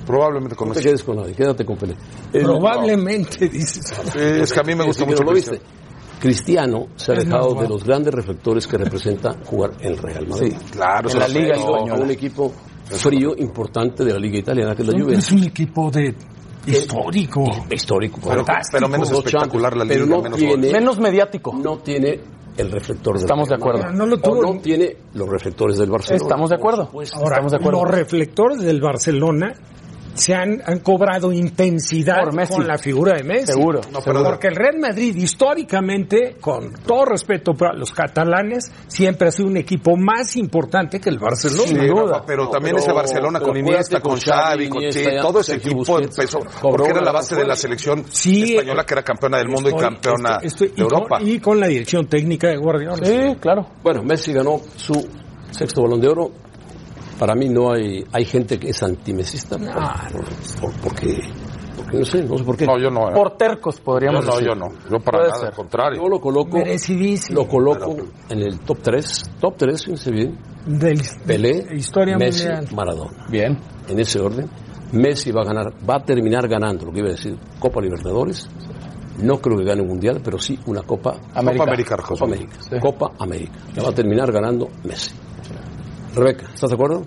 Probablemente 0.06 0.56
con 0.56 0.68
no 0.68 0.74
te 0.74 0.78
Messi. 0.80 0.88
quedes 0.88 1.04
con 1.04 1.16
nadie, 1.16 1.34
quédate 1.34 1.64
con 1.64 1.76
Pelé. 1.76 1.94
El- 2.32 2.42
Probablemente, 2.44 3.48
dices. 3.48 3.92
Sí, 4.12 4.18
es 4.18 4.52
que 4.52 4.60
a 4.60 4.62
mí 4.62 4.74
me 4.74 4.84
gusta 4.84 5.04
Sí, 5.04 5.10
mucho 5.10 5.18
pero 5.18 5.30
lo 5.30 5.34
viste. 5.36 5.60
Cristiano. 6.18 6.18
Cristiano 6.20 6.86
se 6.96 7.12
ha 7.12 7.14
dejado 7.14 7.54
de 7.54 7.68
los 7.68 7.84
grandes 7.84 8.12
reflectores 8.12 8.66
que 8.66 8.76
representa 8.76 9.36
jugar 9.44 9.72
en 9.80 9.92
el 9.92 9.98
Real 9.98 10.26
Madrid. 10.26 10.54
Claro, 10.72 11.10
En 11.10 11.18
la 11.18 11.28
Liga 11.28 11.54
Española. 11.54 11.94
un 12.02 12.10
equipo 12.10 12.52
frío 12.90 13.34
importante 13.36 14.04
de 14.04 14.12
la 14.12 14.18
Liga 14.18 14.38
Italiana, 14.38 14.74
que 14.74 14.82
es 14.82 14.88
la 14.88 14.96
Es 14.96 15.02
Juventus. 15.04 15.32
un 15.32 15.44
equipo 15.44 15.90
de 15.90 16.14
histórico. 16.66 17.44
Histórico, 17.70 18.18
Pero, 18.22 18.44
fantástico. 18.44 18.76
pero 18.78 18.88
menos 18.88 19.10
espectacular 19.10 19.76
la 19.76 19.84
liga, 19.84 19.94
pero 19.96 20.06
no 20.06 20.22
menos 20.22 20.38
tiene, 20.38 20.72
Menos 20.72 20.98
mediático. 20.98 21.52
no 21.54 21.78
tiene 21.78 22.20
el 22.56 22.70
reflector 22.72 23.14
del 23.14 23.22
Estamos 23.24 23.48
de 23.48 23.54
acuerdo. 23.54 23.92
No 23.92 24.04
lo 24.06 24.18
tuvo- 24.18 24.40
O 24.40 24.54
no 24.54 24.60
tiene 24.60 24.96
los 25.14 25.28
reflectores 25.28 25.78
del 25.78 25.90
Barcelona. 25.90 26.22
Estamos 26.24 26.50
de 26.50 26.56
acuerdo. 26.56 26.90
Ahora, 26.92 27.02
Estamos 27.36 27.52
de 27.52 27.56
acuerdo. 27.58 27.82
los 27.84 27.90
reflectores 27.90 28.58
del 28.62 28.80
Barcelona 28.80 29.52
se 30.18 30.34
han, 30.34 30.60
han 30.66 30.80
cobrado 30.80 31.32
intensidad 31.32 32.24
con 32.48 32.66
la 32.66 32.76
figura 32.78 33.14
de 33.16 33.22
Messi. 33.24 33.52
Seguro. 33.52 33.80
No, 33.92 34.00
pero- 34.04 34.22
Porque 34.24 34.48
el 34.48 34.56
Real 34.56 34.78
Madrid, 34.78 35.14
históricamente, 35.16 36.36
con 36.40 36.72
todo 36.86 37.04
respeto 37.06 37.54
para 37.54 37.72
los 37.74 37.92
catalanes, 37.92 38.70
siempre 38.88 39.28
ha 39.28 39.30
sido 39.30 39.48
un 39.48 39.56
equipo 39.56 39.96
más 39.96 40.36
importante 40.36 41.00
que 41.00 41.08
el 41.08 41.18
Barcelona. 41.18 41.62
Sí, 41.68 41.74
duda. 41.74 42.12
Rafa, 42.18 42.26
pero 42.26 42.44
No, 42.44 42.50
también 42.50 42.74
pero- 42.76 42.84
ese 42.84 42.92
Barcelona 42.92 43.40
con 43.40 43.56
Iniesta, 43.56 44.00
con 44.00 44.08
con 44.12 44.20
Xavi, 44.20 44.68
con 44.68 44.78
Iniesta, 44.82 45.12
ya, 45.12 45.20
todo 45.20 45.40
ese 45.40 45.56
equipo 45.56 45.76
Busquets, 45.78 46.36
cobró 46.60 46.76
porque 46.76 46.90
era 46.90 47.00
la 47.02 47.12
base 47.12 47.36
de 47.36 47.46
la 47.46 47.56
selección 47.56 48.04
Sí, 48.10 48.54
española 48.54 48.84
que 48.84 48.94
era 48.94 49.02
campeona 49.02 49.38
del 49.38 49.48
mundo 49.48 49.68
y 49.70 49.74
campeona 49.76 50.38
estoy- 50.42 50.46
estoy- 50.46 50.68
de 50.68 50.72
y 50.74 50.76
con- 50.76 50.92
Europa. 50.94 51.18
y 51.22 51.38
con 51.40 51.60
la 51.60 51.66
dirección 51.68 52.06
técnica 52.06 52.48
de 52.48 52.56
Guardiola. 52.56 53.04
Sí, 53.04 53.36
claro. 53.40 53.66
Bueno, 53.82 54.02
Messi 54.02 54.32
ganó 54.32 54.60
su 54.76 54.94
sexto 55.50 55.82
balón 55.82 56.00
de 56.00 56.08
oro. 56.08 56.30
Para 57.18 57.34
mí 57.34 57.48
no 57.48 57.72
hay, 57.72 58.04
hay 58.12 58.24
gente 58.24 58.58
que 58.58 58.70
es 58.70 58.82
antimesista. 58.82 59.56
Ah, 59.74 60.08
por- 60.12 60.24
por- 60.72 60.80
porque, 60.82 61.18
porque 61.76 61.98
no 61.98 62.04
sé, 62.04 62.22
no 62.22 62.38
sé 62.38 62.44
por 62.44 62.56
qué. 62.56 62.64
No, 62.66 62.78
yo 62.78 62.90
no. 62.90 63.10
eh. 63.10 63.12
Por 63.14 63.36
tercos 63.36 63.78
Yo 63.78 63.84
podríamos 63.84 64.24
no, 64.24 64.32
decir. 64.32 64.46
yo 64.48 64.54
no. 64.54 64.68
Yo 64.90 64.98
para 65.00 65.18
Puede 65.18 65.28
nada, 65.30 65.40
ser. 65.40 65.48
al 65.48 65.54
contrario. 65.54 66.02
Yo 66.02 66.08
lo 66.08 66.20
coloco, 66.20 66.58
lo 67.30 67.48
coloco 67.48 67.96
en 68.28 68.38
el 68.40 68.60
top 68.60 68.78
3. 68.82 69.22
Top 69.40 69.54
3, 69.56 69.82
fíjense 69.84 70.10
bien. 70.12 70.38
Del- 70.66 71.00
Pelé, 71.26 71.62
de 71.64 71.76
historia 71.76 72.16
Messi, 72.18 72.46
mundial. 72.46 72.68
Maradona. 72.74 73.26
Bien. 73.30 73.58
En 73.88 73.98
ese 73.98 74.20
orden. 74.20 74.48
Messi 74.92 75.32
va 75.32 75.42
a 75.42 75.44
ganar, 75.44 75.66
va 75.88 75.96
a 75.96 76.04
terminar 76.04 76.48
ganando, 76.48 76.86
lo 76.86 76.92
que 76.92 77.00
iba 77.00 77.08
a 77.08 77.12
decir, 77.12 77.36
Copa 77.58 77.80
Libertadores. 77.80 78.48
No 79.22 79.38
creo 79.40 79.58
que 79.58 79.64
gane 79.64 79.82
un 79.82 79.88
mundial, 79.88 80.20
pero 80.24 80.38
sí 80.38 80.56
una 80.66 80.82
Copa 80.82 81.16
América. 81.34 81.64
Copa 81.64 81.64
América. 81.64 81.96
Copa 81.96 82.24
América. 82.24 82.56
Copa 82.80 83.10
América. 83.18 83.52
La 83.74 83.82
va 83.82 83.88
a 83.90 83.92
terminar 83.92 84.30
ganando 84.32 84.68
Messi. 84.84 85.12
Rebeca, 86.18 86.46
¿estás 86.52 86.70
de 86.70 86.74
acuerdo? 86.74 87.02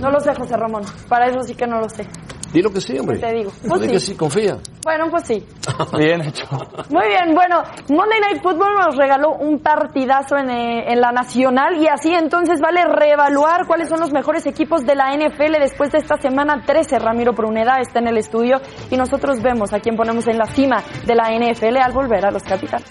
No 0.00 0.10
lo 0.10 0.18
sé, 0.20 0.34
José 0.34 0.56
Ramón. 0.56 0.82
Para 1.08 1.26
eso 1.26 1.42
sí 1.42 1.54
que 1.54 1.66
no 1.66 1.78
lo 1.78 1.88
sé. 1.88 2.08
Dilo 2.52 2.70
que 2.70 2.80
sí, 2.80 2.98
hombre. 2.98 3.18
Te 3.18 3.32
digo. 3.32 3.50
Di 3.62 3.68
Pues 3.68 3.80
que 3.82 4.00
sí. 4.00 4.06
sí, 4.12 4.14
confía. 4.14 4.58
Bueno, 4.84 5.06
pues 5.10 5.24
sí. 5.26 5.46
Bien 5.98 6.20
hecho. 6.22 6.46
Muy 6.90 7.06
bien, 7.08 7.34
bueno, 7.34 7.62
Monday 7.88 8.20
Night 8.20 8.42
Football 8.42 8.74
nos 8.78 8.96
regaló 8.96 9.36
un 9.36 9.58
partidazo 9.60 10.36
en, 10.36 10.50
eh, 10.50 10.92
en 10.92 11.00
la 11.00 11.12
Nacional 11.12 11.76
y 11.80 11.86
así 11.88 12.12
entonces 12.12 12.60
vale 12.60 12.84
reevaluar 12.84 13.66
cuáles 13.66 13.88
son 13.88 14.00
los 14.00 14.12
mejores 14.12 14.44
equipos 14.46 14.84
de 14.84 14.94
la 14.94 15.14
NFL 15.16 15.58
después 15.60 15.92
de 15.92 15.98
esta 15.98 16.16
semana 16.16 16.62
13. 16.66 16.98
Ramiro 16.98 17.32
Pruneda 17.32 17.80
está 17.80 18.00
en 18.00 18.08
el 18.08 18.18
estudio 18.18 18.60
y 18.90 18.96
nosotros 18.96 19.40
vemos 19.42 19.72
a 19.72 19.80
quién 19.80 19.96
ponemos 19.96 20.26
en 20.26 20.36
la 20.38 20.46
cima 20.46 20.82
de 21.06 21.14
la 21.14 21.30
NFL 21.30 21.76
al 21.78 21.92
volver 21.92 22.26
a 22.26 22.30
los 22.30 22.42
capitanes. 22.42 22.90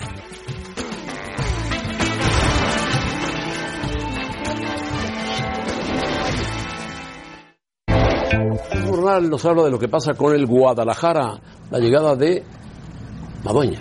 Nos 8.34 9.46
habla 9.46 9.64
de 9.64 9.72
lo 9.72 9.80
que 9.80 9.88
pasa 9.88 10.14
con 10.14 10.36
el 10.36 10.46
Guadalajara, 10.46 11.40
la 11.70 11.80
llegada 11.80 12.16
de 12.16 12.44
Madueña. 13.44 13.80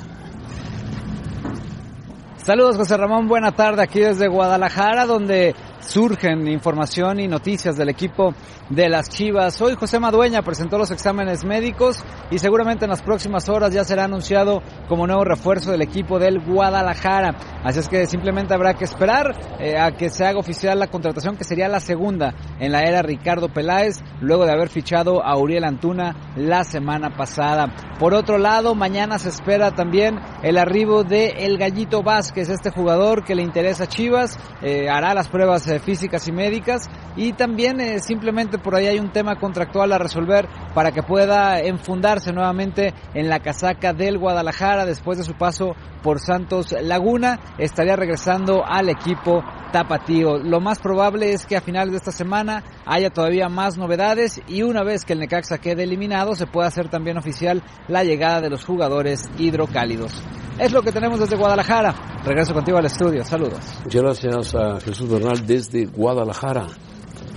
Saludos 2.37 2.77
José 2.77 2.97
Ramón, 2.97 3.29
buena 3.29 3.53
tarde 3.53 3.83
aquí 3.83 4.01
desde 4.01 4.27
Guadalajara 4.27 5.07
donde 5.07 5.55
surgen 5.91 6.47
información 6.47 7.19
y 7.19 7.27
noticias 7.27 7.77
del 7.77 7.89
equipo 7.89 8.33
de 8.69 8.89
las 8.89 9.09
Chivas. 9.09 9.61
Hoy 9.61 9.75
José 9.75 9.99
Madueña 9.99 10.41
presentó 10.43 10.79
los 10.79 10.93
exámenes 10.93 11.45
médicos 11.45 12.05
y 12.31 12.39
seguramente 12.39 12.85
en 12.85 12.91
las 12.91 13.03
próximas 13.03 13.49
horas 13.49 13.75
ya 13.75 13.83
será 13.83 14.05
anunciado 14.05 14.63
como 14.89 15.09
nuevo 15.09 15.25
refuerzo 15.25 15.73
del 15.73 15.83
equipo 15.83 16.21
del 16.21 16.39
Guadalajara. 16.39 17.35
Así 17.65 17.81
es 17.81 17.89
que 17.89 18.07
simplemente 18.07 18.55
habrá 18.55 18.75
que 18.75 18.85
esperar 18.85 19.35
eh, 19.59 19.77
a 19.77 19.91
que 19.91 20.11
se 20.11 20.25
haga 20.25 20.39
oficial 20.39 20.79
la 20.79 20.87
contratación 20.87 21.37
que 21.37 21.43
sería 21.43 21.67
la 21.67 21.81
segunda 21.81 22.35
en 22.61 22.71
la 22.71 22.85
era 22.85 23.03
Ricardo 23.03 23.49
Peláez 23.49 23.97
luego 24.21 24.47
de 24.47 24.53
haber 24.53 24.69
fichado 24.69 25.25
a 25.25 25.37
Uriel 25.37 25.65
Antuna 25.65 26.33
la 26.37 26.63
semana 26.63 27.17
pasada. 27.17 27.67
Por 27.99 28.15
otro 28.15 28.39
lado, 28.39 28.77
mañana 28.77 29.19
se 29.19 29.29
espera 29.29 29.73
también 29.73 30.21
el 30.43 30.57
arribo 30.57 31.03
de 31.03 31.31
El 31.39 31.59
Gallito 31.59 32.03
Vázquez, 32.05 32.49
este 32.49 32.71
jugador 32.71 33.25
que 33.25 33.35
le 33.35 33.43
interesa 33.43 33.85
a 33.85 33.89
Chivas, 33.89 34.39
eh, 34.63 34.89
hará 34.89 35.13
las 35.15 35.29
pruebas 35.29 35.67
eh, 35.67 35.80
físicas 35.81 36.27
y 36.29 36.33
médicas 36.33 36.89
y 37.17 37.33
también 37.33 37.81
eh, 37.81 38.01
simplemente 38.01 38.59
por 38.59 38.75
ahí 38.75 38.87
hay 38.87 38.99
un 38.99 39.13
tema 39.13 39.37
contractual 39.37 39.93
a 39.93 39.99
resolver 39.99 40.49
para 40.75 40.93
que 40.93 41.03
pueda 41.03 41.61
enfundarse 41.61 42.33
nuevamente 42.33 42.95
en 43.15 43.29
la 43.29 43.41
casaca 43.41 43.93
del 43.93 44.19
Guadalajara 44.19 44.87
después 44.87 45.19
de 45.19 45.25
su 45.25 45.35
paso 45.35 45.75
por 46.03 46.21
Santos 46.21 46.75
Laguna, 46.83 47.39
estaría 47.59 47.97
regresando 47.97 48.65
al 48.67 48.89
equipo 48.89 49.43
tapatío. 49.73 50.39
Lo 50.39 50.61
más 50.61 50.79
probable 50.79 51.33
es 51.33 51.47
que 51.47 51.57
a 51.57 51.61
finales 51.61 51.93
de 51.93 51.99
esta 51.99 52.13
semana 52.13 52.65
haya 52.87 53.11
todavía 53.11 53.49
más 53.49 53.77
novedades 53.77 54.41
y 54.49 54.63
una 54.63 54.83
vez 54.83 55.05
que 55.05 55.13
el 55.13 55.21
Necaxa 55.21 55.59
quede 55.59 55.85
eliminado 55.85 56.35
se 56.35 56.47
pueda 56.47 56.69
hacer 56.69 56.89
también 56.89 57.19
oficial 57.19 57.63
la 57.89 58.03
llegada 58.05 58.41
de 58.41 58.51
los 58.51 58.65
jugadores 58.65 59.29
hidrocálidos. 59.39 60.23
Es 60.59 60.73
lo 60.73 60.83
que 60.83 60.93
tenemos 60.93 61.19
desde 61.19 61.37
Guadalajara. 61.37 61.95
Regreso 62.23 62.53
contigo 62.53 62.77
al 62.77 62.85
estudio. 62.85 63.25
Saludos. 63.25 63.61
Muchas 63.83 64.03
gracias 64.03 64.55
a 64.55 64.79
Jesús 64.81 65.09
Bernal 65.09 65.47
desde 65.61 65.87
Guadalajara, 65.87 66.67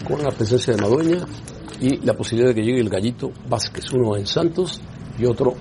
con 0.08 0.22
la 0.24 0.32
presencia 0.32 0.74
de 0.76 0.82
Madueña 0.82 1.26
y 1.82 1.98
la 2.06 2.14
posibilidad 2.14 2.50
de 2.54 2.56
que 2.56 2.66
llegue 2.66 2.80
el 2.80 2.90
Gallito 2.90 3.32
Vázquez, 3.50 3.86
uno 3.94 4.16
en 4.16 4.26
Santos 4.26 4.82
y 5.20 5.26
otro 5.26 5.54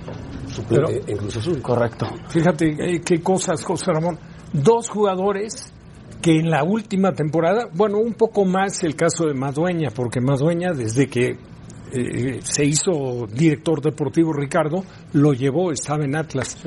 suplente 0.47 1.01
Pero- 1.05 1.07
en 1.07 1.17
Cruz 1.17 1.37
Azul. 1.37 1.61
Correcto. 1.61 2.07
Fíjate 2.29 2.67
eh, 2.69 3.01
qué 3.05 3.21
cosas, 3.21 3.63
José 3.63 3.91
Ramón. 3.91 4.17
Dos 4.53 4.89
jugadores 4.89 5.73
que 6.21 6.37
en 6.39 6.49
la 6.49 6.63
última 6.63 7.11
temporada, 7.11 7.67
bueno, 7.73 7.97
un 7.97 8.13
poco 8.13 8.45
más 8.45 8.83
el 8.83 8.95
caso 8.95 9.25
de 9.25 9.33
Madueña, 9.33 9.89
porque 9.93 10.21
Madueña 10.21 10.71
desde 10.71 11.07
que 11.07 11.37
eh, 11.91 12.39
se 12.43 12.63
hizo 12.65 13.27
director 13.31 13.81
deportivo 13.81 14.31
Ricardo, 14.31 14.83
lo 15.11 15.33
llevó, 15.33 15.71
estaba 15.71 16.05
en 16.05 16.15
Atlas. 16.15 16.57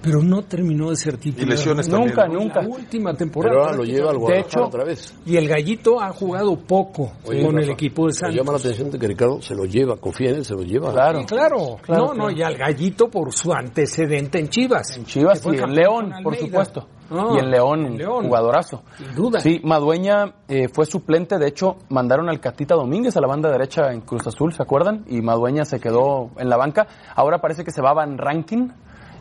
Pero 0.00 0.22
no 0.22 0.42
terminó 0.42 0.90
de 0.90 0.96
ser 0.96 1.16
titular. 1.18 1.46
Y 1.48 1.50
lesiones 1.50 1.88
Nunca, 1.88 2.22
también. 2.22 2.42
nunca. 2.44 2.62
La 2.62 2.68
última 2.68 3.14
temporada. 3.14 3.52
Pero 3.52 3.64
ahora 3.64 3.76
lo 3.78 3.84
lleva 3.84 4.10
al 4.10 4.14
De 4.14 4.20
Guadalajara 4.20 4.48
hecho- 4.48 4.66
otra 4.66 4.84
vez. 4.84 5.14
Y 5.26 5.36
el 5.36 5.48
Gallito 5.48 6.00
ha 6.00 6.10
jugado 6.12 6.56
poco 6.56 7.12
Oye, 7.26 7.44
con 7.44 7.58
el 7.58 7.70
equipo 7.70 8.02
de 8.02 8.08
me 8.08 8.12
Santos. 8.12 8.36
llama 8.36 8.52
la 8.52 8.58
atención 8.58 8.90
de 8.90 8.98
que 8.98 9.06
Ricardo 9.08 9.42
se 9.42 9.54
lo 9.54 9.64
lleva, 9.64 9.96
confía 9.96 10.30
en 10.30 10.36
él, 10.36 10.44
se 10.44 10.54
lo 10.54 10.62
lleva. 10.62 10.92
Claro. 10.92 11.20
Claro. 11.26 11.76
Claro, 11.82 12.06
no, 12.06 12.14
no, 12.14 12.30
y 12.30 12.42
al 12.42 12.56
Gallito 12.56 13.08
por 13.08 13.32
su 13.32 13.52
antecedente 13.52 14.38
en 14.38 14.48
Chivas. 14.48 14.96
En 14.96 15.04
Chivas 15.04 15.44
y 15.44 15.56
en 15.56 15.74
León, 15.74 16.12
por 16.22 16.36
supuesto. 16.36 16.86
Y 17.10 17.38
en 17.38 17.50
León, 17.50 17.98
jugadorazo. 17.98 18.82
Sin 18.98 19.14
duda. 19.14 19.40
Sí, 19.40 19.60
Madueña 19.64 20.34
eh, 20.46 20.68
fue 20.68 20.84
suplente, 20.84 21.38
de 21.38 21.48
hecho 21.48 21.76
mandaron 21.88 22.28
al 22.28 22.38
Catita 22.38 22.74
Domínguez 22.74 23.16
a 23.16 23.20
la 23.22 23.26
banda 23.26 23.50
derecha 23.50 23.92
en 23.92 24.02
Cruz 24.02 24.26
Azul, 24.26 24.52
¿se 24.52 24.62
acuerdan? 24.62 25.04
Y 25.08 25.22
Madueña 25.22 25.64
se 25.64 25.80
quedó 25.80 26.30
en 26.36 26.50
la 26.50 26.56
banca. 26.58 26.86
Ahora 27.16 27.38
parece 27.40 27.64
que 27.64 27.70
se 27.70 27.80
va 27.80 27.94
Van 27.94 28.18
Rankin 28.18 28.72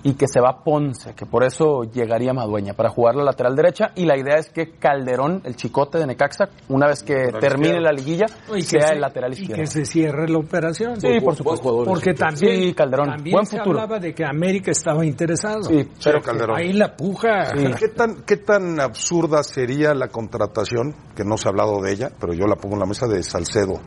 y 0.08 0.14
que 0.14 0.26
se 0.30 0.40
va 0.40 0.64
Ponce, 0.64 1.14
que 1.16 1.26
por 1.26 1.44
eso 1.44 1.84
llegaría 1.84 2.32
Madueña 2.32 2.74
para 2.74 2.88
jugar 2.90 3.16
la 3.16 3.26
lateral 3.26 3.58
derecha 3.58 3.88
y 3.96 4.06
la 4.06 4.18
idea 4.18 4.36
es 4.38 4.50
que 4.50 4.72
Calderón, 4.80 5.42
el 5.44 5.58
chicote 5.58 5.98
de 5.98 6.08
Necaxa, 6.08 6.46
una 6.70 6.88
vez 6.88 7.04
que 7.04 7.14
termine 7.42 7.76
izquierdo. 7.76 7.82
la 7.82 7.92
liguilla, 7.92 8.26
Y 8.50 8.54
que 8.54 8.62
sea 8.62 8.88
se- 8.88 8.94
el 8.94 9.02
lateral 9.02 9.32
Y 9.32 9.42
izquierdo. 9.42 9.62
que 9.62 9.68
se 9.68 9.86
cierre 9.86 10.30
la 10.30 10.38
operación. 10.38 11.02
Sí, 11.02 11.20
por 11.20 11.36
supuesto. 11.36 11.84
Porque 11.84 12.14
también, 12.14 12.56
Sí, 12.56 12.74
Calderón. 12.74 13.10
también 13.10 13.34
Buen 13.34 13.46
se 13.48 13.58
futuro. 13.58 13.82
hablaba 13.82 14.00
de 14.00 14.14
que 14.16 14.24
América 14.24 14.72
estaba 14.72 15.06
interesado. 15.06 15.64
Sí, 15.64 15.86
Pero 16.02 16.22
Calderón. 16.22 16.58
Ahí 16.58 16.72
la 16.72 16.96
puja. 16.96 17.52
¿Qué 17.78 17.90
tan, 17.90 18.24
¿Qué 18.24 18.38
tan 18.38 18.80
absurda 18.80 19.44
sería 19.44 19.94
la 19.94 20.08
contratación, 20.08 20.96
que 21.18 21.26
no 21.26 21.36
se 21.36 21.50
ha 21.50 21.52
hablado 21.52 21.82
de 21.82 21.92
ella, 21.92 22.12
pero 22.18 22.34
yo 22.34 22.46
la 22.48 22.56
pongo 22.56 22.76
en 22.76 22.80
la 22.80 22.86
mesa 22.86 23.08
de 23.08 23.22
Salcedo 23.24 23.82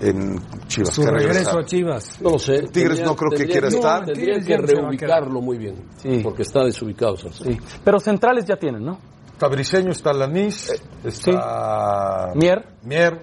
en 0.00 0.38
Chivas? 0.66 0.94
Su 0.94 1.02
que 1.02 1.10
regreso 1.10 1.58
a 1.58 1.64
Chivas. 1.64 2.20
No 2.20 2.30
lo 2.30 2.38
sé. 2.38 2.62
Tigres 2.68 3.02
no 3.02 3.14
creo 3.16 3.30
que 3.30 3.36
tendría 3.38 3.52
quiera 3.52 3.68
estar. 3.68 4.04
Que 4.04 4.12
no 4.12 4.48
va 4.48 4.54
a 4.54 4.82
reubicarlo 4.82 5.40
muy 5.40 5.58
bien. 5.58 5.74
Sí. 5.96 6.20
Porque 6.22 6.42
está 6.42 6.64
desubicado. 6.64 7.16
Salcedo. 7.16 7.50
Sí. 7.50 7.58
Pero 7.84 7.98
centrales 7.98 8.44
ya 8.44 8.56
tienen, 8.56 8.84
¿no? 8.84 8.98
Está 9.32 9.48
Briseño, 9.48 9.92
está 9.92 10.12
Lanís, 10.12 10.72
está 11.04 12.32
Mier. 12.34 12.64
Mier. 12.84 13.22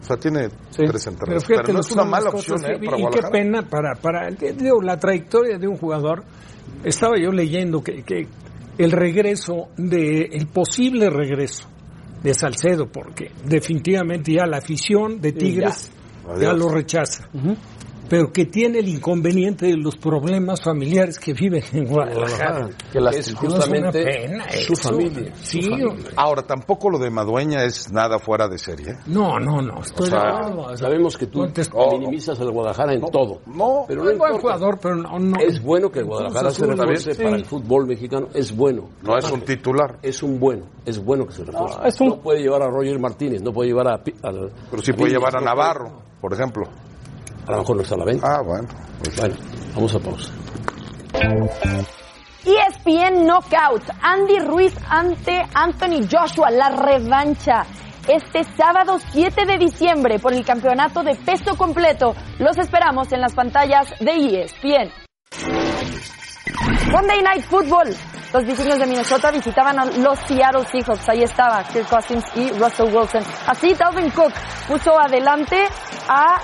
O 0.00 0.04
sea, 0.06 0.16
tiene 0.16 0.48
Sí. 0.48 0.50
tres 0.76 0.86
Pero 0.88 0.98
centrales. 0.98 1.44
fíjate, 1.44 1.62
Pero 1.66 1.74
no 1.74 1.80
es 1.80 1.90
una 1.92 2.04
mala 2.04 2.30
cosas 2.30 2.52
opción 2.52 2.78
que- 2.78 2.86
¿eh? 2.86 2.88
para 2.88 2.98
Y 2.98 3.06
qué 3.10 3.20
pena 3.32 3.62
para, 3.62 3.94
para 4.00 4.28
digo, 4.30 4.80
la 4.82 4.96
trayectoria 4.98 5.58
de 5.58 5.66
un 5.66 5.76
jugador. 5.76 6.22
Estaba 6.84 7.14
yo 7.20 7.32
leyendo 7.32 7.82
que, 7.82 8.02
que 8.04 8.28
el 8.78 8.92
regreso, 8.92 9.68
de 9.76 10.22
el 10.32 10.46
posible 10.48 11.10
regreso 11.10 11.66
de 12.22 12.34
Salcedo, 12.34 12.86
porque 12.86 13.32
definitivamente 13.44 14.32
ya 14.34 14.46
la 14.46 14.58
afición 14.58 15.20
de 15.20 15.32
Tigres 15.32 15.90
ya. 16.34 16.40
ya, 16.42 16.48
Adiós. 16.50 16.58
lo 16.58 16.68
rechaza. 16.68 17.28
pero 18.08 18.30
que 18.32 18.44
tiene 18.44 18.78
el 18.78 18.86
inconveniente 18.88 19.66
de 19.66 19.76
los 19.76 19.96
problemas 19.96 20.62
familiares 20.62 21.18
que 21.18 21.32
viven 21.32 21.64
en 21.72 21.86
Guadalajara. 21.88 22.68
Que 22.92 23.00
las- 23.00 23.16
es 23.16 23.34
justamente 23.34 24.04
pena 24.04 24.44
su 24.64 24.74
eso. 24.74 24.90
familia. 24.90 25.32
Sí, 25.42 25.60
su 25.62 25.70
familia. 25.70 26.10
Ahora, 26.14 26.42
tampoco 26.42 26.88
lo 26.88 26.98
de 27.00 27.10
Madueña 27.10 27.64
es 27.64 27.90
nada 27.90 28.20
fuera 28.20 28.46
de 28.46 28.58
serie. 28.58 28.94
No, 29.06 29.40
no, 29.40 29.60
no. 29.60 29.80
Estoy 29.80 30.06
O 30.06 30.10
sea, 30.10 30.50
de. 30.70 30.76
Sabemos 30.76 31.16
que 31.16 31.26
tú 31.26 31.42
Antes- 31.42 31.68
minimizas 31.74 32.38
al 32.40 32.52
Guadalajara 32.52 32.92
en 32.94 33.00
todo. 33.10 33.40
No, 33.46 33.86
pero 33.88 34.08
es 34.08 34.16
buen 34.16 34.38
jugador, 34.38 34.78
pero 34.80 34.94
no, 34.94 35.18
no. 35.18 35.40
Es 35.40 35.60
bueno 35.60 35.90
que 35.90 35.98
el 35.98 36.04
Guadalajara 36.04 36.50
se 36.52 36.64
refuerce 36.64 37.12
sí. 37.12 37.22
para 37.24 37.34
el 37.34 37.44
fútbol 37.44 37.88
mexicano. 37.88 38.28
Es 38.34 38.54
bueno. 38.54 38.88
No 39.02 39.18
es 39.18 39.28
un 39.32 39.40
titular. 39.40 39.98
Es 40.00 40.22
un 40.22 40.38
bueno. 40.38 40.64
Es 40.84 41.02
bueno 41.04 41.26
que 41.26 41.32
se 41.32 41.44
refuerce. 41.44 41.76
es 41.86 42.00
un- 42.00 42.10
No 42.10 42.20
puede 42.20 42.40
llevar 42.40 42.62
a 42.62 42.68
Roger 42.70 43.00
Martínez, 43.00 43.42
no 43.42 43.52
puede 43.52 43.70
llevar 43.70 43.88
a... 43.88 43.98
Pi- 43.98 44.14
al- 44.22 44.52
Pero 44.70 44.80
sí 44.80 44.92
puede 44.92 45.10
llevar 45.10 45.34
a 45.34 45.40
no 45.40 45.46
Navarro, 45.46 46.02
por 46.26 46.34
ejemplo. 46.34 46.64
A 47.46 47.52
lo 47.52 47.58
mejor 47.58 47.76
no 47.76 47.82
está 47.82 47.94
a 47.94 47.98
la 47.98 48.04
venta. 48.04 48.26
Ah, 48.26 48.42
bueno. 48.42 48.66
Bueno, 49.16 49.36
vamos 49.76 49.94
a 49.94 49.98
pausa. 50.00 50.32
ESPN 52.44 53.24
Knockout. 53.24 53.84
Andy 54.02 54.40
Ruiz 54.40 54.74
ante 54.88 55.46
Anthony 55.54 56.04
Joshua. 56.10 56.50
La 56.50 56.70
revancha. 56.70 57.64
Este 58.08 58.42
sábado 58.42 58.98
7 59.12 59.46
de 59.46 59.56
diciembre 59.56 60.18
por 60.18 60.32
el 60.32 60.44
campeonato 60.44 61.04
de 61.04 61.14
peso 61.14 61.56
completo. 61.56 62.16
Los 62.40 62.58
esperamos 62.58 63.12
en 63.12 63.20
las 63.20 63.32
pantallas 63.32 63.94
de 64.00 64.42
ESPN. 64.42 64.90
Monday 66.90 67.22
Night 67.22 67.44
Football. 67.44 67.94
Los 68.32 68.44
vikingos 68.44 68.78
de 68.78 68.86
Minnesota 68.86 69.30
visitaban 69.30 69.78
a 69.78 69.84
los 69.84 70.18
Seattle 70.26 70.64
Seahawks. 70.70 71.08
Ahí 71.08 71.22
estaba 71.22 71.62
Kirk 71.64 71.88
Cousins 71.88 72.24
y 72.34 72.50
Russell 72.50 72.94
Wilson. 72.94 73.22
Así 73.46 73.74
Dalvin 73.74 74.10
Cook 74.10 74.32
puso 74.68 74.98
adelante 74.98 75.66
a 76.08 76.40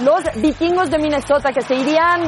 los 0.00 0.22
vikingos 0.36 0.90
de 0.90 0.98
Minnesota 0.98 1.52
que 1.52 1.62
se 1.62 1.74
irían 1.74 2.22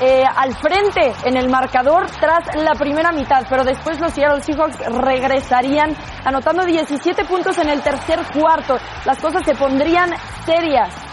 eh, 0.00 0.24
al 0.24 0.54
frente 0.56 1.12
en 1.24 1.36
el 1.36 1.48
marcador 1.48 2.06
tras 2.20 2.54
la 2.56 2.74
primera 2.74 3.12
mitad, 3.12 3.44
pero 3.48 3.64
después 3.64 4.00
los 4.00 4.12
Seattle 4.12 4.42
Seahawks 4.42 4.78
regresarían 4.78 5.94
anotando 6.24 6.64
17 6.64 7.24
puntos 7.24 7.58
en 7.58 7.68
el 7.68 7.82
tercer 7.82 8.20
cuarto. 8.32 8.78
Las 9.04 9.18
cosas 9.18 9.42
se 9.44 9.54
pondrían 9.54 10.10
serias. 10.44 11.09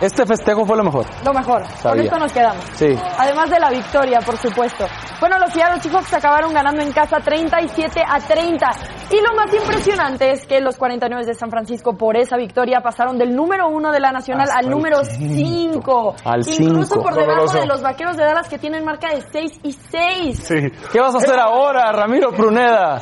Este 0.00 0.26
festejo 0.26 0.64
fue 0.66 0.76
lo 0.76 0.84
mejor. 0.84 1.06
Lo 1.24 1.32
mejor. 1.32 1.62
Con 1.62 1.76
Sabía. 1.76 2.02
esto 2.04 2.18
nos 2.18 2.32
quedamos. 2.32 2.64
Sí. 2.74 2.94
Además 3.18 3.48
de 3.50 3.60
la 3.60 3.70
victoria, 3.70 4.18
por 4.20 4.36
supuesto. 4.36 4.86
Bueno, 5.20 5.38
los 5.38 5.52
Seattle 5.52 5.80
Seahawks 5.80 6.12
acabaron 6.12 6.52
ganando 6.52 6.82
en 6.82 6.92
casa 6.92 7.18
37 7.20 8.02
a 8.06 8.18
30. 8.18 8.70
Y 9.10 9.20
lo 9.20 9.34
más 9.34 9.52
impresionante 9.54 10.32
es 10.32 10.44
que 10.46 10.60
los 10.60 10.76
49 10.76 11.24
de 11.24 11.34
San 11.34 11.48
Francisco 11.50 11.96
por 11.96 12.16
esa 12.16 12.36
victoria 12.36 12.80
pasaron 12.80 13.16
del 13.16 13.34
número 13.34 13.68
uno 13.68 13.92
de 13.92 14.00
la 14.00 14.10
nacional 14.10 14.48
Hasta 14.48 14.58
al 14.58 14.68
número 14.70 15.00
quinto. 15.02 16.14
5. 16.14 16.14
Al 16.24 16.40
Incluso 16.40 16.94
cinco. 16.94 17.02
por 17.02 17.14
debajo 17.14 17.30
Doloroso. 17.42 17.58
de 17.60 17.66
los 17.66 17.82
vaqueros 17.82 18.16
de 18.16 18.24
Dallas 18.24 18.48
que 18.48 18.58
tienen 18.58 18.84
marca 18.84 19.08
de 19.14 19.22
6 19.32 19.60
y 19.62 19.72
6. 19.72 20.48
¿Qué 20.92 21.00
vas 21.00 21.14
a 21.14 21.18
hacer 21.18 21.38
ahora, 21.38 21.92
Ramiro 21.92 22.30
Pruneda? 22.32 23.00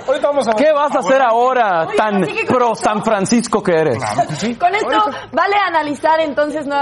¿Qué 0.56 0.72
vas 0.72 0.94
a 0.94 0.98
hacer 0.98 1.22
ahora, 1.22 1.86
tan 1.96 2.20
con 2.22 2.34
pro 2.46 2.72
esto- 2.72 2.84
San 2.84 3.02
Francisco 3.02 3.62
que 3.62 3.72
eres? 3.72 3.98
Con 4.58 4.74
esto 4.74 5.10
vale 5.32 5.56
analizar 5.66 6.20
entonces 6.20 6.66
nuevamente 6.66 6.81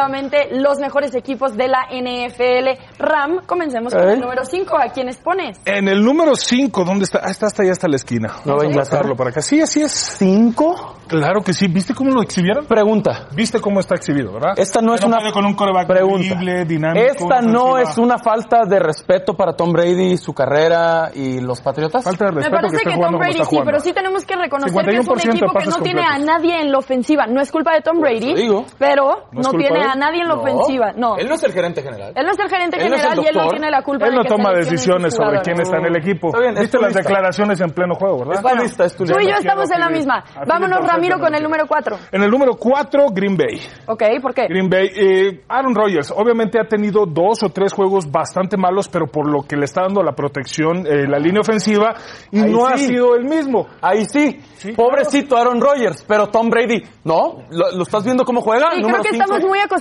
los 0.52 0.78
mejores 0.78 1.14
equipos 1.14 1.56
de 1.56 1.68
la 1.68 1.86
NFL. 1.90 2.80
Ram, 2.98 3.40
comencemos 3.46 3.92
con 3.94 4.08
¿Eh? 4.08 4.12
el 4.14 4.20
número 4.20 4.44
5. 4.44 4.76
¿A 4.76 4.88
quiénes 4.88 5.16
pones? 5.18 5.60
En 5.64 5.88
el 5.88 6.02
número 6.02 6.34
5, 6.34 6.84
¿dónde 6.84 7.04
está? 7.04 7.20
Ah, 7.22 7.30
está 7.30 7.46
hasta 7.46 7.62
allá, 7.62 7.72
hasta 7.72 7.88
la 7.88 7.96
esquina. 7.96 8.28
Vamos 8.44 8.62
a 8.62 8.66
Inglaterra. 8.66 8.90
pasarlo 8.98 9.16
para 9.16 9.30
acá. 9.30 9.42
Sí, 9.42 9.60
así 9.60 9.82
es. 9.82 9.92
¿Cinco? 9.92 10.96
Claro 11.06 11.42
que 11.42 11.52
sí. 11.52 11.66
¿Viste 11.68 11.94
cómo 11.94 12.10
lo 12.12 12.22
exhibieron? 12.22 12.66
Pregunta. 12.66 13.26
¿Viste 13.34 13.60
cómo 13.60 13.80
está 13.80 13.96
exhibido, 13.96 14.32
verdad? 14.32 14.52
Esta 14.56 14.80
no 14.80 14.94
es 14.94 15.02
una 15.02 15.20
con 15.32 15.44
un 15.44 15.54
coreback 15.54 15.86
pregunta. 15.86 16.38
dinámico. 16.66 17.06
Esta 17.06 17.40
no 17.42 17.78
es 17.78 17.98
una 17.98 18.18
falta 18.18 18.64
de 18.64 18.78
respeto 18.78 19.34
para 19.34 19.52
Tom 19.54 19.72
Brady, 19.72 20.16
su 20.16 20.32
carrera 20.32 21.10
y 21.14 21.40
los 21.40 21.60
Patriotas. 21.60 22.04
Falta 22.04 22.26
de 22.26 22.32
Me 22.32 22.50
parece 22.50 22.78
que, 22.78 22.96
Tom 22.96 23.18
Brady 23.18 23.44
sí, 23.44 23.58
pero 23.64 23.80
sí 23.80 23.92
tenemos 23.92 24.24
que 24.24 24.36
reconocer 24.36 24.84
que 24.84 24.96
es 24.96 25.08
un 25.08 25.16
51% 25.16 25.22
de 25.22 25.30
equipo 25.30 25.52
que 25.52 25.66
no 25.66 25.76
tiene 25.82 26.02
a 26.02 26.18
nadie 26.18 26.60
en 26.60 26.72
la 26.72 26.78
ofensiva. 26.78 27.26
No 27.26 27.40
es 27.40 27.50
culpa 27.50 27.74
de 27.74 27.82
Tom 27.82 28.00
Brady, 28.00 28.34
digo. 28.34 28.64
pero 28.78 29.26
¿No 29.32 29.42
no, 29.42 29.50
tiene 29.50 29.78
de 29.78 29.84
él? 29.92 30.02
a 30.02 30.06
nadie 30.06 30.22
en 30.22 30.28
la 30.28 30.34
No. 30.34 30.40
ofensiva. 30.40 30.92
No. 30.96 31.16
Él 31.16 31.28
no 31.28 31.34
es 31.34 31.42
el 31.44 31.52
gerente 31.52 31.82
general. 31.82 32.12
Él 32.14 32.24
no 32.26 32.32
es 32.32 32.38
el 32.38 32.48
gerente 32.48 32.76
Él 32.76 32.90
no 32.90 32.96
es 32.96 33.02
el 33.02 33.08
general 33.10 33.24
y 33.24 33.28
él 33.28 33.36
no 33.36 33.48
tiene 33.50 33.70
la 33.70 33.82
culpa 33.82 34.04
Él 34.06 34.10
de 34.12 34.16
no 34.16 34.22
que 34.22 34.28
toma 34.28 34.52
decisiones 34.52 35.14
sobre 35.14 35.40
quién 35.40 35.60
está 35.60 35.78
en 35.78 35.86
el 35.86 35.96
equipo. 35.96 36.28
Está 36.28 36.40
bien, 36.40 36.54
¿Viste 36.54 36.78
las 36.78 36.86
lista. 36.88 37.02
declaraciones 37.02 37.60
en 37.60 37.70
pleno 37.70 37.94
juego, 37.94 38.18
verdad? 38.24 38.42
Bueno, 38.42 38.62
lista, 38.62 38.84
es 38.84 38.96
tu 38.96 39.04
tú 39.04 39.10
y 39.12 39.14
yo 39.14 39.18
lista. 39.20 39.38
estamos 39.38 39.70
en 39.70 39.80
la 39.80 39.88
misma. 39.90 40.24
Vámonos, 40.46 40.86
Ramiro, 40.86 41.18
con 41.18 41.34
el 41.34 41.42
número 41.42 41.66
4. 41.66 41.96
En 42.12 42.22
el 42.22 42.30
número 42.30 42.52
4, 42.56 43.06
Green 43.12 43.36
Bay. 43.36 43.60
Ok, 43.86 44.02
¿por 44.22 44.34
qué? 44.34 44.46
Green 44.48 44.68
Bay, 44.68 44.90
eh, 44.94 45.40
Aaron 45.48 45.74
Rodgers, 45.74 46.12
obviamente 46.16 46.58
ha 46.60 46.64
tenido 46.64 47.06
dos 47.06 47.42
o 47.42 47.48
tres 47.50 47.72
juegos 47.72 48.10
bastante 48.10 48.56
malos, 48.56 48.88
pero 48.88 49.06
por 49.06 49.28
lo 49.30 49.42
que 49.42 49.56
le 49.56 49.64
está 49.64 49.82
dando 49.82 50.02
la 50.02 50.12
protección, 50.12 50.86
eh, 50.86 51.06
la 51.08 51.18
línea 51.18 51.40
ofensiva, 51.40 51.94
y 52.30 52.40
Ahí 52.40 52.50
no 52.52 52.66
ha 52.66 52.76
sido 52.76 53.14
el 53.16 53.24
mismo. 53.24 53.66
Ahí 53.82 54.04
sí. 54.04 54.40
Pobrecito 54.76 55.36
Aaron 55.36 55.60
Rodgers, 55.60 56.04
pero 56.06 56.26
Tom 56.28 56.48
Brady, 56.50 56.82
¿no? 57.04 57.38
¿Lo, 57.50 57.70
lo 57.76 57.82
estás 57.82 58.04
viendo 58.04 58.24
cómo 58.24 58.40
juega? 58.40 58.70
Sí, 58.74 58.82
creo 58.82 58.96
que 59.02 59.10
cinco. 59.10 59.24
estamos 59.24 59.42
muy 59.48 59.58
acostumbrados. 59.58 59.79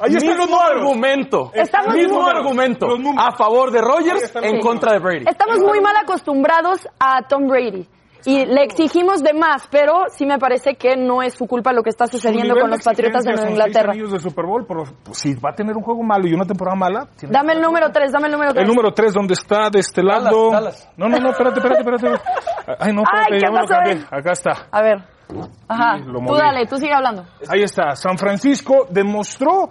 Ahí 0.00 0.16
está 0.16 0.42
mismo 0.42 0.60
argumento. 0.60 1.50
Estamos 1.54 1.94
mismo 1.94 2.22
muy- 2.22 2.30
argumento. 2.30 2.86
A 3.18 3.32
favor 3.32 3.70
de 3.70 3.80
Rodgers, 3.80 4.32
en 4.42 4.60
contra 4.60 4.92
de 4.92 4.98
Brady. 4.98 5.24
Estamos 5.28 5.58
muy 5.60 5.80
mal 5.80 5.96
acostumbrados 5.96 6.86
a 6.98 7.22
Tom 7.28 7.46
Brady. 7.48 7.86
Y 8.24 8.44
le 8.46 8.62
exigimos 8.64 9.22
de 9.22 9.32
más, 9.32 9.68
pero 9.70 10.04
sí 10.10 10.26
me 10.26 10.38
parece 10.38 10.74
que 10.74 10.96
no 10.96 11.22
es 11.22 11.34
su 11.34 11.46
culpa 11.46 11.72
lo 11.72 11.82
que 11.82 11.90
está 11.90 12.06
sucediendo 12.06 12.54
Su 12.54 12.60
con 12.60 12.70
los 12.70 12.82
Patriotas 12.82 13.24
de 13.24 13.32
Nueva 13.32 13.50
Inglaterra. 13.50 13.92
del 13.92 14.20
Super 14.20 14.44
Bowl, 14.46 14.64
pero 14.66 14.84
pues, 15.04 15.18
si 15.18 15.34
va 15.34 15.50
a 15.50 15.54
tener 15.54 15.76
un 15.76 15.82
juego 15.82 16.02
malo 16.02 16.26
y 16.28 16.34
una 16.34 16.44
temporada 16.44 16.76
mala, 16.76 17.08
tiene- 17.16 17.32
Dame 17.32 17.52
el 17.54 17.60
número 17.62 17.90
3, 17.90 18.12
dame 18.12 18.26
el 18.26 18.32
número 18.32 18.52
3. 18.52 18.62
El 18.62 18.68
número 18.68 18.92
3, 18.92 19.14
¿dónde 19.14 19.34
está? 19.34 19.70
De 19.70 19.78
este 19.80 20.02
lado. 20.02 20.50
No, 20.96 21.08
no, 21.08 21.18
no, 21.18 21.30
espérate, 21.30 21.60
espérate, 21.60 21.80
espérate. 21.80 22.22
Ay, 22.78 22.92
no, 22.92 23.02
espérate, 23.02 23.34
Ay, 23.34 23.40
ya 23.40 23.46
¿qué 23.48 23.52
me 23.54 23.60
lo 23.60 23.66
cambié. 23.66 23.92
eh? 23.94 24.06
Acá 24.10 24.32
está. 24.32 24.50
A 24.70 24.82
ver. 24.82 24.98
Ajá. 25.68 25.98
Tú 26.26 26.34
dale, 26.34 26.66
tú 26.66 26.76
sigue 26.76 26.92
hablando. 26.94 27.24
Ahí 27.48 27.62
está. 27.62 27.94
San 27.94 28.16
Francisco 28.18 28.86
demostró 28.90 29.68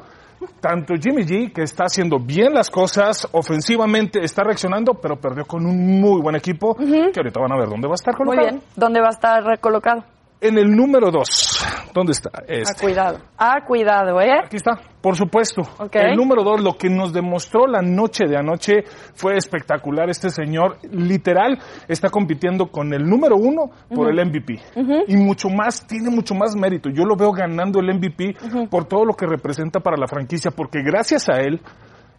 tanto 0.60 0.94
Jimmy 0.96 1.24
G, 1.24 1.54
que 1.54 1.64
está 1.64 1.86
haciendo 1.86 2.20
bien 2.20 2.54
las 2.54 2.70
cosas, 2.70 3.28
ofensivamente 3.32 4.20
está 4.24 4.44
reaccionando, 4.44 4.94
pero 4.96 5.16
perdió 5.16 5.46
con 5.46 5.66
un 5.66 6.00
muy 6.02 6.22
buen 6.22 6.36
equipo, 6.36 6.76
que 6.76 7.14
ahorita 7.16 7.40
van 7.40 7.52
a 7.54 7.58
ver 7.58 7.70
dónde 7.70 7.88
va 7.88 7.94
a 7.94 7.96
estar 7.96 8.14
Muy 8.18 8.26
colocado. 8.36 8.48
bien. 8.50 8.62
¿Dónde 8.76 9.02
va 9.02 9.08
a 9.08 9.12
estar 9.12 9.44
recolocado? 9.44 10.04
En 10.40 10.58
el 10.60 10.70
número 10.70 11.10
2, 11.10 11.66
¿dónde 11.96 12.12
está? 12.12 12.30
Ah, 12.32 12.44
Este. 12.48 12.80
cuidado. 12.80 13.18
Ah, 13.40 13.56
cuidado, 13.66 14.22
¿eh? 14.22 14.34
Aquí 14.46 14.58
está, 14.58 14.80
por 15.02 15.16
supuesto. 15.16 15.64
El 15.92 16.16
número 16.16 16.44
dos, 16.44 16.62
lo 16.62 16.74
que 16.74 16.90
nos 16.90 17.12
demostró 17.12 17.66
la 17.66 17.82
noche 17.82 18.26
de 18.28 18.38
anoche 18.38 18.84
fue 19.16 19.36
espectacular. 19.36 20.10
Este 20.12 20.30
señor, 20.30 20.78
literal, 20.92 21.58
está 21.88 22.10
compitiendo 22.10 22.68
con 22.68 22.94
el 22.94 23.04
número 23.04 23.36
uno 23.36 23.72
por 23.90 24.10
el 24.12 24.24
MVP. 24.28 24.60
Y 25.08 25.16
mucho 25.18 25.50
más, 25.50 25.88
tiene 25.88 26.12
mucho 26.12 26.36
más 26.36 26.56
mérito. 26.56 26.90
Yo 26.92 27.04
lo 27.04 27.16
veo 27.16 27.32
ganando 27.32 27.80
el 27.80 27.96
MVP 27.96 28.36
por 28.70 28.86
todo 28.86 29.06
lo 29.06 29.16
que 29.16 29.26
representa 29.26 29.80
para 29.80 29.98
la 29.98 30.08
franquicia, 30.08 30.52
porque 30.52 30.84
gracias 30.84 31.30
a 31.30 31.40
él, 31.40 31.62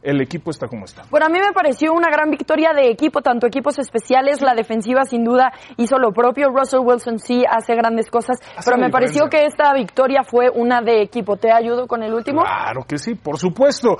el 0.02 0.20
equipo 0.20 0.50
está 0.50 0.68
como 0.68 0.84
está. 0.84 1.02
Bueno, 1.10 1.26
a 1.26 1.28
mí 1.28 1.38
me 1.38 1.52
pareció 1.52 1.92
una 1.92 2.08
gran 2.10 2.30
victoria 2.30 2.72
de 2.72 2.90
equipo, 2.90 3.20
tanto 3.20 3.46
equipos 3.46 3.78
especiales, 3.78 4.40
la 4.42 4.54
defensiva 4.54 5.04
sin 5.04 5.24
duda 5.24 5.52
hizo 5.76 5.98
lo 5.98 6.12
propio, 6.12 6.50
Russell 6.50 6.80
Wilson 6.80 7.18
sí 7.18 7.44
hace 7.48 7.74
grandes 7.74 8.10
cosas, 8.10 8.38
pero 8.64 8.78
me 8.78 8.90
pareció 8.90 9.28
que 9.28 9.44
esta 9.44 9.72
victoria 9.72 10.22
fue 10.22 10.50
una 10.50 10.80
de 10.80 11.02
equipo. 11.02 11.36
¿Te 11.36 11.50
ayudo 11.52 11.86
con 11.86 12.02
el 12.02 12.14
último? 12.14 12.42
Claro 12.42 12.84
que 12.86 12.98
sí, 12.98 13.14
por 13.14 13.38
supuesto. 13.38 13.96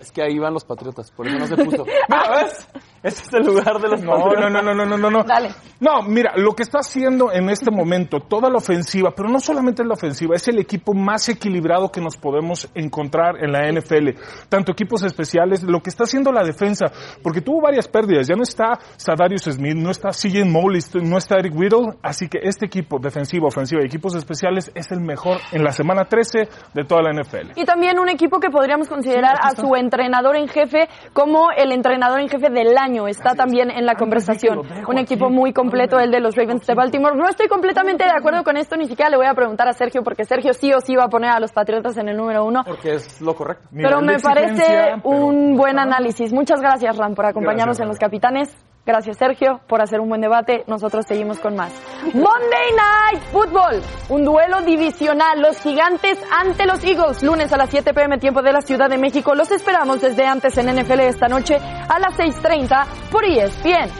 Es 0.00 0.12
que 0.12 0.22
ahí 0.22 0.38
van 0.38 0.54
los 0.54 0.64
Patriotas, 0.64 1.10
por 1.10 1.26
eso 1.26 1.38
no 1.38 1.46
se 1.46 1.56
puso. 1.56 1.84
Mira, 2.08 2.42
¿ves? 2.44 2.68
Este 3.02 3.22
es 3.22 3.32
el 3.34 3.42
lugar 3.46 3.80
de 3.80 3.88
los 3.88 4.02
No, 4.02 4.12
Patriotas. 4.12 4.52
no, 4.52 4.62
no, 4.62 4.74
no, 4.74 4.84
no, 4.84 4.96
no, 4.96 5.10
no. 5.10 5.24
Dale. 5.24 5.50
No, 5.80 6.02
mira, 6.02 6.32
lo 6.36 6.54
que 6.54 6.62
está 6.64 6.78
haciendo 6.80 7.32
en 7.32 7.48
este 7.50 7.70
momento 7.70 8.18
toda 8.20 8.50
la 8.50 8.58
ofensiva, 8.58 9.12
pero 9.14 9.28
no 9.28 9.38
solamente 9.38 9.84
la 9.84 9.94
ofensiva, 9.94 10.34
es 10.34 10.46
el 10.48 10.58
equipo 10.58 10.94
más 10.94 11.28
equilibrado 11.28 11.90
que 11.90 12.00
nos 12.00 12.16
podemos 12.16 12.68
encontrar 12.74 13.42
en 13.42 13.52
la 13.52 13.70
NFL. 13.70 14.20
Tanto 14.48 14.72
equipos 14.72 15.02
especiales, 15.04 15.62
lo 15.62 15.80
que 15.80 15.90
está 15.90 16.04
haciendo 16.04 16.32
la 16.32 16.42
defensa, 16.42 16.86
porque 17.22 17.40
tuvo 17.40 17.60
varias 17.60 17.86
pérdidas. 17.88 18.26
Ya 18.26 18.34
no 18.34 18.42
está 18.42 18.78
Sadarius 18.96 19.42
Smith, 19.42 19.76
no 19.76 19.90
está 19.90 20.10
CJ 20.10 20.44
Mosley, 20.44 20.80
no 21.02 21.18
está 21.18 21.36
Eric 21.38 21.54
Whittle, 21.56 21.94
así 22.02 22.28
que 22.28 22.38
este 22.42 22.66
equipo 22.66 22.98
defensivo, 22.98 23.46
ofensiva 23.46 23.80
y 23.82 23.86
equipos 23.86 24.14
especiales 24.16 24.70
es 24.74 24.90
el 24.90 25.00
mejor 25.00 25.38
en 25.52 25.62
la 25.62 25.72
semana 25.72 26.04
13 26.04 26.48
de 26.74 26.84
toda 26.84 27.02
la 27.02 27.12
NFL. 27.12 27.52
Y 27.54 27.64
también 27.64 27.98
un 27.98 28.08
equipo 28.08 28.40
que 28.40 28.50
podríamos 28.50 28.88
considerar 28.88 29.36
a 29.40 29.54
su 29.54 29.74
entrenador 29.88 30.36
en 30.36 30.48
jefe 30.48 30.88
como 31.14 31.50
el 31.50 31.72
entrenador 31.72 32.20
en 32.20 32.28
jefe 32.28 32.50
del 32.50 32.76
año. 32.76 33.08
Está 33.08 33.34
también 33.34 33.70
en 33.70 33.86
la 33.86 33.94
conversación. 33.94 34.60
Un 34.86 34.98
equipo 34.98 35.30
muy 35.30 35.52
completo, 35.52 35.98
el 35.98 36.10
de 36.10 36.20
los 36.20 36.36
Ravens 36.36 36.66
de 36.66 36.74
Baltimore. 36.74 37.16
No 37.16 37.26
estoy 37.26 37.48
completamente 37.48 38.04
de 38.04 38.10
acuerdo 38.10 38.44
con 38.44 38.56
esto, 38.56 38.76
ni 38.76 38.86
siquiera 38.86 39.10
le 39.10 39.16
voy 39.16 39.26
a 39.26 39.34
preguntar 39.34 39.66
a 39.68 39.72
Sergio, 39.72 40.02
porque 40.02 40.24
Sergio 40.24 40.52
sí 40.52 40.72
o 40.72 40.80
sí 40.80 40.94
va 40.94 41.04
a 41.04 41.08
poner 41.08 41.30
a 41.30 41.40
los 41.40 41.52
Patriotas 41.52 41.96
en 41.96 42.08
el 42.08 42.16
número 42.16 42.44
uno. 42.44 42.62
Porque 42.66 42.94
es 42.94 43.20
lo 43.20 43.34
correcto. 43.34 43.68
Pero 43.74 44.00
me 44.02 44.18
parece 44.18 44.94
un 45.04 45.56
buen 45.56 45.78
análisis. 45.78 46.32
Muchas 46.32 46.60
gracias, 46.60 46.96
Ram, 46.96 47.14
por 47.14 47.24
acompañarnos 47.24 47.80
en 47.80 47.88
Los 47.88 47.98
Capitanes. 47.98 48.54
Gracias, 48.88 49.18
Sergio, 49.18 49.60
por 49.68 49.82
hacer 49.82 50.00
un 50.00 50.08
buen 50.08 50.22
debate. 50.22 50.64
Nosotros 50.66 51.04
seguimos 51.06 51.38
con 51.40 51.54
más. 51.54 51.70
Monday 52.04 52.70
Night 52.74 53.22
Football, 53.30 53.82
un 54.08 54.24
duelo 54.24 54.62
divisional. 54.62 55.42
Los 55.42 55.60
gigantes 55.60 56.18
ante 56.32 56.64
los 56.64 56.82
Eagles, 56.82 57.22
lunes 57.22 57.52
a 57.52 57.58
las 57.58 57.68
7 57.68 57.92
pm, 57.92 58.16
tiempo 58.16 58.40
de 58.40 58.50
la 58.50 58.62
Ciudad 58.62 58.88
de 58.88 58.96
México. 58.96 59.34
Los 59.34 59.50
esperamos 59.50 60.00
desde 60.00 60.24
antes 60.24 60.56
en 60.56 60.74
NFL 60.74 61.00
esta 61.00 61.28
noche 61.28 61.56
a 61.56 61.98
las 61.98 62.16
6:30 62.16 62.86
por 63.10 63.26
ESPN. 63.26 63.90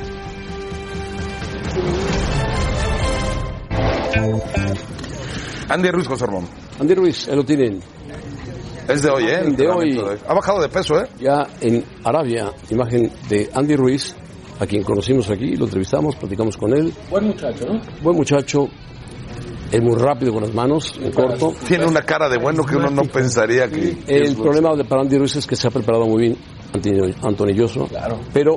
Andy 5.68 5.90
Ruiz, 5.90 6.08
José 6.08 6.24
Ramón. 6.24 6.48
Andy 6.80 6.94
Ruiz, 6.94 7.28
lo 7.28 7.44
tienen. 7.44 7.82
Es 8.88 9.02
de 9.02 9.10
hoy, 9.10 9.24
¿eh? 9.24 9.40
El 9.44 9.54
De 9.54 9.68
hoy. 9.68 9.92
de 9.92 10.18
Ha 10.26 10.32
bajado 10.32 10.62
de 10.62 10.70
peso, 10.70 10.98
¿eh? 10.98 11.10
Ya 11.20 11.46
en 11.60 11.84
Arabia, 12.04 12.54
imagen 12.70 13.12
de 13.28 13.50
Andy 13.52 13.76
Ruiz, 13.76 14.16
a 14.60 14.66
quien 14.66 14.82
conocimos 14.82 15.30
aquí, 15.30 15.56
lo 15.56 15.64
entrevistamos, 15.66 16.16
platicamos 16.16 16.56
con 16.56 16.72
él. 16.76 16.92
Buen 17.10 17.26
muchacho, 17.28 17.64
¿no? 17.66 17.80
Buen 18.02 18.16
muchacho, 18.16 18.68
es 19.70 19.82
muy 19.82 19.94
rápido 19.96 20.32
con 20.32 20.42
las 20.42 20.54
manos, 20.54 20.98
en 21.02 21.12
corto. 21.12 21.54
Tiene 21.66 21.86
una 21.86 22.02
cara 22.02 22.28
de 22.28 22.38
bueno 22.38 22.64
que 22.64 22.76
uno 22.76 22.90
no 22.90 23.02
pensaría 23.02 23.68
que... 23.68 23.96
El 24.06 24.34
problema 24.36 24.74
de 24.74 24.84
para 24.84 25.02
Andy 25.02 25.18
Ruiz 25.18 25.36
es 25.36 25.46
que 25.46 25.56
se 25.56 25.68
ha 25.68 25.70
preparado 25.70 26.06
muy 26.06 26.22
bien 26.22 26.36
Antonio, 26.74 27.04
Antonio 27.22 27.54
Lloso, 27.54 27.86
Claro. 27.86 28.18
pero 28.32 28.56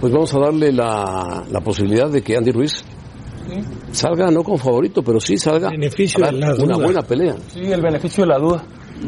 pues 0.00 0.12
vamos 0.12 0.34
a 0.34 0.38
darle 0.40 0.72
la, 0.72 1.44
la 1.50 1.60
posibilidad 1.60 2.10
de 2.10 2.22
que 2.22 2.36
Andy 2.36 2.52
Ruiz 2.52 2.84
salga 3.92 4.30
no 4.30 4.42
como 4.42 4.58
favorito, 4.58 5.02
pero 5.02 5.20
sí 5.20 5.38
salga 5.38 5.70
Beneficio 5.70 6.24
a 6.24 6.30
de 6.32 6.38
la 6.38 6.54
una 6.54 6.74
duda. 6.74 6.84
buena 6.84 7.02
pelea. 7.02 7.36
Sí, 7.48 7.60
el 7.60 7.80
beneficio 7.80 8.24
de 8.24 8.28
la 8.28 8.38
duda. 8.38 8.64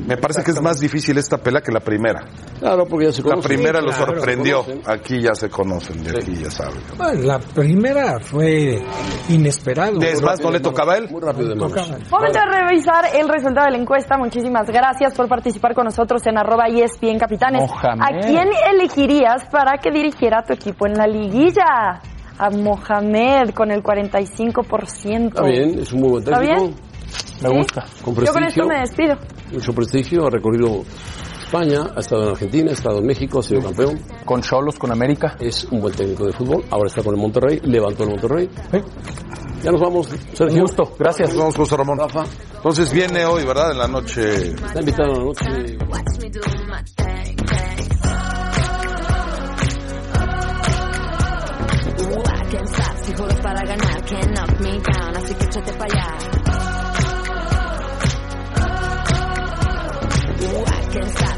Me 0.07 0.17
parece 0.17 0.43
que 0.43 0.51
es 0.51 0.61
más 0.61 0.79
difícil 0.81 1.17
esta 1.19 1.39
pelea 1.39 1.61
que 1.61 1.73
la 1.73 1.81
primera. 1.81 2.21
Claro, 2.59 2.85
porque 2.87 3.07
ya 3.07 3.13
se 3.13 3.23
La 3.23 3.31
conocen. 3.31 3.49
primera 3.49 3.81
lo 3.81 3.89
claro, 3.91 4.13
sorprendió. 4.15 4.65
Aquí 4.87 5.21
ya 5.21 5.35
se 5.35 5.49
conocen, 5.49 6.03
de 6.05 6.11
aquí 6.11 6.35
ya 6.43 6.51
saben. 6.51 6.81
Bueno, 6.97 7.23
la 7.23 7.39
primera 7.39 8.19
fue 8.21 8.83
inesperado. 9.29 10.01
Es 10.03 10.23
más, 10.23 10.41
no 10.41 10.51
le 10.51 10.61
tocaba 10.61 10.95
a 10.95 10.99
él. 10.99 11.09
Muy 11.11 11.21
rápido 11.21 11.49
de 11.49 11.55
manos. 11.55 11.89
Momento 12.11 12.39
de 12.39 12.47
revisar 12.67 13.05
el 13.15 13.29
resultado 13.29 13.67
de 13.67 13.73
la 13.73 13.79
encuesta. 13.79 14.17
Muchísimas 14.19 14.67
gracias 14.69 15.15
por 15.15 15.29
participar 15.29 15.75
con 15.75 15.85
nosotros 15.85 16.27
en 16.27 16.39
arroba 16.39 16.67
ESPN 16.69 17.19
Capitanes. 17.19 17.63
Mohamed. 17.63 18.03
¿A 18.03 18.27
quién 18.27 18.49
elegirías 18.73 19.45
para 19.51 19.79
que 19.79 19.91
dirigiera 19.91 20.43
tu 20.43 20.53
equipo 20.53 20.87
en 20.87 20.95
la 20.95 21.07
liguilla? 21.07 22.01
A 22.41 22.51
Mohamed 22.51 23.51
con 23.53 23.73
el 23.73 23.83
45%. 23.83 25.27
Está 25.29 25.43
bien, 25.45 25.79
es 25.81 25.93
un 25.93 26.01
muy 26.01 26.09
buen 26.11 26.23
¿Está 26.23 26.39
técnico. 26.39 26.61
bien? 26.67 26.77
Me 27.43 27.49
¿Sí? 27.49 27.57
gusta. 27.57 27.85
Con 28.05 28.15
Yo 28.15 28.33
con 28.33 28.45
esto 28.45 28.65
me 28.67 28.81
despido. 28.81 29.17
Mucho 29.53 29.73
prestigio, 29.73 30.27
ha 30.27 30.31
recorrido 30.31 30.85
España, 31.49 31.93
ha 31.97 32.01
estado 32.01 32.25
en 32.25 32.29
Argentina, 32.31 32.71
ha 32.71 32.75
estado 32.75 32.99
en 32.99 33.07
México, 33.07 33.39
ha 33.39 33.43
sido 33.43 33.63
campeón. 33.63 33.99
Con 34.25 34.43
Cholos, 34.43 34.79
con 34.79 34.93
América. 34.93 35.37
Es 35.41 35.65
un 35.65 35.81
buen 35.81 35.95
técnico 35.95 36.27
de 36.27 36.33
fútbol. 36.33 36.65
Ahora 36.71 36.89
está 36.89 37.03
con 37.03 37.15
el 37.15 37.21
Monterrey, 37.21 37.61
levantó 37.65 38.05
el 38.05 38.11
Monterrey. 38.11 38.51
Ya 39.63 39.73
nos 39.73 39.81
vamos, 39.81 40.09
Sergio. 40.35 40.57
Un 40.57 40.61
gusto, 40.61 40.93
gracias. 40.99 41.31
Nos 41.31 41.39
vamos, 41.39 41.57
José 41.57 41.77
Ramón. 41.77 41.99
Rafa, 41.99 42.25
Entonces 42.55 42.93
viene 42.93 43.25
hoy, 43.25 43.45
¿verdad? 43.45 43.73
En 43.73 43.79
la 43.79 43.89
noche. 43.89 44.53
está 44.53 44.81
invitado 44.81 45.13
a 45.13 45.19
la 45.19 45.25
noche. 45.25 45.79
Para 53.43 53.63
ganar, 53.63 54.05
can't 54.05 54.37
knock 54.37 54.61
me 54.61 54.79
down, 54.79 55.17
así 55.17 55.35
que 55.35 55.45
échate 55.45 55.73
pa' 55.73 55.85
allá. 55.85 56.38